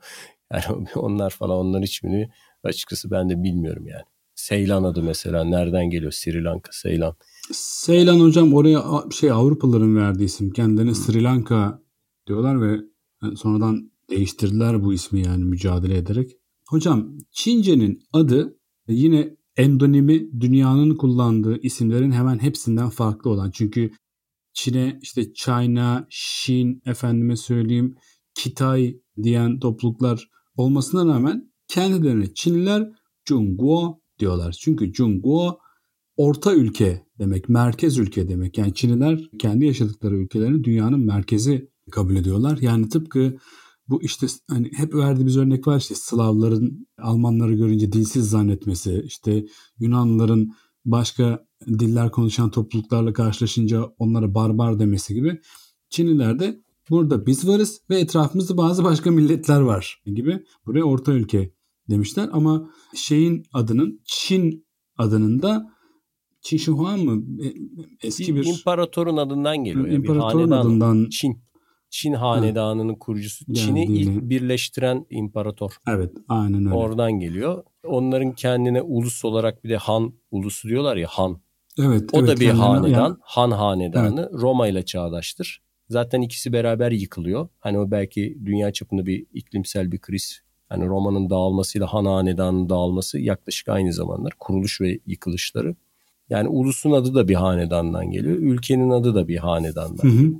Yani 0.54 0.64
onlar 0.96 1.30
falan 1.30 1.58
onların 1.58 1.84
hiçbirini 1.84 2.30
açıkçası 2.64 3.12
ben 3.12 3.30
de 3.30 3.44
bilmiyorum 3.44 3.88
yani. 3.88 4.04
Seylan 4.36 4.84
adı 4.84 5.04
mesela 5.04 5.44
nereden 5.44 5.90
geliyor? 5.90 6.12
Sri 6.12 6.44
Lanka, 6.44 6.72
Seylan. 6.74 7.16
Seylan 7.52 8.20
hocam 8.20 8.54
oraya 8.54 8.84
şey 9.12 9.32
Avrupalıların 9.32 9.96
verdiği 9.96 10.24
isim. 10.24 10.54
Hmm. 10.56 10.96
Sri 10.96 11.24
Lanka 11.24 11.84
diyorlar 12.28 12.62
ve 12.62 12.80
sonradan 13.36 13.92
değiştirdiler 14.10 14.84
bu 14.84 14.94
ismi 14.94 15.22
yani 15.22 15.44
mücadele 15.44 15.98
ederek. 15.98 16.32
Hocam 16.70 17.18
Çince'nin 17.32 18.02
adı 18.14 18.60
yine 18.88 19.38
endonimi 19.58 20.42
dünyanın 20.42 20.96
kullandığı 20.96 21.62
isimlerin 21.62 22.12
hemen 22.12 22.40
hepsinden 22.40 22.90
farklı 22.90 23.30
olan. 23.30 23.52
Çünkü 23.52 23.92
Çin'e 24.54 25.00
işte 25.02 25.34
China, 25.34 26.08
Şin, 26.10 26.82
efendime 26.86 27.36
söyleyeyim 27.36 27.96
Kitay 28.36 28.98
diyen 29.24 29.60
topluluklar 29.60 30.30
olmasına 30.58 31.14
rağmen 31.14 31.52
kendilerine 31.68 32.34
Çinliler 32.34 32.92
Zhongguo 33.30 34.00
diyorlar. 34.20 34.52
Çünkü 34.60 34.94
Zhongguo 34.94 35.58
orta 36.18 36.56
ülke 36.56 37.06
demek, 37.20 37.50
merkez 37.50 37.98
ülke 37.98 38.30
demek. 38.30 38.58
Yani 38.58 38.74
Çinliler 38.74 39.30
kendi 39.40 39.66
yaşadıkları 39.66 40.16
ülkelerini 40.18 40.64
dünyanın 40.64 41.00
merkezi 41.00 41.70
kabul 41.92 42.16
ediyorlar. 42.16 42.58
Yani 42.62 42.90
tıpkı 42.90 43.38
bu 43.88 44.04
işte 44.04 44.28
hani 44.50 44.72
hep 44.76 44.96
verdiğimiz 44.96 45.38
örnek 45.38 45.68
var 45.68 45.78
işte 45.78 45.96
Slavların 45.96 46.88
Almanları 46.98 47.54
görünce 47.54 47.92
dilsiz 47.92 48.30
zannetmesi, 48.30 49.04
işte 49.06 49.46
Yunanlıların 49.80 50.52
başka 50.86 51.46
diller 51.68 52.12
konuşan 52.12 52.52
topluluklarla 52.52 53.14
karşılaşınca 53.14 53.84
onlara 53.98 54.36
barbar 54.36 54.80
demesi 54.80 55.14
gibi 55.14 55.40
Çinliler 55.90 56.40
de 56.40 56.62
burada 56.90 57.26
biz 57.26 57.48
varız 57.48 57.82
ve 57.90 58.00
etrafımızda 58.00 58.58
bazı 58.58 58.84
başka 58.84 59.12
milletler 59.12 59.62
var 59.62 60.04
gibi 60.06 60.44
buraya 60.66 60.84
orta 60.84 61.14
ülke 61.14 61.54
demişler 61.90 62.30
ama 62.32 62.70
şeyin 62.96 63.44
adının 63.54 64.02
Çin 64.06 64.66
adının 64.98 65.42
da 65.42 65.75
Çin 66.46 66.58
Şuhuan 66.58 67.00
mı? 67.00 67.24
E, 67.44 67.48
eski 68.08 68.36
bir... 68.36 68.46
imparatorun 68.46 69.18
adından 69.18 69.58
geliyor. 69.58 69.88
İmparatorun 69.88 70.52
bir 70.52 70.56
adından. 70.56 71.08
Çin. 71.10 71.42
Çin 71.90 72.14
hanedanının 72.14 72.94
ha. 72.94 73.00
kurucusu. 73.00 73.46
Yani 73.48 73.58
Çin'i 73.58 73.86
ilk 73.86 74.22
birleştiren 74.22 75.06
imparator. 75.10 75.78
Evet 75.88 76.12
aynen 76.28 76.66
öyle. 76.66 76.76
Oradan 76.76 77.12
geliyor. 77.12 77.64
Onların 77.84 78.32
kendine 78.32 78.82
ulus 78.82 79.26
olarak 79.26 79.64
bir 79.64 79.70
de 79.70 79.78
Han 79.78 80.14
ulusu 80.32 80.70
diyorlar 80.70 80.98
ya 80.98 81.08
Han. 81.12 81.42
Evet. 81.80 82.10
O 82.14 82.20
evet, 82.20 82.30
da 82.30 82.40
bir 82.40 82.50
hanedan. 82.50 82.90
Yani. 82.90 83.16
Han 83.22 83.52
hanedanı. 83.52 84.30
Evet. 84.32 84.42
Roma 84.42 84.68
ile 84.68 84.86
çağdaştır. 84.86 85.62
Zaten 85.90 86.22
ikisi 86.22 86.54
beraber 86.54 86.92
yıkılıyor. 86.92 87.48
Hani 87.60 87.80
o 87.80 87.92
belki 87.92 88.38
dünya 88.46 88.74
çapında 88.74 89.06
bir 89.06 89.26
iklimsel 89.34 89.92
bir 89.92 90.00
kriz. 90.00 90.42
Hani 90.70 90.86
Roma'nın 90.86 91.30
dağılmasıyla 91.30 91.94
Han 91.94 92.06
hanedanının 92.06 92.70
dağılması 92.70 93.20
yaklaşık 93.20 93.70
aynı 93.70 93.94
zamanlar. 93.94 94.34
Kuruluş 94.40 94.82
ve 94.82 95.00
yıkılışları. 95.06 95.76
Yani 96.30 96.48
ulusun 96.50 96.92
adı 96.92 97.16
da 97.16 97.28
bir 97.28 97.36
hanedandan 97.36 98.12
geliyor. 98.12 98.36
Ülkenin 98.36 98.90
adı 98.90 99.16
da 99.16 99.28
bir 99.28 99.38
hanedandan. 99.38 100.04
Hı 100.04 100.08
hı. 100.08 100.34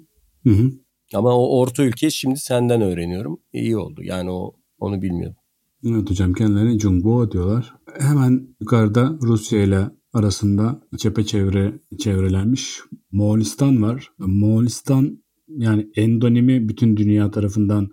Hı 0.44 0.50
hı. 0.50 0.72
Ama 1.14 1.38
o 1.38 1.60
orta 1.60 1.84
ülke 1.84 2.10
şimdi 2.10 2.38
senden 2.38 2.82
öğreniyorum. 2.82 3.40
İyi 3.54 3.78
oldu. 3.78 4.04
Yani 4.04 4.32
o 4.32 4.56
onu 4.80 5.02
bilmiyordum. 5.02 5.38
Evet 5.86 6.10
hocam 6.10 6.34
kendilerine 6.34 6.80
Jungbo 6.80 7.32
diyorlar. 7.32 7.76
Hemen 8.00 8.48
yukarıda 8.60 9.18
Rusya 9.22 9.64
ile 9.64 9.90
arasında 10.14 10.82
çepeçevre 10.98 11.80
çevrelenmiş 12.00 12.80
Moğolistan 13.12 13.82
var. 13.82 14.12
Moğolistan 14.18 15.24
yani 15.48 15.88
endonimi 15.96 16.70
bütün 16.70 16.98
dünya 16.98 17.32
tarafından 17.32 17.90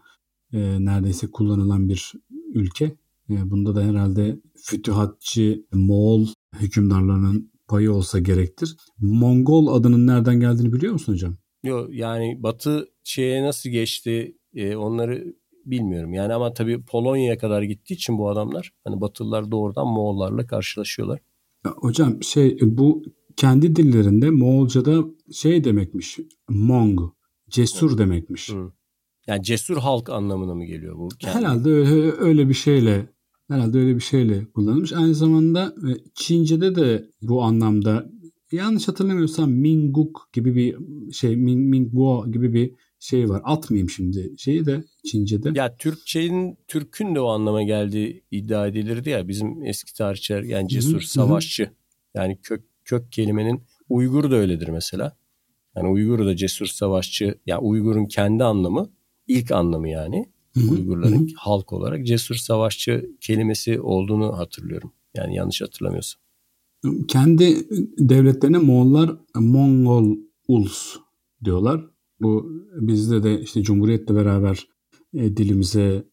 e, 0.53 0.85
neredeyse 0.85 1.31
kullanılan 1.31 1.89
bir 1.89 2.13
ülke. 2.55 2.85
E, 3.31 3.51
bunda 3.51 3.75
da 3.75 3.83
herhalde 3.83 4.41
fütühatçı 4.57 5.65
Moğol 5.73 6.27
hükümdarlarının 6.61 7.52
payı 7.69 7.93
olsa 7.93 8.19
gerektir. 8.19 8.77
Mongol 8.99 9.67
adının 9.67 10.07
nereden 10.07 10.41
geldiğini 10.41 10.73
biliyor 10.73 10.93
musun 10.93 11.13
hocam? 11.13 11.37
Yok 11.65 11.89
yani 11.93 12.43
Batı 12.43 12.89
şeye 13.05 13.43
nasıl 13.43 13.71
geçti 13.71 14.37
e, 14.55 14.77
onları 14.77 15.35
bilmiyorum. 15.67 16.15
Yani 16.15 16.35
ama 16.35 16.55
tabii 16.55 16.85
Polonya'ya 16.85 17.39
kadar 17.39 17.63
gittiği 17.63 17.95
için 17.95 18.19
bu 18.19 18.31
adamlar 18.31 18.73
hani 18.85 19.01
Batılılar 19.01 19.51
doğrudan 19.51 19.87
Moğollarla 19.87 20.47
karşılaşıyorlar. 20.47 21.21
Ya 21.65 21.73
hocam 21.77 22.23
şey 22.23 22.59
bu 22.63 23.03
kendi 23.37 23.77
dillerinde 23.77 24.31
Moğolca'da 24.31 25.05
şey 25.33 25.65
demekmiş. 25.65 26.19
Mong. 26.49 27.01
Cesur 27.51 27.99
demekmiş. 27.99 28.53
Hı. 28.53 28.73
Yani 29.27 29.43
cesur 29.43 29.77
halk 29.77 30.11
anlamına 30.11 30.55
mı 30.55 30.65
geliyor 30.65 30.99
bu? 30.99 31.09
Kendi? 31.09 31.39
Herhalde 31.39 31.71
öyle, 31.71 32.13
öyle 32.13 32.49
bir 32.49 32.55
şeyle 32.55 33.12
herhalde 33.53 33.79
öyle 33.79 33.95
bir 33.95 34.01
şeyle 34.01 34.45
kullanılmış. 34.45 34.93
Aynı 34.93 35.15
zamanda 35.15 35.75
e, 35.89 35.91
Çince'de 36.15 36.75
de 36.75 37.09
bu 37.23 37.43
anlamda 37.43 38.11
yanlış 38.53 38.89
hatırlamıyorsam 38.89 39.51
Minguk 39.51 40.29
gibi 40.33 40.57
bir 40.57 40.77
şey 41.13 41.37
Ming 41.37 41.71
Mingguo 41.71 42.31
gibi 42.33 42.55
bir 42.55 42.75
şey 42.99 43.29
var. 43.29 43.43
Atmayayım 43.45 43.91
şimdi 43.91 44.35
şeyi 44.39 44.67
de 44.67 44.85
Çince'de. 45.05 45.53
Ya 45.55 45.77
Türkçenin 45.77 46.59
Türk'ün 46.69 47.15
de 47.15 47.21
o 47.21 47.29
anlama 47.29 47.63
geldiği 47.63 48.25
iddia 48.31 48.67
edilirdi 48.67 49.11
ya 49.11 49.29
bizim 49.29 49.65
eski 49.65 49.95
tarihçiler 49.95 50.43
yani 50.43 50.69
cesur 50.69 50.93
Hı-hı. 50.93 51.09
savaşçı. 51.09 51.71
Yani 52.15 52.39
kök 52.43 52.65
kök 52.85 53.13
kelimenin 53.13 53.63
Uygur 53.89 54.31
da 54.31 54.37
öyledir 54.37 54.69
mesela. 54.69 55.17
Yani 55.77 55.89
Uygur 55.89 56.27
da 56.27 56.37
cesur 56.37 56.67
savaşçı. 56.67 57.25
Ya 57.25 57.35
yani 57.47 57.61
Uygur'un 57.61 58.07
kendi 58.07 58.45
anlamı 58.45 58.91
ilk 59.29 59.51
anlamı 59.51 59.89
yani. 59.89 60.32
Hı-hı. 60.55 60.71
Uygurların 60.71 61.19
Hı-hı. 61.19 61.35
halk 61.37 61.73
olarak 61.73 62.07
cesur 62.07 62.35
savaşçı 62.35 63.11
kelimesi 63.21 63.81
olduğunu 63.81 64.39
hatırlıyorum. 64.39 64.93
Yani 65.15 65.37
yanlış 65.37 65.63
hatırlamıyorsam. 65.63 66.23
Kendi 67.09 67.69
devletlerine 67.99 68.59
Moğollar 68.59 69.17
Mongol 69.35 70.17
Ulus 70.49 70.97
diyorlar. 71.45 71.85
Bu 72.21 72.63
bizde 72.75 73.23
de 73.23 73.41
işte 73.41 73.63
Cumhuriyet'le 73.63 74.09
beraber 74.09 74.69
e, 75.15 75.37
dilimize 75.37 76.05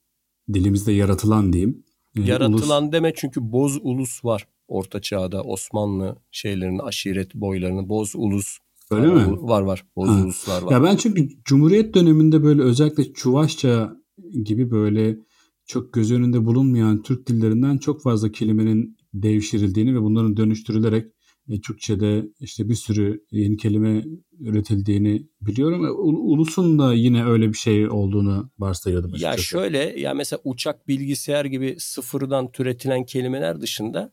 dilimizde 0.53 0.91
yaratılan 0.91 1.53
diyeyim. 1.53 1.83
E, 2.17 2.21
yaratılan 2.21 2.83
ulus... 2.83 2.93
deme 2.93 3.13
çünkü 3.15 3.51
boz 3.51 3.79
ulus 3.81 4.25
var. 4.25 4.47
Orta 4.67 5.01
Çağ'da 5.01 5.43
Osmanlı 5.43 6.15
şeylerin 6.31 6.79
aşiret 6.79 7.35
boylarını 7.35 7.89
boz 7.89 8.13
ulus 8.15 8.57
Öyle 8.91 9.07
var, 9.07 9.25
mi? 9.25 9.37
Var 9.41 9.61
var. 9.61 9.85
Boz 9.95 10.09
ha. 10.09 10.23
uluslar 10.23 10.61
var. 10.61 10.71
Ya 10.71 10.83
ben 10.83 10.95
çünkü 10.95 11.29
Cumhuriyet 11.45 11.93
döneminde 11.93 12.43
böyle 12.43 12.61
özellikle 12.61 13.13
Çuvaşça 13.13 13.98
gibi 14.43 14.71
böyle 14.71 15.17
çok 15.65 15.93
göz 15.93 16.11
önünde 16.11 16.45
bulunmayan 16.45 17.01
Türk 17.01 17.27
dillerinden 17.27 17.77
çok 17.77 18.03
fazla 18.03 18.31
kelimenin 18.31 18.97
devşirildiğini 19.13 19.95
ve 19.95 20.01
bunların 20.01 20.37
dönüştürülerek 20.37 21.05
e, 21.49 21.61
Türkçe'de 21.61 22.25
işte 22.39 22.69
bir 22.69 22.75
sürü 22.75 23.25
yeni 23.31 23.57
kelime 23.57 24.03
üretildiğini 24.39 25.27
biliyorum. 25.41 25.85
Ulusun 26.01 26.79
da 26.79 26.93
yine 26.93 27.25
öyle 27.25 27.49
bir 27.49 27.57
şey 27.57 27.89
olduğunu 27.89 28.51
varsayıyordum. 28.59 29.13
Açıkçası. 29.13 29.37
Ya 29.37 29.43
şöyle 29.43 29.99
ya 29.99 30.13
mesela 30.13 30.39
uçak 30.43 30.87
bilgisayar 30.87 31.45
gibi 31.45 31.75
sıfırdan 31.79 32.51
türetilen 32.51 33.05
kelimeler 33.05 33.61
dışında 33.61 34.11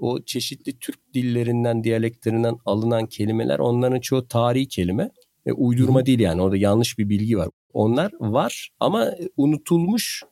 o 0.00 0.22
çeşitli 0.22 0.78
Türk 0.78 1.14
dillerinden, 1.14 1.84
diyalektlerinden 1.84 2.56
alınan 2.64 3.06
kelimeler 3.06 3.58
onların 3.58 4.00
çoğu 4.00 4.28
tarihi 4.28 4.68
kelime. 4.68 5.10
E, 5.48 5.52
uydurma 5.52 6.06
değil 6.06 6.20
yani 6.20 6.42
orada 6.42 6.56
yanlış 6.56 6.98
bir 6.98 7.08
bilgi 7.08 7.38
var. 7.38 7.48
Onlar 7.72 8.12
var 8.20 8.68
ama 8.80 9.10
unutulmuş 9.36 10.22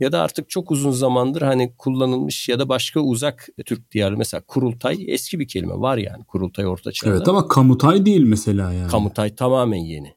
ya 0.00 0.12
da 0.12 0.20
artık 0.20 0.50
çok 0.50 0.70
uzun 0.70 0.90
zamandır 0.90 1.42
hani 1.42 1.76
kullanılmış 1.78 2.48
ya 2.48 2.58
da 2.58 2.68
başka 2.68 3.00
uzak 3.00 3.48
Türk 3.66 3.92
diyarı 3.92 4.16
mesela 4.16 4.42
kurultay 4.46 5.04
eski 5.08 5.38
bir 5.40 5.48
kelime 5.48 5.74
var 5.74 5.96
yani 5.96 6.24
kurultay 6.24 6.66
orta 6.66 6.92
çağda. 6.92 7.14
Evet 7.14 7.28
ama 7.28 7.48
kamutay 7.48 8.06
değil 8.06 8.22
mesela 8.22 8.72
yani. 8.72 8.90
Kamutay 8.90 9.34
tamamen 9.34 9.78
yeni. 9.78 10.14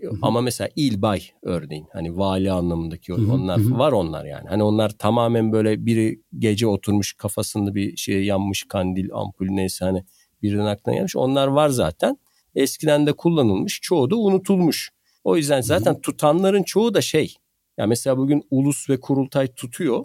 Hı-hı. 0.00 0.18
Ama 0.22 0.40
mesela 0.40 0.70
ilbay 0.76 1.22
örneğin 1.42 1.86
hani 1.92 2.18
vali 2.18 2.52
anlamındaki 2.52 3.12
Hı-hı. 3.12 3.32
onlar 3.32 3.60
Hı-hı. 3.60 3.78
var 3.78 3.92
onlar 3.92 4.24
yani. 4.24 4.48
Hani 4.48 4.62
onlar 4.62 4.90
tamamen 4.90 5.52
böyle 5.52 5.86
biri 5.86 6.20
gece 6.38 6.66
oturmuş 6.66 7.12
kafasında 7.12 7.74
bir 7.74 7.96
şey 7.96 8.24
yanmış 8.24 8.64
kandil 8.68 9.08
ampul 9.12 9.46
neyse 9.46 9.84
hani 9.84 10.04
birinin 10.42 10.66
aklına 10.66 10.94
gelmiş 10.94 11.16
onlar 11.16 11.46
var 11.46 11.68
zaten. 11.68 12.18
Eskiden 12.56 13.06
de 13.06 13.12
kullanılmış 13.12 13.80
çoğu 13.82 14.10
da 14.10 14.16
unutulmuş. 14.16 14.90
O 15.24 15.36
yüzden 15.36 15.60
zaten 15.60 15.92
Hı-hı. 15.92 16.00
tutanların 16.00 16.62
çoğu 16.62 16.94
da 16.94 17.00
şey 17.00 17.34
ya 17.78 17.86
mesela 17.86 18.18
bugün 18.18 18.42
ulus 18.50 18.90
ve 18.90 19.00
kurultay 19.00 19.54
tutuyor. 19.54 20.04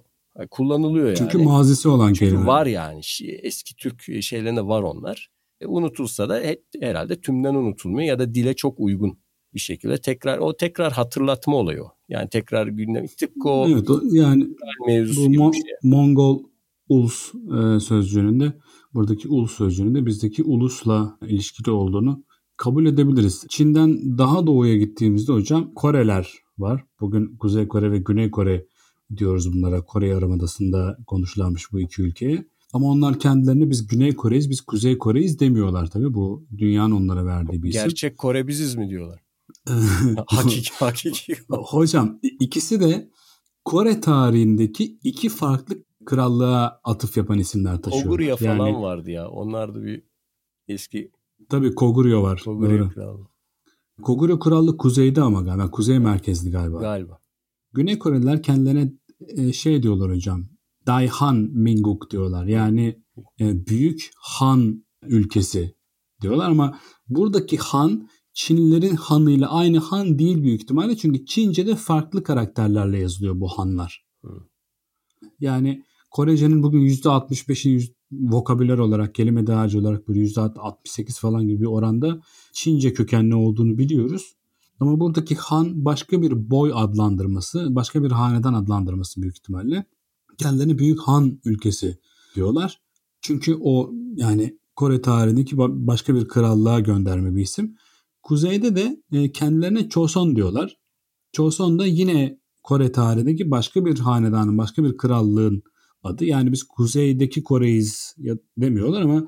Kullanılıyor 0.51 1.07
yani. 1.07 1.17
Çünkü 1.17 1.37
mazisi 1.37 1.89
olan 1.89 2.13
Çünkü 2.13 2.31
kelime. 2.31 2.47
var 2.47 2.65
yani. 2.65 3.01
Eski 3.41 3.75
Türk 3.75 4.23
şeylerinde 4.23 4.67
var 4.67 4.81
onlar. 4.81 5.29
E, 5.61 5.65
unutulsa 5.65 6.29
da 6.29 6.41
herhalde 6.79 7.21
tümden 7.21 7.55
unutulmuyor 7.55 8.07
ya 8.07 8.19
da 8.19 8.33
dile 8.33 8.53
çok 8.53 8.79
uygun 8.79 9.19
bir 9.53 9.59
şekilde 9.59 9.97
tekrar 9.97 10.37
o 10.37 10.57
tekrar 10.57 10.93
hatırlatma 10.93 11.55
oluyor. 11.55 11.89
Yani 12.09 12.29
tekrar 12.29 12.67
gündem 12.67 13.07
tıpkı 13.07 13.49
o, 13.49 13.69
evet, 13.69 13.89
o 13.89 14.01
yani 14.11 14.47
mevzusu 14.87 15.29
bu 15.29 15.33
Mo- 15.33 15.53
şey. 15.53 15.63
Mongol 15.83 16.43
ulus 16.89 17.31
e, 17.33 17.79
sözcüğünde 17.79 18.53
buradaki 18.93 19.27
ulus 19.27 19.57
sözcüğünde 19.57 20.05
bizdeki 20.05 20.43
ulusla 20.43 21.17
ilişkili 21.21 21.71
olduğunu 21.71 22.23
kabul 22.61 22.85
edebiliriz. 22.85 23.45
Çin'den 23.49 24.17
daha 24.17 24.47
doğuya 24.47 24.77
gittiğimizde 24.77 25.33
hocam 25.33 25.73
Koreler 25.73 26.33
var. 26.57 26.85
Bugün 26.99 27.35
Kuzey 27.37 27.67
Kore 27.67 27.91
ve 27.91 27.97
Güney 27.97 28.31
Kore 28.31 28.65
diyoruz 29.17 29.53
bunlara. 29.53 29.81
Kore 29.81 30.07
Yarımadası'nda 30.07 30.97
konuşulanmış 31.07 31.71
bu 31.71 31.79
iki 31.79 32.01
ülkeye. 32.01 32.45
Ama 32.73 32.87
onlar 32.87 33.19
kendilerini 33.19 33.69
biz 33.69 33.87
Güney 33.87 34.15
Kore'yiz, 34.15 34.49
biz 34.49 34.61
Kuzey 34.61 34.97
Kore'yiz 34.97 35.39
demiyorlar 35.39 35.89
tabii. 35.89 36.13
Bu 36.13 36.45
dünyanın 36.57 36.95
onlara 36.95 37.25
verdiği 37.25 37.63
bir 37.63 37.69
isim. 37.69 37.81
Gerçek 37.83 38.17
Kore 38.17 38.47
biziz 38.47 38.75
mi 38.75 38.89
diyorlar? 38.89 39.19
hakiki 40.27 40.71
hakiki. 40.73 41.35
Hocam 41.49 42.19
ikisi 42.39 42.79
de 42.79 43.09
Kore 43.65 44.01
tarihindeki 44.01 44.97
iki 45.03 45.29
farklı 45.29 45.75
krallığa 46.05 46.81
atıf 46.83 47.17
yapan 47.17 47.39
isimler 47.39 47.81
taşıyor. 47.81 48.03
Kogurya 48.03 48.35
falan 48.35 48.67
yani, 48.67 48.81
vardı 48.81 49.11
ya. 49.11 49.29
Onlar 49.29 49.75
da 49.75 49.83
bir 49.83 50.03
eski 50.67 51.11
Tabii 51.49 51.75
Koguryo 51.75 52.23
var. 52.23 52.41
Koguryo 52.45 52.89
krallığı. 52.89 53.27
Koguryo 54.01 54.39
krallığı 54.39 54.77
kuzeyde 54.77 55.21
ama 55.21 55.41
galiba. 55.41 55.71
Kuzey 55.71 55.99
merkezli 55.99 56.51
galiba. 56.51 56.79
Galiba. 56.79 57.19
Güney 57.73 57.99
Koreliler 57.99 58.43
kendilerine 58.43 58.93
e, 59.19 59.53
şey 59.53 59.83
diyorlar 59.83 60.11
hocam. 60.11 60.45
Daihan 60.87 61.35
Minguk 61.37 62.11
diyorlar. 62.11 62.45
Yani 62.45 63.03
e, 63.39 63.67
büyük 63.67 64.11
Han 64.17 64.85
ülkesi 65.03 65.75
diyorlar 66.21 66.49
ama 66.49 66.79
buradaki 67.09 67.57
Han 67.57 68.07
Çinlilerin 68.33 68.95
hanıyla 68.95 69.49
aynı 69.51 69.79
han 69.79 70.19
değil 70.19 70.43
büyük 70.43 70.61
ihtimalle. 70.61 70.97
Çünkü 70.97 71.25
Çince'de 71.25 71.75
farklı 71.75 72.23
karakterlerle 72.23 72.99
yazılıyor 72.99 73.39
bu 73.39 73.47
hanlar. 73.47 74.05
Yani 75.39 75.83
Korece'nin 76.11 76.63
bugün 76.63 76.79
%65'i 76.79 77.95
vokabüler 78.11 78.77
olarak, 78.77 79.15
kelime 79.15 79.47
dağarcı 79.47 79.79
olarak 79.79 80.07
böyle 80.07 80.19
%68 80.19 81.19
falan 81.19 81.47
gibi 81.47 81.61
bir 81.61 81.65
oranda 81.65 82.21
Çince 82.53 82.93
kökenli 82.93 83.35
olduğunu 83.35 83.77
biliyoruz. 83.77 84.35
Ama 84.79 84.99
buradaki 84.99 85.35
Han 85.35 85.85
başka 85.85 86.21
bir 86.21 86.51
boy 86.51 86.71
adlandırması, 86.75 87.75
başka 87.75 88.03
bir 88.03 88.11
hanedan 88.11 88.53
adlandırması 88.53 89.21
büyük 89.21 89.37
ihtimalle. 89.37 89.85
Kendilerini 90.37 90.79
Büyük 90.79 90.99
Han 91.01 91.39
ülkesi 91.45 91.97
diyorlar. 92.35 92.81
Çünkü 93.21 93.57
o 93.61 93.91
yani 94.15 94.57
Kore 94.75 95.01
tarihindeki 95.01 95.57
başka 95.57 96.15
bir 96.15 96.27
krallığa 96.27 96.79
gönderme 96.79 97.35
bir 97.35 97.41
isim. 97.41 97.75
Kuzeyde 98.23 98.75
de 98.75 99.01
e, 99.11 99.31
kendilerine 99.31 99.89
Choson 99.89 100.35
diyorlar. 100.35 100.77
Choson 101.33 101.79
da 101.79 101.85
yine 101.85 102.39
Kore 102.63 102.91
tarihindeki 102.91 103.51
başka 103.51 103.85
bir 103.85 103.99
hanedanın, 103.99 104.57
başka 104.57 104.83
bir 104.83 104.97
krallığın 104.97 105.63
adı. 106.03 106.25
Yani 106.25 106.51
biz 106.51 106.63
kuzeydeki 106.63 107.43
Kore'yiz 107.43 108.15
ya 108.17 108.35
demiyorlar 108.57 109.01
ama 109.01 109.27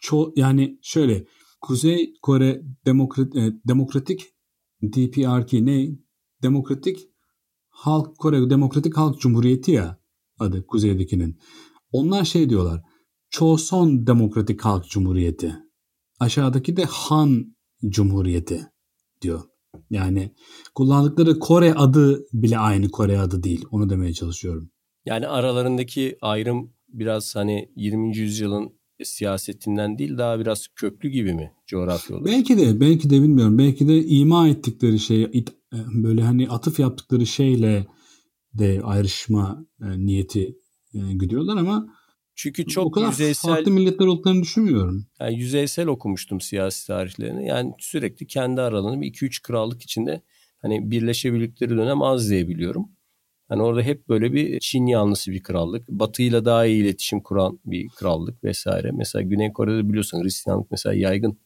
ço 0.00 0.32
yani 0.36 0.78
şöyle 0.82 1.26
Kuzey 1.62 2.14
Kore 2.22 2.62
Demokrat, 2.86 3.36
e, 3.36 3.52
Demokratik 3.68 4.22
DPRK 4.82 5.52
ne? 5.52 5.88
Demokratik 6.42 6.98
Halk 7.68 8.18
Kore 8.18 8.50
Demokratik 8.50 8.96
Halk 8.96 9.20
Cumhuriyeti 9.20 9.70
ya 9.72 10.00
adı 10.38 10.66
kuzeydekinin. 10.66 11.38
Onlar 11.92 12.24
şey 12.24 12.50
diyorlar. 12.50 12.82
Choson 13.30 14.06
Demokratik 14.06 14.60
Halk 14.64 14.84
Cumhuriyeti. 14.84 15.56
Aşağıdaki 16.20 16.76
de 16.76 16.84
Han 16.84 17.56
Cumhuriyeti 17.88 18.66
diyor. 19.22 19.42
Yani 19.90 20.34
kullandıkları 20.74 21.38
Kore 21.38 21.74
adı 21.74 22.26
bile 22.32 22.58
aynı 22.58 22.90
Kore 22.90 23.18
adı 23.20 23.42
değil. 23.42 23.64
Onu 23.70 23.90
demeye 23.90 24.12
çalışıyorum. 24.12 24.71
Yani 25.06 25.26
aralarındaki 25.26 26.18
ayrım 26.20 26.72
biraz 26.88 27.36
hani 27.36 27.68
20. 27.76 28.16
yüzyılın 28.16 28.72
siyasetinden 29.04 29.98
değil 29.98 30.18
daha 30.18 30.40
biraz 30.40 30.68
köklü 30.76 31.08
gibi 31.08 31.34
mi 31.34 31.52
coğrafya 31.66 32.16
olarak? 32.16 32.32
Belki 32.32 32.58
de 32.58 32.80
belki 32.80 33.10
de 33.10 33.22
bilmiyorum. 33.22 33.58
Belki 33.58 33.88
de 33.88 34.02
ima 34.04 34.48
ettikleri 34.48 34.98
şey 34.98 35.44
böyle 35.92 36.22
hani 36.22 36.48
atıf 36.48 36.80
yaptıkları 36.80 37.26
şeyle 37.26 37.86
de 38.54 38.80
ayrışma 38.84 39.66
e, 39.80 40.06
niyeti 40.06 40.56
e, 40.94 40.98
gidiyorlar 41.12 41.56
ama 41.56 41.88
çünkü 42.34 42.66
çok 42.66 42.86
o 42.86 42.90
kadar 42.90 43.08
yüzeysel 43.08 43.50
farklı 43.50 43.70
milletler 43.70 44.06
olduklarını 44.06 44.42
düşünmüyorum. 44.42 45.06
Yani 45.20 45.38
yüzeysel 45.38 45.86
okumuştum 45.86 46.40
siyasi 46.40 46.86
tarihlerini. 46.86 47.46
Yani 47.46 47.72
sürekli 47.78 48.26
kendi 48.26 48.60
aralarında 48.60 49.00
bir 49.00 49.12
2-3 49.12 49.42
krallık 49.42 49.82
içinde 49.82 50.22
hani 50.62 50.90
birleşebildikleri 50.90 51.70
dönem 51.70 52.02
az 52.02 52.30
diye 52.30 52.48
biliyorum. 52.48 52.88
Hani 53.52 53.62
orada 53.62 53.82
hep 53.82 54.08
böyle 54.08 54.32
bir 54.32 54.60
Çin 54.60 54.86
yanlısı 54.86 55.30
bir 55.32 55.42
krallık. 55.42 55.88
Batı 55.88 56.22
ile 56.22 56.44
daha 56.44 56.66
iyi 56.66 56.82
iletişim 56.82 57.20
kuran 57.20 57.58
bir 57.64 57.88
krallık 57.88 58.44
vesaire. 58.44 58.90
Mesela 58.92 59.22
Güney 59.22 59.52
Kore'de 59.52 59.88
biliyorsun 59.88 60.22
Hristiyanlık 60.22 60.70
mesela 60.70 60.94
yaygın. 60.94 61.38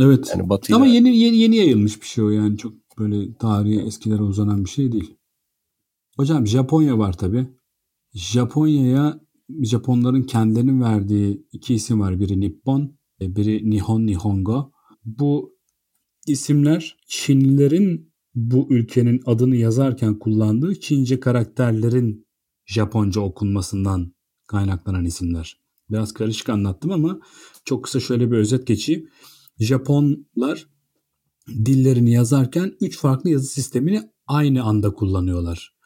Evet. 0.00 0.32
Yani 0.34 0.48
Batı 0.48 0.74
Ama 0.74 0.86
yeni, 0.86 1.18
yeni 1.18 1.36
yeni 1.36 1.56
yayılmış 1.56 2.00
bir 2.00 2.06
şey 2.06 2.24
o 2.24 2.30
yani 2.30 2.58
çok 2.58 2.72
böyle 2.98 3.34
tarihi 3.34 3.80
eskilere 3.80 4.22
uzanan 4.22 4.64
bir 4.64 4.70
şey 4.70 4.92
değil. 4.92 5.14
Hocam 6.16 6.46
Japonya 6.46 6.98
var 6.98 7.12
tabi. 7.12 7.46
Japonya'ya 8.14 9.20
Japonların 9.62 10.22
kendilerinin 10.22 10.82
verdiği 10.82 11.46
iki 11.52 11.74
isim 11.74 12.00
var. 12.00 12.20
Biri 12.20 12.40
Nippon, 12.40 12.98
biri 13.20 13.70
Nihon 13.70 14.06
Nihongo. 14.06 14.72
Bu 15.04 15.56
isimler 16.26 16.96
Çinlilerin 17.06 18.07
bu 18.38 18.66
ülkenin 18.70 19.20
adını 19.26 19.56
yazarken 19.56 20.18
kullandığı 20.18 20.80
Çince 20.80 21.20
karakterlerin 21.20 22.26
Japonca 22.66 23.20
okunmasından 23.20 24.12
kaynaklanan 24.46 25.04
isimler. 25.04 25.60
Biraz 25.90 26.12
karışık 26.12 26.48
anlattım 26.48 26.92
ama 26.92 27.20
çok 27.64 27.84
kısa 27.84 28.00
şöyle 28.00 28.30
bir 28.30 28.36
özet 28.36 28.66
geçeyim. 28.66 29.08
Japonlar 29.58 30.66
dillerini 31.48 32.12
yazarken 32.12 32.72
üç 32.80 32.98
farklı 32.98 33.30
yazı 33.30 33.46
sistemini 33.46 34.02
aynı 34.26 34.62
anda 34.62 34.94
kullanıyorlar. 34.94 35.76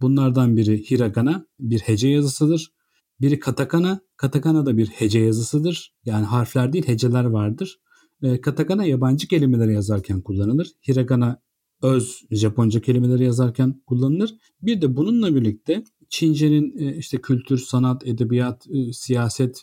Bunlardan 0.00 0.56
biri 0.56 0.90
hiragana 0.90 1.46
bir 1.60 1.80
hece 1.80 2.08
yazısıdır. 2.08 2.72
Biri 3.20 3.38
katakana. 3.38 4.00
Katakana 4.16 4.66
da 4.66 4.76
bir 4.76 4.86
hece 4.86 5.18
yazısıdır. 5.18 5.94
Yani 6.04 6.24
harfler 6.24 6.72
değil 6.72 6.88
heceler 6.88 7.24
vardır. 7.24 7.80
E, 8.22 8.40
katakana 8.40 8.84
yabancı 8.84 9.28
kelimeleri 9.28 9.74
yazarken 9.74 10.20
kullanılır. 10.20 10.68
Hiragana 10.88 11.43
öz 11.84 12.22
Japonca 12.30 12.80
kelimeleri 12.80 13.24
yazarken 13.24 13.82
kullanılır. 13.86 14.34
Bir 14.62 14.82
de 14.82 14.96
bununla 14.96 15.34
birlikte 15.34 15.84
Çince'nin 16.08 16.78
e, 16.78 16.96
işte 16.96 17.20
kültür, 17.20 17.58
sanat, 17.58 18.06
edebiyat, 18.06 18.66
e, 18.70 18.92
siyaset 18.92 19.62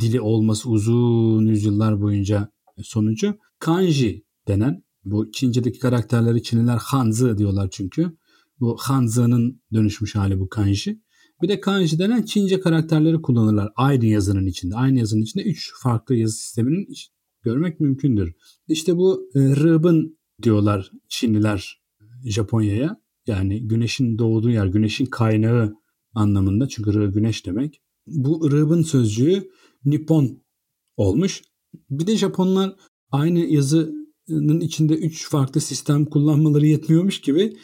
dili 0.00 0.20
olması 0.20 0.70
uzun 0.70 1.46
yüzyıllar 1.46 2.00
boyunca 2.00 2.52
sonucu 2.82 3.38
kanji 3.58 4.24
denen 4.48 4.84
bu 5.04 5.30
Çince'deki 5.32 5.78
karakterleri 5.78 6.42
Çinliler 6.42 6.76
Hanzi 6.76 7.38
diyorlar 7.38 7.68
çünkü. 7.70 8.16
Bu 8.60 8.76
Hanzi'nin 8.80 9.62
dönüşmüş 9.72 10.14
hali 10.14 10.40
bu 10.40 10.48
kanji. 10.48 11.02
Bir 11.42 11.48
de 11.48 11.60
kanji 11.60 11.98
denen 11.98 12.22
Çince 12.22 12.60
karakterleri 12.60 13.22
kullanırlar 13.22 13.72
aynı 13.76 14.06
yazının 14.06 14.46
içinde. 14.46 14.74
Aynı 14.74 14.98
yazının 14.98 15.22
içinde 15.22 15.44
üç 15.44 15.72
farklı 15.82 16.14
yazı 16.14 16.36
sisteminin 16.36 16.88
görmek 17.42 17.80
mümkündür. 17.80 18.34
İşte 18.68 18.96
bu 18.96 19.30
e, 19.34 19.40
rıbın 19.40 20.18
diyorlar 20.42 20.90
Çinliler 21.08 21.82
Japonya'ya. 22.24 23.00
Yani 23.26 23.68
güneşin 23.68 24.18
doğduğu 24.18 24.50
yer, 24.50 24.66
güneşin 24.66 25.06
kaynağı 25.06 25.74
anlamında. 26.14 26.68
Çünkü 26.68 26.94
rı 26.94 27.12
güneş 27.12 27.46
demek. 27.46 27.80
Bu 28.06 28.50
rıbın 28.50 28.82
sözcüğü 28.82 29.50
Nippon 29.84 30.42
olmuş. 30.96 31.42
Bir 31.90 32.06
de 32.06 32.16
Japonlar 32.16 32.76
aynı 33.10 33.38
yazının 33.38 34.60
içinde 34.60 34.94
üç 34.94 35.28
farklı 35.28 35.60
sistem 35.60 36.04
kullanmaları 36.04 36.66
yetmiyormuş 36.66 37.20
gibi 37.20 37.56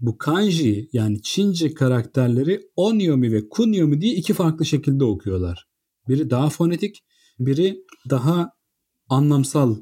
bu 0.00 0.18
kanji 0.18 0.88
yani 0.92 1.22
Çince 1.22 1.74
karakterleri 1.74 2.60
onyomi 2.76 3.32
ve 3.32 3.48
kunyomi 3.48 4.00
diye 4.00 4.14
iki 4.14 4.34
farklı 4.34 4.66
şekilde 4.66 5.04
okuyorlar. 5.04 5.68
Biri 6.08 6.30
daha 6.30 6.50
fonetik, 6.50 7.04
biri 7.38 7.84
daha 8.10 8.52
anlamsal 9.08 9.76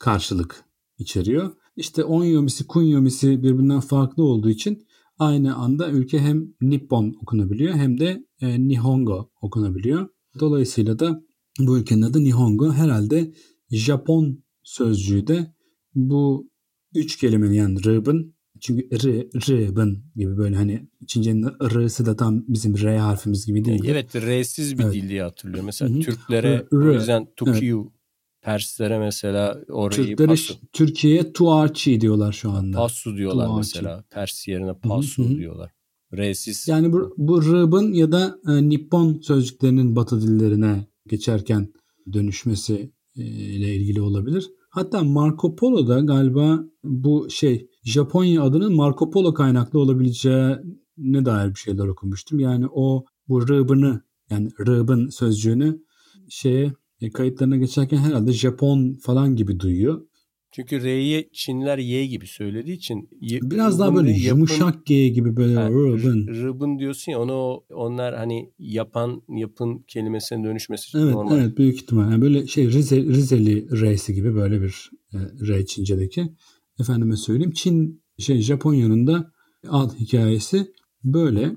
karşılık 0.00 0.64
içeriyor. 0.98 1.52
İşte 1.76 2.04
onyomisi, 2.04 2.66
kunyomisi 2.66 3.42
birbirinden 3.42 3.80
farklı 3.80 4.24
olduğu 4.24 4.50
için 4.50 4.86
aynı 5.18 5.56
anda 5.56 5.90
ülke 5.90 6.18
hem 6.18 6.54
Nippon 6.60 7.16
okunabiliyor 7.22 7.74
hem 7.74 8.00
de 8.00 8.24
e, 8.40 8.68
Nihongo 8.68 9.30
okunabiliyor. 9.40 10.08
Dolayısıyla 10.40 10.98
da 10.98 11.22
bu 11.58 11.78
ülkenin 11.78 12.02
adı 12.02 12.24
Nihongo. 12.24 12.72
Herhalde 12.72 13.32
Japon 13.70 14.44
sözcüğü 14.62 15.26
de 15.26 15.54
bu 15.94 16.50
üç 16.94 17.16
kelimenin 17.16 17.52
yani 17.54 17.84
rıbın 17.84 18.34
çünkü 18.60 18.88
r, 18.90 19.26
rıbın 19.48 20.04
gibi 20.16 20.36
böyle 20.36 20.56
hani 20.56 20.88
Çince'nin 21.06 21.46
r'sı 21.62 22.06
da 22.06 22.16
tam 22.16 22.44
bizim 22.48 22.78
r 22.78 22.98
harfimiz 22.98 23.46
gibi 23.46 23.64
değil. 23.64 23.84
Evet 23.84 24.16
r'siz 24.16 24.78
bir 24.78 24.84
evet. 24.84 24.94
dil 24.94 25.08
diye 25.08 25.22
hatırlıyorum. 25.22 25.66
Mesela 25.66 25.90
Hı-hı. 25.90 26.00
Türklere 26.00 26.66
r, 26.72 26.76
o 26.76 26.92
yüzden 26.92 27.26
Tukiyu 27.36 27.80
evet. 27.82 27.99
Perslere 28.42 28.98
mesela 28.98 29.60
orayı 29.68 30.06
Türklere, 30.06 30.28
pasu. 30.28 30.54
Türkiye'ye 30.72 31.32
tuarçi 31.32 32.00
diyorlar 32.00 32.32
şu 32.32 32.50
anda. 32.50 32.76
Passu 32.76 33.16
diyorlar 33.16 33.46
tuarçi. 33.46 33.58
mesela. 33.58 34.04
Pers 34.10 34.48
yerine 34.48 34.74
passu 34.74 35.24
Hı-hı. 35.24 35.36
diyorlar. 35.36 35.70
R'siz. 36.16 36.68
Yani 36.68 36.92
bu, 36.92 37.14
bu 37.16 37.42
rıbın 37.42 37.92
ya 37.92 38.12
da 38.12 38.38
e, 38.48 38.68
Nippon 38.68 39.20
sözcüklerinin 39.22 39.96
batı 39.96 40.22
dillerine 40.22 40.86
geçerken 41.06 41.68
dönüşmesi 42.12 42.92
e, 43.16 43.22
ile 43.24 43.74
ilgili 43.74 44.00
olabilir. 44.00 44.50
Hatta 44.70 45.04
Marco 45.04 45.56
Polo 45.56 45.88
da 45.88 46.00
galiba 46.00 46.64
bu 46.84 47.30
şey 47.30 47.70
Japonya 47.84 48.42
adının 48.42 48.74
Marco 48.74 49.10
Polo 49.10 49.34
kaynaklı 49.34 49.78
olabileceğine 49.78 51.24
dair 51.24 51.50
bir 51.50 51.58
şeyler 51.58 51.86
okumuştum. 51.86 52.38
Yani 52.38 52.66
o 52.72 53.04
bu 53.28 53.48
rıbını 53.48 54.02
yani 54.30 54.50
rıbın 54.66 55.08
sözcüğünü 55.08 55.82
şeye 56.28 56.72
e, 57.00 57.10
kayıtlarına 57.10 57.56
geçerken 57.56 57.96
herhalde 57.96 58.32
Japon 58.32 58.98
falan 59.02 59.36
gibi 59.36 59.60
duyuyor. 59.60 60.06
Çünkü 60.52 60.82
R'yi 60.82 61.30
Çinliler 61.32 61.78
Y 61.78 62.06
gibi 62.06 62.26
söylediği 62.26 62.76
için 62.76 63.08
biraz 63.22 63.78
daha 63.78 63.94
böyle 63.94 64.10
yapın, 64.10 64.28
yumuşak 64.28 64.86
G 64.86 65.08
gibi 65.08 65.36
böyle 65.36 65.52
yani, 65.52 65.74
rıbın. 65.74 66.26
Rıbın 66.26 66.78
diyorsun 66.78 67.12
ya 67.12 67.20
onu 67.20 67.64
onlar 67.70 68.16
hani 68.16 68.52
yapan 68.58 69.22
yapın 69.28 69.84
kelimesine 69.88 70.44
dönüşmesi 70.44 70.98
evet, 70.98 71.14
normal. 71.14 71.38
Evet 71.38 71.58
büyük 71.58 71.74
ihtimal. 71.74 72.10
Yani 72.10 72.22
böyle 72.22 72.46
şey 72.46 72.66
Rize, 72.66 72.96
Rizeli 72.96 73.66
R'si 73.82 74.14
gibi 74.14 74.34
böyle 74.34 74.62
bir 74.62 74.90
e, 75.14 75.18
R 75.48 75.66
Çince'deki. 75.66 76.34
Efendime 76.80 77.16
söyleyeyim 77.16 77.52
Çin 77.52 78.02
şey 78.18 78.40
Japonya'nın 78.40 79.06
da 79.06 79.32
alt 79.68 80.00
hikayesi 80.00 80.72
böyle. 81.04 81.56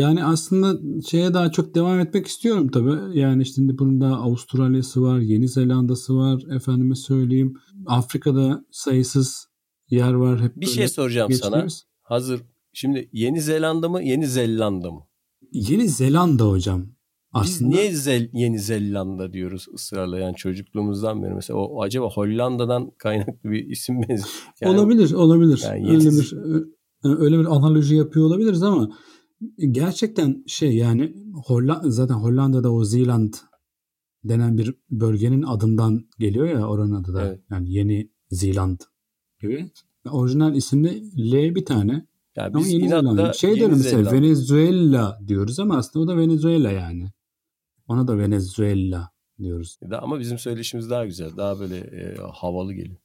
Yani 0.00 0.24
aslında 0.24 0.80
şeye 1.06 1.34
daha 1.34 1.52
çok 1.52 1.74
devam 1.74 2.00
etmek 2.00 2.26
istiyorum 2.26 2.68
tabii. 2.68 3.18
Yani 3.18 3.42
işte 3.42 3.62
bunun 3.78 4.00
da 4.00 4.06
Avustralya'sı 4.06 5.02
var, 5.02 5.18
Yeni 5.18 5.48
Zelanda'sı 5.48 6.16
var. 6.16 6.42
Efendime 6.56 6.94
söyleyeyim. 6.94 7.54
Afrika'da 7.86 8.64
sayısız 8.70 9.46
yer 9.90 10.12
var. 10.12 10.40
Hep 10.40 10.56
bir 10.56 10.66
şey 10.66 10.88
soracağım 10.88 11.28
geçmiyoruz. 11.28 11.72
sana. 11.72 12.16
Hazır. 12.16 12.40
Şimdi 12.72 13.08
Yeni 13.12 13.40
Zelanda 13.40 13.88
mı, 13.88 14.02
Yeni 14.02 14.26
Zelanda 14.26 14.90
mı? 14.90 15.00
Yeni 15.52 15.88
Zelanda 15.88 16.44
hocam. 16.44 16.86
Aslında... 17.32 17.70
Biz 17.70 17.78
niye 17.78 17.92
Zel 17.92 18.30
Yeni 18.32 18.58
Zelanda 18.58 19.32
diyoruz 19.32 19.66
ısrarla 19.74 20.18
yani 20.18 20.34
çocukluğumuzdan 20.34 21.22
beri 21.22 21.34
mesela 21.34 21.58
o 21.58 21.82
acaba 21.82 22.10
Hollanda'dan 22.10 22.90
kaynaklı 22.98 23.50
bir 23.50 23.66
isim 23.66 24.02
benziyor. 24.02 24.28
Yani, 24.60 24.78
olabilir, 24.78 25.12
olabilir. 25.12 25.62
Yani 25.64 25.90
öyle 25.90 26.10
bir 26.10 26.34
öyle 27.04 27.38
bir 27.38 27.44
analoji 27.44 27.96
yapıyor 27.96 28.26
olabiliriz 28.26 28.62
ama 28.62 28.90
gerçekten 29.70 30.44
şey 30.46 30.76
yani 30.76 31.14
Hollanda, 31.46 31.90
zaten 31.90 32.14
Hollanda'da 32.14 32.72
o 32.72 32.84
Zeeland 32.84 33.34
denen 34.24 34.58
bir 34.58 34.74
bölgenin 34.90 35.42
adından 35.42 36.04
geliyor 36.18 36.46
ya 36.46 36.66
oranın 36.66 36.94
adı 36.94 37.14
da. 37.14 37.26
Evet. 37.26 37.40
Yani 37.50 37.72
Yeni 37.72 38.10
Zeeland 38.30 38.80
gibi. 39.40 39.70
Orijinal 40.10 40.54
isimde 40.54 41.02
L 41.16 41.54
bir 41.54 41.64
tane. 41.64 42.06
Ya 42.36 42.46
ama 42.54 42.66
Yeni 42.66 42.88
Zelanda. 42.88 43.32
Şey 43.32 43.54
diyorum 43.54 43.78
mesela 43.78 44.12
Venezuela 44.12 45.20
diyoruz 45.26 45.60
ama 45.60 45.76
aslında 45.76 46.04
o 46.04 46.08
da 46.08 46.16
Venezuela 46.16 46.70
yani. 46.70 47.10
Ona 47.88 48.08
da 48.08 48.18
Venezuela 48.18 49.10
diyoruz. 49.38 49.78
Ama 50.00 50.20
bizim 50.20 50.38
söyleşimiz 50.38 50.90
daha 50.90 51.06
güzel. 51.06 51.36
Daha 51.36 51.60
böyle 51.60 51.76
e, 51.76 52.16
havalı 52.32 52.74
geliyor. 52.74 52.96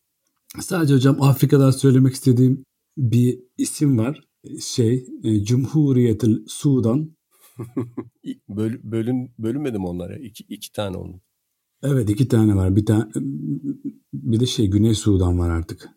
Sadece 0.60 0.94
hocam 0.94 1.22
Afrika'da 1.22 1.72
söylemek 1.72 2.14
istediğim 2.14 2.66
bir 2.98 3.40
isim 3.58 3.98
var 3.98 4.22
şey 4.62 5.08
e, 5.24 5.46
Sudan. 6.48 7.16
Böl, 8.50 8.74
bölün, 8.84 9.32
bölünmedi 9.40 9.78
mi 9.80 9.88
onlara? 9.88 10.18
İki, 10.18 10.44
iki 10.44 10.72
tane 10.72 10.98
oldu. 10.98 11.22
Evet 11.84 12.10
iki 12.10 12.28
tane 12.28 12.56
var. 12.56 12.76
Bir 12.76 12.86
tane 12.86 13.12
bir 14.14 14.40
de 14.40 14.46
şey 14.46 14.68
Güney 14.68 14.96
Sudan 14.96 15.40
var 15.40 15.50
artık. 15.50 15.90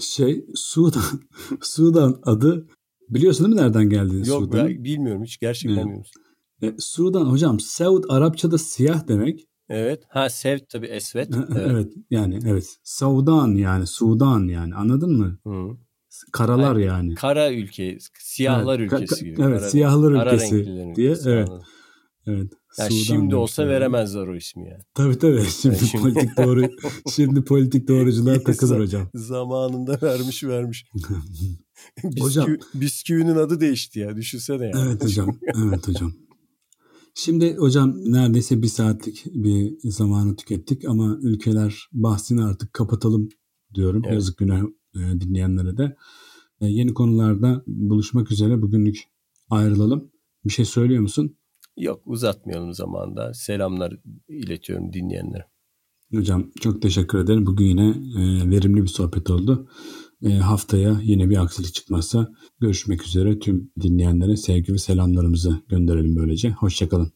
Şey 0.00 0.44
Sudan 0.54 1.02
Sudan 1.60 2.20
adı 2.22 2.66
biliyorsun 3.08 3.46
değil 3.46 3.54
mi 3.54 3.62
nereden 3.62 3.88
geldi 3.88 4.16
Yok 4.16 4.42
Sudan? 4.44 4.66
ben 4.66 4.84
bilmiyorum 4.84 5.24
hiç 5.24 5.38
gerçekten 5.38 5.76
evet. 5.76 5.84
bilmiyorum. 5.84 6.06
E, 6.62 6.74
Sudan 6.78 7.26
hocam 7.26 7.60
Seud 7.60 8.04
Arapçada 8.08 8.58
siyah 8.58 9.08
demek. 9.08 9.46
Evet. 9.68 10.02
Ha 10.08 10.30
Sev 10.30 10.58
tabii 10.68 10.86
esvet. 10.86 11.30
Evet. 11.36 11.66
evet 11.70 11.92
yani 12.10 12.38
evet. 12.46 12.78
Sudan 12.84 13.54
yani 13.54 13.86
Sudan 13.86 14.48
yani 14.48 14.74
anladın 14.74 15.18
mı? 15.18 15.38
Hı. 15.46 15.76
Karalar 16.32 16.76
yani. 16.76 16.86
yani. 16.86 17.14
Kara 17.14 17.52
ülke, 17.52 17.98
siyahlar 18.18 18.80
evet, 18.80 18.92
ülkesi 18.92 19.24
gibi. 19.24 19.42
Evet, 19.42 19.60
kara, 19.60 19.70
siyahlar 19.70 20.12
ülkesi 20.12 20.66
diye. 20.66 20.90
Ülkesi, 20.90 21.30
evet. 21.30 21.48
Evet. 22.26 22.52
Yani 22.78 22.92
şimdi 22.92 23.36
olsa 23.36 23.62
yani. 23.62 23.72
veremezler 23.72 24.26
o 24.26 24.36
ismi 24.36 24.68
yani. 24.68 24.82
Tabii 24.94 25.18
tabii. 25.18 25.44
Şimdi, 25.44 25.76
yani 25.76 25.86
şimdi... 25.86 26.02
politik 26.02 26.36
doğru 26.36 26.62
şimdi 27.14 27.44
politik 27.44 27.88
doğrucular 27.88 28.38
takılır 28.38 28.80
hocam. 28.80 29.08
Zamanında 29.14 29.98
vermiş 30.02 30.44
vermiş. 30.44 30.84
Biskü, 32.04 32.20
hocam. 32.20 32.56
Bisküvinin 32.74 33.36
adı 33.36 33.60
değişti 33.60 33.98
ya. 33.98 34.16
Düşünsene 34.16 34.64
yani. 34.64 34.84
Evet 34.86 35.04
hocam. 35.04 35.38
Evet 35.66 35.88
hocam. 35.88 36.12
Şimdi 37.14 37.56
hocam 37.56 37.94
neredeyse 38.04 38.62
bir 38.62 38.68
saatlik 38.68 39.24
bir 39.26 39.74
zamanı 39.84 40.36
tükettik 40.36 40.84
ama 40.84 41.18
ülkeler 41.22 41.88
bahsini 41.92 42.44
artık 42.44 42.72
kapatalım 42.72 43.28
diyorum. 43.74 44.02
Evet. 44.04 44.14
Yazık 44.14 44.38
günah 44.38 44.62
dinleyenlere 44.94 45.76
de. 45.76 45.96
E, 46.60 46.66
yeni 46.66 46.94
konularda 46.94 47.62
buluşmak 47.66 48.32
üzere 48.32 48.62
bugünlük 48.62 49.02
ayrılalım. 49.50 50.10
Bir 50.44 50.50
şey 50.50 50.64
söylüyor 50.64 51.02
musun? 51.02 51.36
Yok 51.76 52.02
uzatmayalım 52.06 52.74
zamanda. 52.74 53.34
Selamlar 53.34 53.96
iletiyorum 54.28 54.92
dinleyenlere. 54.92 55.46
Hocam 56.14 56.50
çok 56.60 56.82
teşekkür 56.82 57.18
ederim. 57.18 57.46
Bugün 57.46 57.66
yine 57.66 57.88
e, 57.88 58.50
verimli 58.50 58.82
bir 58.82 58.88
sohbet 58.88 59.30
oldu. 59.30 59.68
haftaya 60.42 61.00
yine 61.02 61.30
bir 61.30 61.42
aksilik 61.42 61.74
çıkmazsa 61.74 62.28
görüşmek 62.60 63.06
üzere. 63.06 63.38
Tüm 63.38 63.72
dinleyenlere 63.80 64.36
sevgi 64.36 64.72
ve 64.72 64.78
selamlarımızı 64.78 65.62
gönderelim 65.68 66.16
böylece. 66.16 66.50
Hoşçakalın. 66.50 67.12